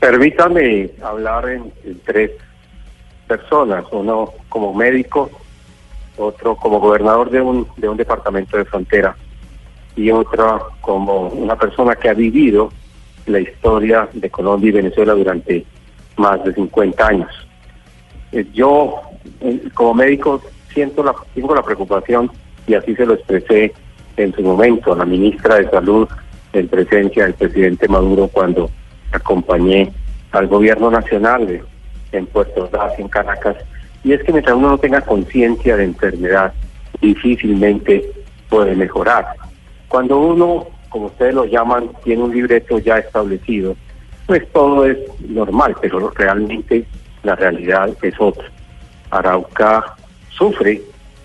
Permítame 0.00 0.90
hablar 1.02 1.48
en, 1.48 1.72
tres 2.04 2.32
personas, 3.26 3.84
uno 3.90 4.32
como 4.48 4.74
médico, 4.74 5.30
otro 6.18 6.56
como 6.56 6.78
gobernador 6.78 7.30
de 7.30 7.40
un, 7.40 7.66
de 7.76 7.88
un 7.88 7.96
departamento 7.96 8.58
de 8.58 8.66
frontera 8.66 9.16
y 9.96 10.10
otra 10.10 10.58
como 10.80 11.28
una 11.28 11.56
persona 11.56 11.96
que 11.96 12.08
ha 12.08 12.14
vivido 12.14 12.70
la 13.26 13.40
historia 13.40 14.08
de 14.12 14.30
Colombia 14.30 14.68
y 14.68 14.72
Venezuela 14.72 15.14
durante 15.14 15.64
más 16.16 16.42
de 16.44 16.54
50 16.54 17.06
años. 17.06 17.30
Eh, 18.32 18.46
yo, 18.52 19.00
eh, 19.40 19.68
como 19.74 19.94
médico, 19.94 20.42
siento 20.72 21.02
la, 21.02 21.14
tengo 21.34 21.54
la 21.54 21.62
preocupación, 21.62 22.30
y 22.66 22.74
así 22.74 22.94
se 22.94 23.06
lo 23.06 23.14
expresé 23.14 23.72
en 24.16 24.32
su 24.34 24.42
momento 24.42 24.92
a 24.92 24.96
la 24.96 25.04
ministra 25.04 25.56
de 25.56 25.70
Salud, 25.70 26.08
en 26.52 26.68
presencia 26.68 27.24
del 27.24 27.34
presidente 27.34 27.88
Maduro, 27.88 28.28
cuando 28.28 28.70
acompañé 29.12 29.92
al 30.32 30.46
gobierno 30.46 30.90
nacional 30.90 31.62
en 32.12 32.26
Puerto 32.26 32.64
Ordaz, 32.64 32.98
en 32.98 33.08
Caracas, 33.08 33.56
y 34.04 34.12
es 34.12 34.22
que 34.22 34.32
mientras 34.32 34.56
uno 34.56 34.70
no 34.70 34.78
tenga 34.78 35.00
conciencia 35.00 35.76
de 35.76 35.84
enfermedad, 35.84 36.52
difícilmente 37.00 38.04
puede 38.48 38.76
mejorar. 38.76 39.26
Cuando 39.88 40.18
uno 40.18 40.66
como 40.94 41.06
ustedes 41.06 41.34
lo 41.34 41.44
llaman, 41.44 41.90
tiene 42.04 42.22
un 42.22 42.32
libreto 42.32 42.78
ya 42.78 42.98
establecido, 42.98 43.74
pues 44.28 44.46
todo 44.52 44.86
es 44.86 44.96
normal, 45.28 45.74
pero 45.80 46.10
realmente 46.10 46.84
la 47.24 47.34
realidad 47.34 47.90
es 48.00 48.14
otra. 48.20 48.44
Arauca 49.10 49.96
sufre 50.30 50.80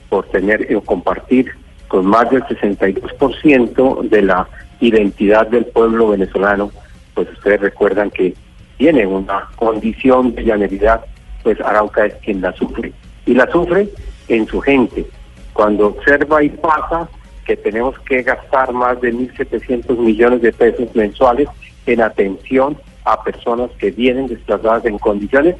por 0.09 0.25
tener 0.29 0.75
o 0.75 0.81
compartir 0.81 1.51
con 1.87 2.07
más 2.07 2.31
del 2.31 2.41
62% 2.45 4.09
de 4.09 4.21
la 4.23 4.49
identidad 4.79 5.45
del 5.45 5.65
pueblo 5.65 6.09
venezolano, 6.09 6.71
pues 7.13 7.29
ustedes 7.33 7.61
recuerdan 7.61 8.09
que 8.09 8.33
tiene 8.77 9.05
una 9.05 9.49
condición 9.55 10.33
de 10.33 10.45
llaneridad, 10.45 11.05
pues 11.43 11.61
Arauca 11.61 12.07
es 12.07 12.15
quien 12.23 12.41
la 12.41 12.53
sufre. 12.53 12.91
Y 13.27 13.35
la 13.35 13.45
sufre 13.51 13.87
en 14.29 14.47
su 14.47 14.61
gente. 14.61 15.05
Cuando 15.53 15.89
observa 15.89 16.41
y 16.41 16.49
pasa 16.49 17.07
que 17.49 17.57
tenemos 17.57 17.97
que 18.01 18.21
gastar 18.21 18.71
más 18.73 19.01
de 19.01 19.11
1.700 19.11 19.97
millones 19.97 20.43
de 20.43 20.53
pesos 20.53 20.93
mensuales 20.93 21.47
en 21.87 21.99
atención 21.99 22.77
a 23.05 23.23
personas 23.23 23.71
que 23.79 23.89
vienen 23.89 24.27
desplazadas 24.27 24.85
en 24.85 24.99
condiciones, 24.99 25.55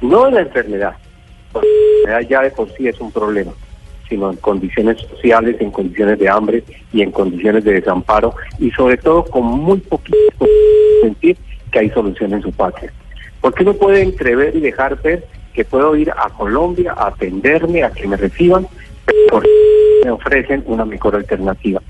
no 0.00 0.24
de 0.24 0.30
la 0.30 0.40
enfermedad, 0.40 0.96
porque 1.52 1.68
la 1.68 2.12
enfermedad 2.12 2.30
ya 2.30 2.42
de 2.44 2.50
por 2.52 2.72
sí 2.74 2.88
es 2.88 2.98
un 2.98 3.12
problema, 3.12 3.52
sino 4.08 4.30
en 4.30 4.38
condiciones 4.38 4.98
sociales, 5.02 5.56
en 5.60 5.70
condiciones 5.70 6.18
de 6.18 6.30
hambre 6.30 6.64
y 6.94 7.02
en 7.02 7.10
condiciones 7.10 7.62
de 7.62 7.74
desamparo, 7.74 8.34
y 8.58 8.70
sobre 8.70 8.96
todo 8.96 9.26
con 9.26 9.44
muy 9.44 9.80
poquito 9.80 10.16
sentir 11.02 11.36
que 11.70 11.78
hay 11.78 11.90
solución 11.90 12.32
en 12.32 12.40
su 12.40 12.52
patria. 12.52 12.90
¿Por 13.42 13.52
qué 13.52 13.64
no 13.64 13.74
puede 13.74 14.00
entrever 14.00 14.56
y 14.56 14.60
dejar 14.60 14.98
ver 15.02 15.26
que 15.52 15.66
puedo 15.66 15.94
ir 15.94 16.10
a 16.10 16.30
Colombia 16.30 16.94
a 16.96 17.08
atenderme, 17.08 17.82
a 17.82 17.90
que 17.90 18.08
me 18.08 18.16
reciban, 18.16 18.66
por 19.34 19.48
me 20.04 20.10
ofrecen 20.12 20.62
una 20.66 20.84
mejor 20.84 21.16
alternativa. 21.16 21.82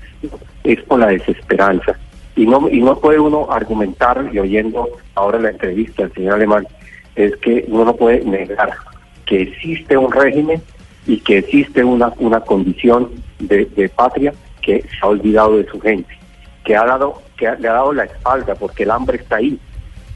Es 0.63 0.81
por 0.81 0.99
la 0.99 1.07
desesperanza. 1.07 1.95
Y 2.35 2.47
no, 2.47 2.67
y 2.69 2.81
no 2.81 2.99
puede 2.99 3.19
uno 3.19 3.51
argumentar, 3.51 4.29
y 4.33 4.39
oyendo 4.39 4.89
ahora 5.13 5.37
la 5.37 5.51
entrevista 5.51 6.03
del 6.03 6.13
señor 6.13 6.33
Alemán, 6.33 6.67
es 7.15 7.35
que 7.37 7.65
uno 7.67 7.85
no 7.85 7.95
puede 7.95 8.25
negar 8.25 8.73
que 9.25 9.43
existe 9.43 9.95
un 9.95 10.11
régimen 10.11 10.61
y 11.05 11.19
que 11.19 11.37
existe 11.37 11.83
una, 11.83 12.11
una 12.17 12.39
condición 12.41 13.11
de, 13.37 13.65
de 13.65 13.89
patria 13.89 14.33
que 14.61 14.81
se 14.81 14.97
ha 15.01 15.07
olvidado 15.07 15.57
de 15.57 15.67
su 15.67 15.79
gente, 15.79 16.17
que 16.63 16.75
ha 16.75 16.83
dado, 16.83 17.21
que 17.37 17.45
le 17.59 17.67
ha 17.67 17.73
dado 17.73 17.93
la 17.93 18.05
espalda 18.05 18.55
porque 18.55 18.83
el 18.83 18.91
hambre 18.91 19.17
está 19.17 19.35
ahí. 19.35 19.59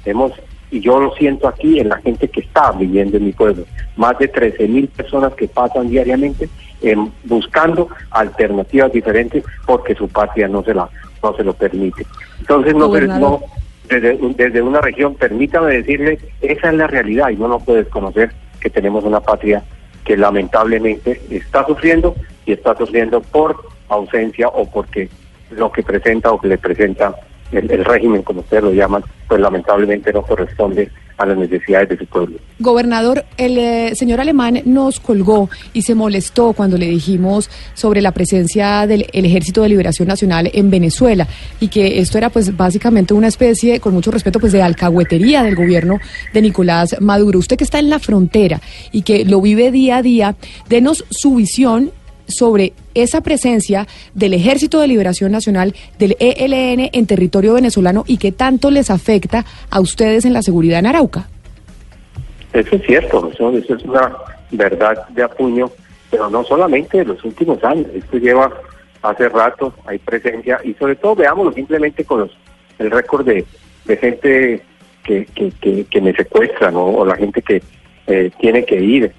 Hemos 0.04 0.34
y 0.72 0.82
yo 0.82 1.00
lo 1.00 1.14
siento 1.16 1.48
aquí 1.48 1.80
en 1.80 1.90
la 1.90 1.98
gente 1.98 2.28
que 2.28 2.42
está 2.42 2.72
viviendo 2.72 3.18
en 3.18 3.26
mi 3.26 3.32
pueblo. 3.32 3.66
Más 3.96 4.18
de 4.20 4.28
13 4.28 4.68
mil 4.68 4.88
personas 4.88 5.34
que 5.34 5.48
pasan 5.48 5.90
diariamente 5.90 6.50
buscando 7.24 7.90
alternativas 8.12 8.92
diferentes 8.92 9.44
porque 9.66 9.96
su 9.96 10.08
patria 10.08 10.48
no 10.48 10.64
se 10.64 10.74
la 10.74 10.90
no 11.22 11.36
se 11.36 11.44
lo 11.44 11.54
permite. 11.54 12.06
Entonces 12.40 12.74
no, 12.76 12.88
no 12.88 13.42
desde, 13.90 14.18
desde 14.36 14.62
una 14.62 14.82
región, 14.82 15.16
permítame 15.16 15.74
decirle, 15.74 16.20
esa 16.42 16.70
es 16.70 16.74
la 16.76 16.88
realidad 16.88 17.30
y 17.30 17.36
no 17.36 17.48
lo 17.48 17.60
puede 17.60 17.84
desconocer 17.84 18.32
que 18.60 18.70
tenemos 18.70 19.04
una 19.04 19.20
patria 19.20 19.64
que 20.06 20.16
lamentablemente 20.16 21.22
está 21.30 21.66
sufriendo 21.66 22.16
y 22.46 22.54
está 22.54 22.76
sufriendo 22.78 23.22
por 23.22 23.62
ausencia 23.90 24.48
o 24.48 24.70
porque 24.70 25.10
lo 25.52 25.72
que 25.72 25.84
presenta 25.84 26.32
o 26.32 26.40
que 26.40 26.48
le 26.48 26.58
presenta 26.58 27.16
el, 27.52 27.84
régimen, 27.84 28.22
como 28.22 28.42
ustedes 28.42 28.64
lo 28.64 28.72
llaman, 28.72 29.04
pues 29.28 29.42
lamentablemente 29.42 30.14
no 30.14 30.22
corresponde 30.22 30.92
a 31.20 31.26
las 31.26 31.38
necesidades 31.38 31.90
de 31.90 31.98
su 31.98 32.06
pueblo. 32.06 32.38
Gobernador, 32.60 33.26
el 33.38 33.58
eh, 33.58 33.92
señor 33.96 34.22
Alemán 34.22 34.62
nos 34.66 35.00
colgó 35.00 35.50
y 35.74 35.82
se 35.82 35.94
molestó 35.94 36.54
cuando 36.54 36.78
le 36.78 36.88
dijimos 36.88 37.50
sobre 37.74 38.02
la 38.02 38.14
presencia 38.14 38.88
del 38.88 39.06
Ejército 39.12 39.62
de 39.62 39.70
Liberación 39.70 40.08
Nacional 40.08 40.50
en 40.54 40.70
Venezuela 40.70 41.28
y 41.60 41.68
que 41.68 42.00
esto 42.00 42.18
era 42.18 42.30
pues 42.30 42.56
básicamente 42.56 43.14
una 43.14 43.28
especie, 43.28 43.80
con 43.80 43.94
mucho 43.94 44.12
respeto, 44.12 44.40
pues 44.40 44.54
de 44.54 44.62
alcahuetería 44.62 45.44
del 45.44 45.56
gobierno 45.56 46.00
de 46.34 46.42
Nicolás 46.42 46.96
Maduro. 47.02 47.40
Usted 47.40 47.58
que 47.58 47.66
está 47.66 47.80
en 47.80 47.90
la 47.90 48.00
frontera 48.00 48.62
y 48.92 49.02
que 49.02 49.26
lo 49.26 49.42
vive 49.42 49.72
día 49.72 49.98
a 49.98 50.02
día, 50.02 50.36
denos 50.70 51.06
su 51.10 51.36
visión 51.36 51.92
sobre 52.30 52.74
esa 52.94 53.22
presencia 53.22 53.88
del 54.14 54.34
Ejército 54.34 54.80
de 54.80 54.88
Liberación 54.88 55.32
Nacional, 55.32 55.76
del 55.98 56.16
ELN 56.20 56.90
en 56.94 57.08
territorio 57.08 57.54
venezolano 57.54 58.04
y 58.08 58.18
qué 58.18 58.32
tanto 58.32 58.72
les 58.72 58.90
afecta 58.90 59.46
a 59.70 59.80
ustedes 59.80 60.26
en 60.26 60.34
la 60.34 60.42
seguridad 60.42 60.80
en 60.80 60.88
Arauca. 60.88 61.28
Eso 62.54 62.76
es 62.76 62.82
cierto, 62.84 63.30
eso, 63.32 63.52
es 63.52 63.84
una 63.84 64.16
verdad 64.52 65.08
de 65.10 65.24
apuño, 65.24 65.70
pero 66.10 66.30
no 66.30 66.44
solamente 66.44 67.00
de 67.00 67.06
los 67.06 67.24
últimos 67.24 67.64
años, 67.64 67.86
esto 67.94 68.18
lleva 68.18 68.52
hace 69.02 69.30
rato, 69.30 69.74
hay 69.86 70.00
presencia 70.00 70.60
y 70.64 70.74
sobre 70.74 70.96
todo 70.96 71.16
veámoslo 71.16 71.54
simplemente 71.54 72.04
con 72.04 72.22
los, 72.22 72.32
el 72.80 72.92
récord 72.92 73.26
de, 73.26 73.46
de 73.86 73.98
gente 73.98 74.62
que, 75.04 75.26
que, 75.26 75.52
que, 75.62 75.86
que 75.86 76.02
me 76.02 76.14
secuestran 76.14 76.74
o, 76.76 77.06
la 77.06 77.16
gente 77.16 77.42
que 77.42 77.62
eh, 78.08 78.32
tiene 78.40 78.66
que 78.66 78.82
ir 78.82 79.12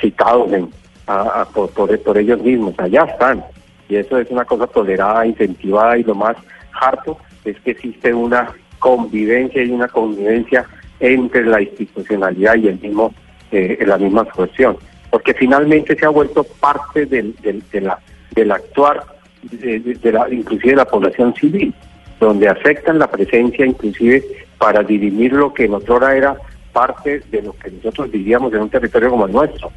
citados 0.00 0.52
en, 0.52 0.70
a, 1.08 1.46
por, 1.52 1.70
por, 1.70 2.18
ellos 2.18 2.40
mismos, 2.42 2.74
allá 2.78 3.04
están. 3.04 3.44
Y 3.88 3.96
eso 3.96 4.18
es 4.18 4.30
una 4.30 4.44
cosa 4.44 4.66
tolerada, 4.66 5.26
incentivada 5.26 5.96
y 5.96 6.04
lo 6.04 6.14
más 6.14 6.36
harto 6.80 7.18
es 7.44 7.58
que 7.60 7.70
existe 7.72 8.12
una 8.12 8.50
convivencia 8.78 9.62
y 9.62 9.70
una 9.70 9.88
convivencia 9.88 10.66
entre 11.00 11.44
la 11.46 11.62
institucionalidad 11.62 12.56
y 12.56 12.68
el 12.68 12.78
mismo 12.78 13.14
eh, 13.50 13.82
la 13.86 13.96
misma 13.96 14.22
asociación, 14.22 14.76
porque 15.10 15.32
finalmente 15.32 15.96
se 15.96 16.04
ha 16.04 16.10
vuelto 16.10 16.44
parte 16.44 17.06
del, 17.06 17.34
del, 17.36 17.62
de 17.72 17.80
la, 17.80 17.98
del 18.32 18.52
actuar 18.52 19.04
de, 19.42 20.12
la, 20.12 20.28
inclusive 20.30 20.72
de 20.72 20.76
la 20.76 20.84
población 20.84 21.34
civil, 21.34 21.72
donde 22.20 22.46
afectan 22.46 22.98
la 22.98 23.10
presencia 23.10 23.64
inclusive 23.64 24.22
para 24.58 24.82
dirimir 24.82 25.32
lo 25.32 25.54
que 25.54 25.64
en 25.64 25.72
otra 25.72 26.14
era 26.14 26.36
parte 26.74 27.20
de 27.30 27.40
lo 27.40 27.54
que 27.54 27.70
nosotros 27.70 28.10
vivíamos 28.10 28.52
en 28.52 28.60
un 28.60 28.68
territorio 28.68 29.08
como 29.10 29.26
el 29.26 29.32
nuestro. 29.32 29.72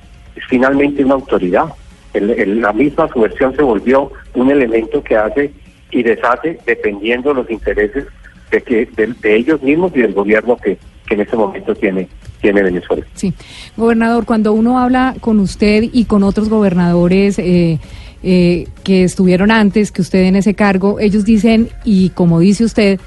Finalmente 0.50 1.04
una 1.04 1.16
autoridad. 1.16 1.66
la 2.14 2.74
misma 2.74 3.08
subversión 3.08 3.56
se 3.56 3.62
volvió 3.62 4.12
un 4.36 4.52
elemento 4.52 5.04
que 5.04 5.16
hace 5.16 5.52
y 5.92 6.04
deshace 6.04 6.58
dependiendo 6.66 7.30
de 7.30 7.36
los 7.36 7.52
intereses 7.52 8.06
de, 8.52 8.62
que, 8.62 8.86
de, 8.86 9.36
ellos 9.36 9.62
mismos 9.62 9.92
y 9.96 10.02
del 10.02 10.14
gobierno 10.14 10.58
que, 10.58 10.78
que 11.08 11.16
en 11.16 11.22
ese 11.22 11.36
momento 11.36 11.74
tiene 11.76 12.08
tiene 12.42 12.64
Venezuela. 12.64 13.06
Sí, 13.14 13.34
gobernador, 13.78 14.26
cuando 14.26 14.54
uno 14.54 14.80
habla 14.80 15.16
con 15.22 15.40
usted 15.40 15.84
y 15.94 16.06
con 16.06 16.24
otros 16.24 16.50
gobernadores 16.50 17.40
eh, 17.40 17.80
eh, 18.24 18.68
que 18.84 19.04
estuvieron 19.04 19.52
antes 19.52 19.92
que 19.92 20.02
usted 20.02 20.24
en 20.24 20.36
ese 20.36 20.56
cargo, 20.56 21.00
ellos 21.00 21.24
dicen, 21.24 21.70
y 21.86 22.10
como 22.10 22.40
dice 22.40 22.66
usted, 22.66 23.00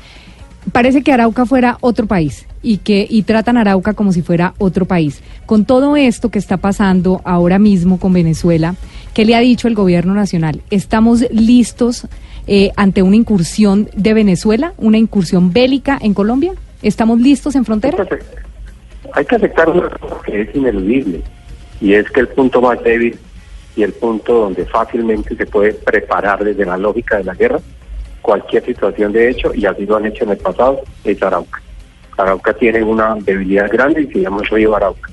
parece 0.72 1.02
que 1.02 1.12
Arauca 1.12 1.46
fuera 1.46 1.78
otro 1.80 2.06
país 2.06 2.46
y 2.62 2.78
que 2.78 3.06
y 3.08 3.22
tratan 3.22 3.56
Arauca 3.56 3.94
como 3.94 4.12
si 4.12 4.22
fuera 4.22 4.54
otro 4.58 4.86
país. 4.86 5.22
Con 5.46 5.64
todo 5.64 5.96
esto 5.96 6.30
que 6.30 6.38
está 6.38 6.56
pasando 6.56 7.20
ahora 7.24 7.58
mismo 7.58 7.98
con 7.98 8.12
Venezuela, 8.12 8.74
¿qué 9.12 9.24
le 9.24 9.34
ha 9.34 9.40
dicho 9.40 9.68
el 9.68 9.74
gobierno 9.74 10.14
nacional? 10.14 10.62
¿Estamos 10.70 11.24
listos 11.30 12.06
eh, 12.46 12.70
ante 12.76 13.02
una 13.02 13.16
incursión 13.16 13.88
de 13.94 14.14
Venezuela, 14.14 14.72
una 14.78 14.98
incursión 14.98 15.52
bélica 15.52 15.98
en 16.00 16.14
Colombia? 16.14 16.52
¿Estamos 16.82 17.20
listos 17.20 17.54
en 17.54 17.64
frontera? 17.64 18.06
Hay 19.12 19.24
que 19.24 19.36
aceptar 19.36 19.68
una 19.68 19.88
cosa 19.90 20.16
que 20.24 20.42
es 20.42 20.54
ineludible 20.54 21.22
y 21.80 21.94
es 21.94 22.10
que 22.10 22.20
el 22.20 22.28
punto 22.28 22.60
más 22.60 22.82
débil 22.82 23.16
y 23.76 23.82
el 23.82 23.92
punto 23.92 24.34
donde 24.34 24.64
fácilmente 24.66 25.36
se 25.36 25.46
puede 25.46 25.74
preparar 25.74 26.44
desde 26.44 26.64
la 26.64 26.76
lógica 26.76 27.18
de 27.18 27.24
la 27.24 27.34
guerra 27.34 27.60
cualquier 28.24 28.64
situación 28.64 29.12
de 29.12 29.28
hecho, 29.28 29.54
y 29.54 29.66
así 29.66 29.84
lo 29.84 29.96
han 29.96 30.06
hecho 30.06 30.24
en 30.24 30.30
el 30.30 30.38
pasado, 30.38 30.80
es 31.04 31.22
Arauca. 31.22 31.60
Arauca 32.16 32.54
tiene 32.54 32.82
una 32.82 33.16
debilidad 33.16 33.70
grande 33.70 34.00
y 34.00 34.06
se 34.06 34.20
llama 34.20 34.40
el 34.40 34.48
río 34.48 34.74
Arauca. 34.74 35.10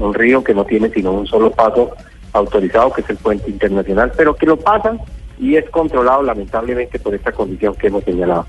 Un 0.00 0.12
río 0.12 0.42
que 0.42 0.54
no 0.54 0.64
tiene 0.64 0.90
sino 0.90 1.12
un 1.12 1.24
solo 1.24 1.52
paso 1.52 1.92
autorizado, 2.32 2.92
que 2.92 3.02
es 3.02 3.10
el 3.10 3.16
puente 3.16 3.48
internacional, 3.48 4.10
pero 4.16 4.34
que 4.34 4.46
lo 4.46 4.56
pasan 4.56 4.98
y 5.38 5.54
es 5.54 5.70
controlado 5.70 6.24
lamentablemente 6.24 6.98
por 6.98 7.14
esta 7.14 7.30
condición 7.30 7.76
que 7.76 7.86
hemos 7.86 8.02
señalado. 8.02 8.44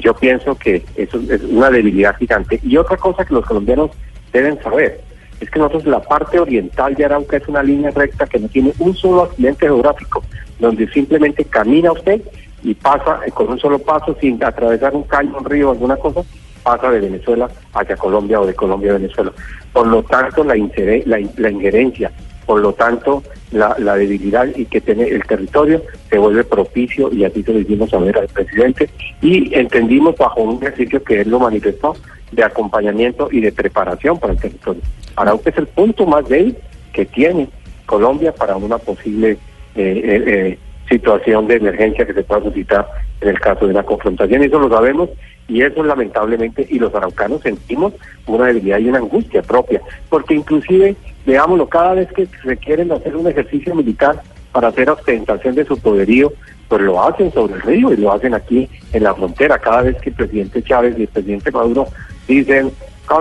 Yo 0.00 0.12
pienso 0.14 0.56
que 0.56 0.84
eso 0.96 1.20
es 1.30 1.40
una 1.44 1.70
debilidad 1.70 2.16
gigante. 2.16 2.58
Y 2.64 2.76
otra 2.76 2.96
cosa 2.96 3.24
que 3.24 3.32
los 3.32 3.46
colombianos 3.46 3.92
deben 4.32 4.60
saber, 4.60 5.00
es 5.40 5.48
que 5.48 5.60
nosotros 5.60 5.86
la 5.86 6.02
parte 6.02 6.40
oriental 6.40 6.96
de 6.96 7.04
Arauca 7.04 7.36
es 7.36 7.46
una 7.46 7.62
línea 7.62 7.92
recta 7.92 8.26
que 8.26 8.40
no 8.40 8.48
tiene 8.48 8.72
un 8.80 8.92
solo 8.96 9.22
accidente 9.22 9.66
geográfico, 9.66 10.24
donde 10.58 10.88
simplemente 10.88 11.44
camina 11.44 11.92
usted 11.92 12.20
y 12.62 12.74
pasa 12.74 13.20
eh, 13.26 13.30
con 13.30 13.48
un 13.48 13.58
solo 13.58 13.78
paso 13.78 14.16
sin 14.20 14.42
atravesar 14.42 14.94
un 14.94 15.04
caño, 15.04 15.36
un 15.38 15.44
río, 15.44 15.70
alguna 15.70 15.96
cosa, 15.96 16.22
pasa 16.62 16.90
de 16.90 17.00
Venezuela 17.00 17.48
hacia 17.72 17.96
Colombia 17.96 18.40
o 18.40 18.46
de 18.46 18.54
Colombia 18.54 18.90
a 18.90 18.94
Venezuela. 18.94 19.32
Por 19.72 19.86
lo 19.86 20.02
tanto, 20.02 20.42
la, 20.42 20.54
la, 20.54 21.50
injerencia, 21.50 22.10
por 22.44 22.60
lo 22.60 22.72
tanto, 22.72 23.22
la, 23.52 23.76
la, 23.78 23.94
debilidad 23.94 24.48
y 24.56 24.64
que 24.64 24.80
tiene 24.80 25.04
el 25.04 25.24
territorio 25.24 25.82
se 26.10 26.18
vuelve 26.18 26.44
propicio 26.44 27.12
y 27.12 27.24
así 27.24 27.42
se 27.42 27.52
lo 27.52 27.60
hicimos 27.60 27.90
saber 27.90 28.18
al 28.18 28.28
presidente 28.28 28.90
y 29.20 29.54
entendimos 29.54 30.16
bajo 30.16 30.42
un 30.42 30.62
ejercicio 30.62 31.02
que 31.04 31.20
él 31.20 31.30
lo 31.30 31.38
manifestó 31.38 31.94
de 32.32 32.42
acompañamiento 32.42 33.28
y 33.30 33.40
de 33.40 33.52
preparación 33.52 34.18
para 34.18 34.32
el 34.32 34.40
territorio. 34.40 34.82
Arauca 35.14 35.50
es 35.50 35.58
el 35.58 35.66
punto 35.66 36.06
más 36.06 36.28
débil 36.28 36.56
que 36.92 37.06
tiene 37.06 37.48
Colombia 37.86 38.34
para 38.34 38.56
una 38.56 38.78
posible 38.78 39.32
eh, 39.32 39.38
eh, 39.76 40.24
eh, 40.26 40.58
situación 40.88 41.46
de 41.46 41.56
emergencia 41.56 42.06
que 42.06 42.14
se 42.14 42.22
pueda 42.22 42.42
suscitar 42.42 42.86
en 43.20 43.28
el 43.28 43.40
caso 43.40 43.66
de 43.66 43.72
una 43.72 43.82
confrontación. 43.82 44.42
Eso 44.42 44.58
lo 44.58 44.68
sabemos 44.68 45.10
y 45.48 45.62
eso 45.62 45.82
lamentablemente, 45.82 46.66
y 46.68 46.78
los 46.78 46.94
araucanos 46.94 47.42
sentimos 47.42 47.92
una 48.26 48.46
debilidad 48.46 48.78
y 48.78 48.88
una 48.88 48.98
angustia 48.98 49.42
propia, 49.42 49.80
porque 50.08 50.34
inclusive, 50.34 50.96
veámoslo, 51.24 51.68
cada 51.68 51.94
vez 51.94 52.12
que 52.12 52.28
requieren 52.42 52.90
hacer 52.90 53.16
un 53.16 53.28
ejercicio 53.28 53.74
militar 53.74 54.20
para 54.52 54.68
hacer 54.68 54.90
ostentación 54.90 55.54
de 55.54 55.64
su 55.64 55.78
poderío, 55.78 56.32
pues 56.68 56.82
lo 56.82 57.00
hacen 57.00 57.32
sobre 57.32 57.54
el 57.54 57.62
río 57.62 57.92
y 57.92 57.96
lo 57.96 58.12
hacen 58.12 58.34
aquí 58.34 58.68
en 58.92 59.04
la 59.04 59.14
frontera. 59.14 59.58
Cada 59.58 59.82
vez 59.82 59.96
que 60.00 60.10
el 60.10 60.16
presidente 60.16 60.62
Chávez 60.62 60.98
y 60.98 61.02
el 61.02 61.08
presidente 61.08 61.52
Maduro 61.52 61.86
dicen 62.26 62.72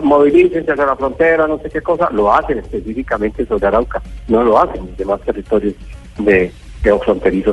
movilícense 0.03 0.71
hacia 0.71 0.85
la 0.85 0.95
frontera, 0.95 1.47
no 1.47 1.59
sé 1.59 1.69
qué 1.69 1.81
cosa, 1.81 2.09
lo 2.11 2.33
hacen 2.33 2.59
específicamente 2.59 3.45
sobre 3.45 3.67
Arauca, 3.67 4.01
no 4.27 4.43
lo 4.43 4.59
hacen 4.59 4.81
en 4.81 4.95
demás 4.95 5.21
territorios 5.21 5.75
de, 6.17 6.51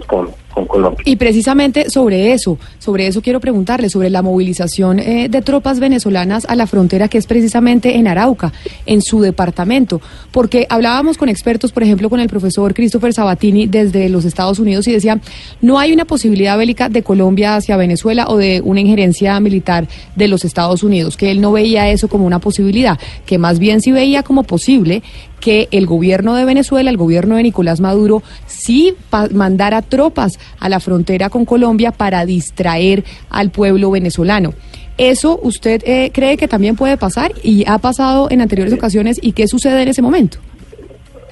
con, 0.06 0.30
con 0.52 0.66
Colombia. 0.66 1.02
Y 1.04 1.16
precisamente 1.16 1.90
sobre 1.90 2.32
eso, 2.32 2.58
sobre 2.78 3.06
eso 3.06 3.22
quiero 3.22 3.40
preguntarle, 3.40 3.88
sobre 3.88 4.10
la 4.10 4.22
movilización 4.22 4.98
eh, 4.98 5.28
de 5.28 5.42
tropas 5.42 5.80
venezolanas 5.80 6.44
a 6.46 6.54
la 6.56 6.66
frontera 6.66 7.08
que 7.08 7.18
es 7.18 7.26
precisamente 7.26 7.96
en 7.96 8.08
Arauca, 8.08 8.52
en 8.86 9.02
su 9.02 9.20
departamento, 9.20 10.00
porque 10.30 10.66
hablábamos 10.68 11.18
con 11.18 11.28
expertos, 11.28 11.72
por 11.72 11.82
ejemplo, 11.82 12.10
con 12.10 12.20
el 12.20 12.28
profesor 12.28 12.74
Christopher 12.74 13.12
Sabatini 13.12 13.66
desde 13.66 14.08
los 14.08 14.24
Estados 14.24 14.58
Unidos 14.58 14.86
y 14.88 14.92
decía, 14.92 15.20
no 15.60 15.78
hay 15.78 15.92
una 15.92 16.04
posibilidad 16.04 16.58
bélica 16.58 16.88
de 16.88 17.02
Colombia 17.02 17.56
hacia 17.56 17.76
Venezuela 17.76 18.26
o 18.28 18.36
de 18.36 18.60
una 18.64 18.80
injerencia 18.80 19.38
militar 19.40 19.86
de 20.16 20.28
los 20.28 20.44
Estados 20.44 20.82
Unidos, 20.82 21.16
que 21.16 21.30
él 21.30 21.40
no 21.40 21.52
veía 21.52 21.88
eso 21.90 22.08
como 22.08 22.26
una 22.26 22.38
posibilidad, 22.38 22.98
que 23.26 23.38
más 23.38 23.58
bien 23.58 23.80
sí 23.80 23.92
veía 23.92 24.22
como 24.22 24.42
posible 24.42 25.02
que 25.42 25.68
el 25.72 25.86
gobierno 25.86 26.36
de 26.36 26.44
Venezuela, 26.44 26.88
el 26.88 26.96
gobierno 26.96 27.34
de 27.34 27.42
Nicolás 27.42 27.80
Maduro, 27.80 28.22
sí 28.46 28.94
mandara 29.32 29.82
tropas 29.82 30.38
a 30.60 30.68
la 30.68 30.78
frontera 30.78 31.28
con 31.30 31.44
Colombia 31.44 31.90
para 31.90 32.24
distraer 32.24 33.02
al 33.28 33.50
pueblo 33.50 33.90
venezolano. 33.90 34.54
¿Eso 34.96 35.40
usted 35.42 35.82
eh, 35.84 36.12
cree 36.14 36.36
que 36.36 36.46
también 36.46 36.76
puede 36.76 36.96
pasar 36.96 37.32
y 37.42 37.64
ha 37.66 37.78
pasado 37.78 38.28
en 38.30 38.40
anteriores 38.40 38.72
ocasiones 38.72 39.18
y 39.20 39.32
qué 39.32 39.48
sucede 39.48 39.82
en 39.82 39.88
ese 39.88 40.00
momento? 40.00 40.38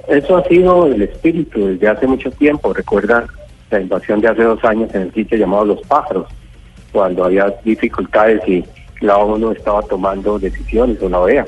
Eso 0.08 0.36
ha 0.36 0.44
sido 0.48 0.86
el 0.88 1.02
espíritu 1.02 1.66
desde 1.66 1.86
hace 1.86 2.06
mucho 2.08 2.32
tiempo. 2.32 2.72
Recuerda 2.72 3.26
la 3.70 3.80
invasión 3.80 4.20
de 4.20 4.28
hace 4.28 4.42
dos 4.42 4.62
años 4.64 4.92
en 4.92 5.02
el 5.02 5.14
sitio 5.14 5.38
llamado 5.38 5.66
Los 5.66 5.80
Pájaros, 5.82 6.26
cuando 6.90 7.24
había 7.24 7.54
dificultades 7.64 8.40
y 8.48 8.64
la 9.00 9.18
ONU 9.18 9.52
estaba 9.52 9.82
tomando 9.82 10.36
decisiones 10.36 11.00
o 11.00 11.08
la 11.08 11.20
OEA. 11.20 11.46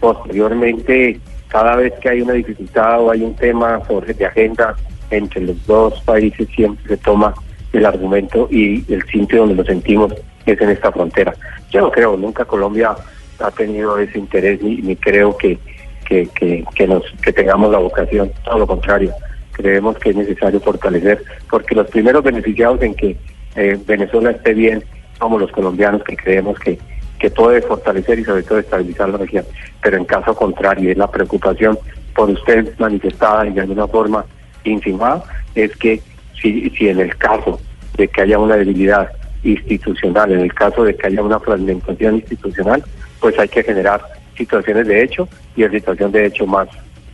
Posteriormente 0.00 1.20
cada 1.52 1.76
vez 1.76 1.92
que 2.00 2.08
hay 2.08 2.22
una 2.22 2.32
dificultad 2.32 3.02
o 3.02 3.10
hay 3.10 3.22
un 3.22 3.36
tema 3.36 3.78
de 4.16 4.24
agenda 4.24 4.74
entre 5.10 5.42
los 5.42 5.66
dos 5.66 6.00
países 6.00 6.48
siempre 6.56 6.88
se 6.88 6.96
toma 6.96 7.34
el 7.74 7.84
argumento 7.84 8.48
y 8.50 8.90
el 8.90 9.02
sitio 9.04 9.40
donde 9.40 9.56
lo 9.56 9.64
sentimos 9.64 10.14
es 10.46 10.58
en 10.58 10.70
esta 10.70 10.90
frontera. 10.90 11.34
Yo 11.70 11.82
no 11.82 11.90
creo, 11.90 12.16
nunca 12.16 12.46
Colombia 12.46 12.96
ha 13.38 13.50
tenido 13.50 13.98
ese 13.98 14.18
interés 14.18 14.62
ni, 14.62 14.76
ni 14.76 14.96
creo 14.96 15.36
que, 15.36 15.58
que, 16.06 16.26
que, 16.74 16.86
nos, 16.86 17.02
que 17.22 17.34
tengamos 17.34 17.70
la 17.70 17.78
vocación, 17.78 18.32
todo 18.44 18.60
lo 18.60 18.66
contrario. 18.66 19.12
Creemos 19.52 19.98
que 19.98 20.10
es 20.10 20.16
necesario 20.16 20.58
fortalecer, 20.60 21.22
porque 21.50 21.74
los 21.74 21.88
primeros 21.88 22.24
beneficiados 22.24 22.80
en 22.80 22.94
que 22.94 23.14
eh, 23.56 23.78
Venezuela 23.86 24.30
esté 24.30 24.54
bien 24.54 24.82
somos 25.18 25.38
los 25.38 25.52
colombianos 25.52 26.02
que 26.02 26.16
creemos 26.16 26.58
que 26.58 26.78
que 27.22 27.30
puede 27.30 27.62
fortalecer 27.62 28.18
y 28.18 28.24
sobre 28.24 28.42
todo 28.42 28.58
estabilizar 28.58 29.08
la 29.08 29.18
región. 29.18 29.44
Pero 29.80 29.96
en 29.96 30.04
caso 30.04 30.34
contrario, 30.34 30.90
es 30.90 30.98
la 30.98 31.08
preocupación 31.08 31.78
por 32.16 32.28
usted 32.28 32.76
manifestada 32.80 33.46
y 33.46 33.52
de 33.52 33.60
alguna 33.60 33.86
forma 33.86 34.24
insinuada, 34.64 35.22
es 35.54 35.74
que 35.76 36.02
si, 36.40 36.68
si 36.70 36.88
en 36.88 36.98
el 36.98 37.16
caso 37.16 37.60
de 37.96 38.08
que 38.08 38.22
haya 38.22 38.40
una 38.40 38.56
debilidad 38.56 39.08
institucional, 39.44 40.32
en 40.32 40.40
el 40.40 40.52
caso 40.52 40.82
de 40.82 40.96
que 40.96 41.06
haya 41.06 41.22
una 41.22 41.38
fragmentación 41.38 42.16
institucional, 42.16 42.82
pues 43.20 43.38
hay 43.38 43.48
que 43.48 43.62
generar 43.62 44.02
situaciones 44.36 44.88
de 44.88 45.04
hecho 45.04 45.28
y 45.54 45.62
la 45.62 45.70
situación 45.70 46.10
de 46.10 46.26
hecho 46.26 46.44
más, 46.44 46.66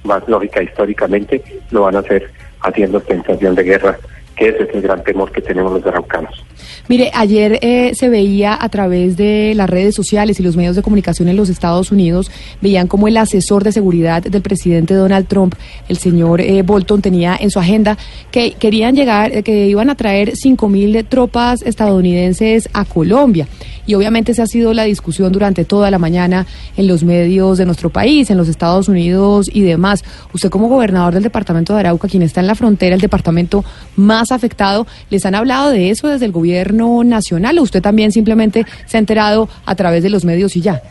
más 0.04 0.26
lógica 0.26 0.62
históricamente 0.62 1.42
lo 1.70 1.82
van 1.82 1.96
a 1.96 1.98
hacer 1.98 2.30
haciendo 2.60 2.96
ostentación 2.96 3.54
de 3.54 3.62
guerra, 3.62 3.98
que 4.38 4.48
ese 4.48 4.62
es 4.62 4.74
el 4.74 4.82
gran 4.82 5.02
temor 5.02 5.32
que 5.32 5.42
tenemos 5.42 5.72
los 5.72 5.84
araucanos. 5.84 6.44
Mire, 6.88 7.10
ayer 7.12 7.58
eh, 7.60 7.92
se 7.94 8.08
veía 8.08 8.56
a 8.58 8.68
través 8.70 9.16
de 9.16 9.52
las 9.54 9.68
redes 9.68 9.94
sociales 9.94 10.40
y 10.40 10.42
los 10.42 10.56
medios 10.56 10.74
de 10.74 10.82
comunicación 10.82 11.28
en 11.28 11.36
los 11.36 11.50
Estados 11.50 11.92
Unidos, 11.92 12.30
veían 12.62 12.86
como 12.86 13.08
el 13.08 13.16
asesor 13.16 13.62
de 13.62 13.72
seguridad 13.72 14.22
del 14.22 14.40
presidente 14.40 14.94
Donald 14.94 15.26
Trump, 15.26 15.54
el 15.88 15.98
señor 15.98 16.40
eh, 16.40 16.62
Bolton, 16.62 17.02
tenía 17.02 17.36
en 17.38 17.50
su 17.50 17.58
agenda 17.58 17.98
que 18.30 18.52
querían 18.52 18.94
llegar, 18.94 19.32
eh, 19.32 19.42
que 19.42 19.66
iban 19.66 19.90
a 19.90 19.96
traer 19.96 20.32
5.000 20.32 21.06
tropas 21.08 21.62
estadounidenses 21.62 22.68
a 22.72 22.84
Colombia. 22.84 23.46
Y 23.86 23.94
obviamente 23.94 24.32
esa 24.32 24.42
ha 24.42 24.46
sido 24.46 24.74
la 24.74 24.84
discusión 24.84 25.32
durante 25.32 25.64
toda 25.64 25.90
la 25.90 25.98
mañana 25.98 26.46
en 26.76 26.86
los 26.86 27.04
medios 27.04 27.56
de 27.56 27.64
nuestro 27.64 27.88
país, 27.88 28.30
en 28.30 28.36
los 28.36 28.48
Estados 28.48 28.88
Unidos 28.88 29.50
y 29.52 29.62
demás. 29.62 30.04
Usted 30.34 30.50
como 30.50 30.68
gobernador 30.68 31.14
del 31.14 31.22
departamento 31.22 31.72
de 31.72 31.80
Arauca, 31.80 32.06
quien 32.06 32.22
está 32.22 32.40
en 32.40 32.48
la 32.48 32.54
frontera, 32.54 32.94
el 32.94 33.00
departamento 33.00 33.64
más 33.96 34.27
afectado, 34.34 34.86
¿les 35.10 35.24
han 35.26 35.34
hablado 35.34 35.70
de 35.70 35.90
eso 35.90 36.08
desde 36.08 36.26
el 36.26 36.32
gobierno 36.32 37.02
nacional 37.04 37.58
o 37.58 37.62
usted 37.62 37.82
también 37.82 38.12
simplemente 38.12 38.64
se 38.86 38.96
ha 38.96 39.00
enterado 39.00 39.48
a 39.66 39.74
través 39.74 40.02
de 40.02 40.10
los 40.10 40.24
medios 40.24 40.56
y 40.56 40.60
ya? 40.60 40.82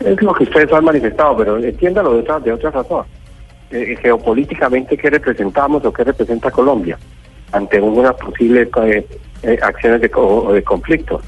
Es 0.00 0.20
lo 0.22 0.34
que 0.34 0.44
ustedes 0.44 0.72
han 0.72 0.84
manifestado, 0.84 1.36
pero 1.36 1.58
entiéndalo 1.58 2.14
de 2.14 2.20
otra, 2.20 2.40
de 2.40 2.52
otra 2.52 2.70
razón. 2.70 3.04
Eh, 3.70 3.96
geopolíticamente, 4.00 4.96
¿qué 4.96 5.10
representamos 5.10 5.84
o 5.84 5.92
qué 5.92 6.02
representa 6.04 6.50
Colombia 6.50 6.98
ante 7.52 7.80
una 7.80 8.12
posible 8.12 8.68
eh, 8.84 9.06
eh, 9.42 9.58
acciones 9.62 10.00
de, 10.00 10.10
o 10.14 10.52
de 10.52 10.62
conflicto? 10.62 11.20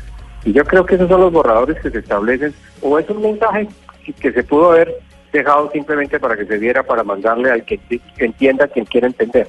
Y 0.45 0.53
yo 0.53 0.65
creo 0.65 0.85
que 0.85 0.97
esos 0.97 1.09
son 1.09 1.21
los 1.21 1.33
borradores 1.33 1.81
que 1.81 1.91
se 1.91 1.99
establecen, 1.99 2.53
o 2.81 2.99
es 2.99 3.09
un 3.09 3.23
mensaje 3.23 3.69
que 4.21 4.33
se 4.33 4.43
pudo 4.43 4.73
haber 4.73 4.93
dejado 5.33 5.71
simplemente 5.71 6.21
para 6.21 6.37
que 6.37 6.45
se 6.45 6.59
viera, 6.59 6.83
para 6.83 7.05
mandarle 7.05 7.51
al 7.51 7.65
que, 7.65 7.81
entienda 8.19 8.69
quien 8.69 8.85
quiera 8.85 9.07
entender. 9.07 9.49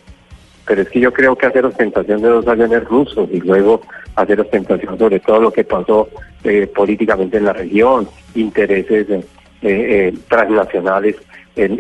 Pero 0.66 0.82
es 0.82 0.90
que 0.90 1.00
yo 1.00 1.12
creo 1.12 1.36
que 1.36 1.46
hacer 1.46 1.66
ostentación 1.66 2.22
de 2.22 2.30
dos 2.30 2.48
aviones 2.48 2.84
rusos 2.86 3.30
y 3.32 3.40
luego 3.42 3.82
hacer 4.16 4.40
ostentación 4.40 4.98
sobre 4.98 5.20
todo 5.20 5.42
lo 5.42 5.52
que 5.52 5.64
pasó 5.64 6.10
eh, 6.44 6.68
políticamente 6.68 7.38
en 7.38 7.46
la 7.46 7.54
región, 7.54 8.08
intereses 8.36 9.10
eh, 9.10 9.24
eh, 9.62 10.14
transnacionales 10.30 11.16
en, 11.56 11.78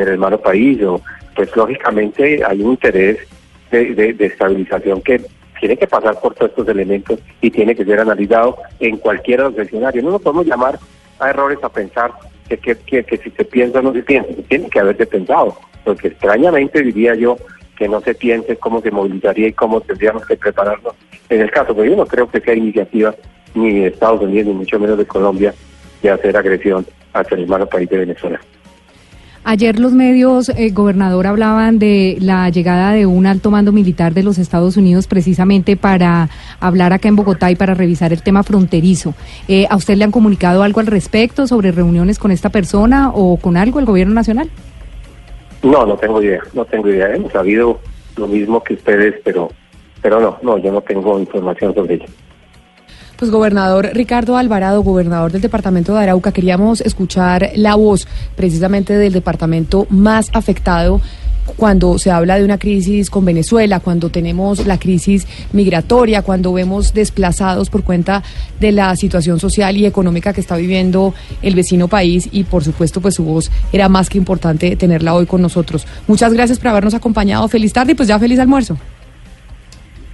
el 0.00 0.08
hermano 0.08 0.38
país, 0.38 0.80
pues 1.34 1.54
lógicamente 1.54 2.42
hay 2.44 2.60
un 2.60 2.70
interés 2.70 3.18
de, 3.70 4.14
de 4.14 4.26
estabilización 4.26 5.00
que 5.00 5.20
tiene 5.60 5.76
que 5.76 5.86
pasar 5.86 6.18
por 6.20 6.34
todos 6.34 6.50
estos 6.50 6.68
elementos 6.68 7.18
y 7.40 7.50
tiene 7.50 7.74
que 7.74 7.84
ser 7.84 8.00
analizado 8.00 8.58
en 8.80 8.96
cualquiera 8.96 9.44
de 9.44 9.50
los 9.50 9.58
escenarios. 9.66 10.04
No 10.04 10.10
nos 10.10 10.22
podemos 10.22 10.46
llamar 10.46 10.78
a 11.18 11.30
errores 11.30 11.58
a 11.62 11.68
pensar 11.68 12.12
que, 12.48 12.58
que, 12.58 13.20
si 13.22 13.30
se 13.30 13.44
piensa 13.44 13.80
o 13.80 13.82
no 13.82 13.92
se 13.92 14.02
piensa, 14.02 14.28
tiene 14.48 14.68
que 14.68 14.80
haberse 14.80 15.06
pensado, 15.06 15.56
porque 15.84 16.08
extrañamente 16.08 16.82
diría 16.82 17.14
yo 17.14 17.36
que 17.76 17.88
no 17.88 18.00
se 18.00 18.14
piense 18.14 18.56
cómo 18.56 18.80
se 18.80 18.90
movilizaría 18.90 19.48
y 19.48 19.52
cómo 19.52 19.80
tendríamos 19.80 20.26
que 20.26 20.36
prepararnos 20.36 20.94
en 21.28 21.40
el 21.40 21.50
caso, 21.50 21.74
pero 21.74 21.90
yo 21.90 21.96
no 21.96 22.06
creo 22.06 22.28
que 22.30 22.40
sea 22.40 22.54
iniciativa 22.54 23.14
ni 23.54 23.80
de 23.80 23.86
Estados 23.88 24.22
Unidos, 24.22 24.46
ni 24.46 24.54
mucho 24.54 24.78
menos 24.78 24.98
de 24.98 25.06
Colombia, 25.06 25.54
de 26.02 26.10
hacer 26.10 26.36
agresión 26.36 26.86
hacia 27.12 27.36
el 27.36 27.44
hermano 27.44 27.66
país 27.66 27.88
de 27.88 27.98
Venezuela. 27.98 28.40
Ayer 29.48 29.78
los 29.78 29.92
medios, 29.92 30.48
eh, 30.48 30.70
gobernador, 30.70 31.28
hablaban 31.28 31.78
de 31.78 32.16
la 32.20 32.50
llegada 32.50 32.90
de 32.90 33.06
un 33.06 33.26
alto 33.26 33.52
mando 33.52 33.70
militar 33.70 34.12
de 34.12 34.24
los 34.24 34.38
Estados 34.38 34.76
Unidos 34.76 35.06
precisamente 35.06 35.76
para 35.76 36.28
hablar 36.58 36.92
acá 36.92 37.06
en 37.06 37.14
Bogotá 37.14 37.52
y 37.52 37.54
para 37.54 37.72
revisar 37.72 38.12
el 38.12 38.22
tema 38.22 38.42
fronterizo. 38.42 39.14
Eh, 39.46 39.68
¿A 39.70 39.76
usted 39.76 39.96
le 39.96 40.02
han 40.04 40.10
comunicado 40.10 40.64
algo 40.64 40.80
al 40.80 40.88
respecto 40.88 41.46
sobre 41.46 41.70
reuniones 41.70 42.18
con 42.18 42.32
esta 42.32 42.50
persona 42.50 43.12
o 43.14 43.36
con 43.36 43.56
algo 43.56 43.78
el 43.78 43.84
gobierno 43.84 44.14
nacional? 44.14 44.50
No, 45.66 45.84
no 45.84 45.96
tengo 45.96 46.22
idea, 46.22 46.40
no 46.54 46.64
tengo 46.64 46.88
idea. 46.88 47.12
Hemos 47.12 47.32
sabido 47.32 47.80
lo 48.16 48.28
mismo 48.28 48.62
que 48.62 48.74
ustedes, 48.74 49.16
pero, 49.24 49.50
pero 50.00 50.20
no, 50.20 50.38
no, 50.40 50.58
yo 50.58 50.70
no 50.70 50.80
tengo 50.80 51.18
información 51.18 51.74
sobre 51.74 51.94
ello. 51.94 52.06
Pues 53.18 53.32
gobernador 53.32 53.88
Ricardo 53.92 54.36
Alvarado, 54.36 54.82
gobernador 54.82 55.32
del 55.32 55.40
departamento 55.40 55.92
de 55.94 56.00
Arauca, 56.00 56.30
queríamos 56.30 56.80
escuchar 56.82 57.50
la 57.56 57.74
voz 57.74 58.06
precisamente 58.36 58.92
del 58.92 59.12
departamento 59.12 59.86
más 59.90 60.30
afectado 60.34 61.00
cuando 61.56 61.98
se 61.98 62.10
habla 62.10 62.36
de 62.36 62.44
una 62.44 62.58
crisis 62.58 63.10
con 63.10 63.24
Venezuela, 63.24 63.80
cuando 63.80 64.10
tenemos 64.10 64.66
la 64.66 64.78
crisis 64.78 65.26
migratoria, 65.52 66.22
cuando 66.22 66.52
vemos 66.52 66.92
desplazados 66.92 67.70
por 67.70 67.84
cuenta 67.84 68.22
de 68.60 68.72
la 68.72 68.94
situación 68.96 69.38
social 69.38 69.76
y 69.76 69.86
económica 69.86 70.32
que 70.32 70.40
está 70.40 70.56
viviendo 70.56 71.14
el 71.42 71.54
vecino 71.54 71.88
país 71.88 72.28
y 72.32 72.44
por 72.44 72.64
supuesto 72.64 73.00
pues 73.00 73.14
su 73.14 73.24
voz 73.24 73.50
era 73.72 73.88
más 73.88 74.08
que 74.08 74.18
importante 74.18 74.76
tenerla 74.76 75.14
hoy 75.14 75.26
con 75.26 75.42
nosotros. 75.42 75.86
Muchas 76.06 76.32
gracias 76.32 76.58
por 76.58 76.68
habernos 76.68 76.94
acompañado. 76.94 77.46
Feliz 77.48 77.72
tarde 77.72 77.92
y 77.92 77.94
pues 77.94 78.08
ya 78.08 78.18
feliz 78.18 78.38
almuerzo. 78.38 78.76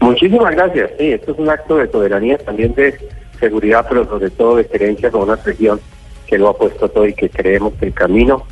Muchísimas 0.01 0.55
gracias. 0.55 0.91
Sí, 0.99 1.13
esto 1.13 1.33
es 1.33 1.39
un 1.39 1.49
acto 1.49 1.77
de 1.77 1.89
soberanía, 1.89 2.37
también 2.39 2.75
de 2.75 2.99
seguridad, 3.39 3.87
pero 3.89 4.05
sobre 4.05 4.31
todo 4.31 4.57
de 4.57 4.67
creencia 4.67 5.11
con 5.11 5.23
una 5.23 5.37
región 5.37 5.81
que 6.27 6.39
lo 6.39 6.49
ha 6.49 6.57
puesto 6.57 6.89
todo 6.89 7.07
y 7.07 7.15
que 7.15 7.29
creemos 7.29 7.75
que 7.75 7.87
el 7.87 7.95
camino 7.95 8.45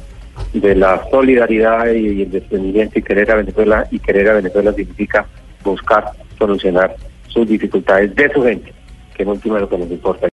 de 0.52 0.74
la 0.74 1.02
solidaridad 1.10 1.92
y 1.92 2.22
el 2.22 2.30
desprendimiento 2.30 2.98
y 2.98 3.02
querer 3.02 3.30
a 3.30 3.36
Venezuela 3.36 3.86
y 3.90 3.98
querer 3.98 4.28
a 4.28 4.34
Venezuela 4.34 4.72
significa 4.72 5.26
buscar 5.62 6.04
solucionar 6.38 6.96
sus 7.28 7.46
dificultades 7.46 8.14
de 8.16 8.32
su 8.32 8.42
gente, 8.42 8.72
que 9.14 9.22
en 9.22 9.28
último 9.28 9.56
es 9.56 9.62
lo 9.62 9.68
que 9.68 9.78
nos 9.78 9.90
importa. 9.90 10.28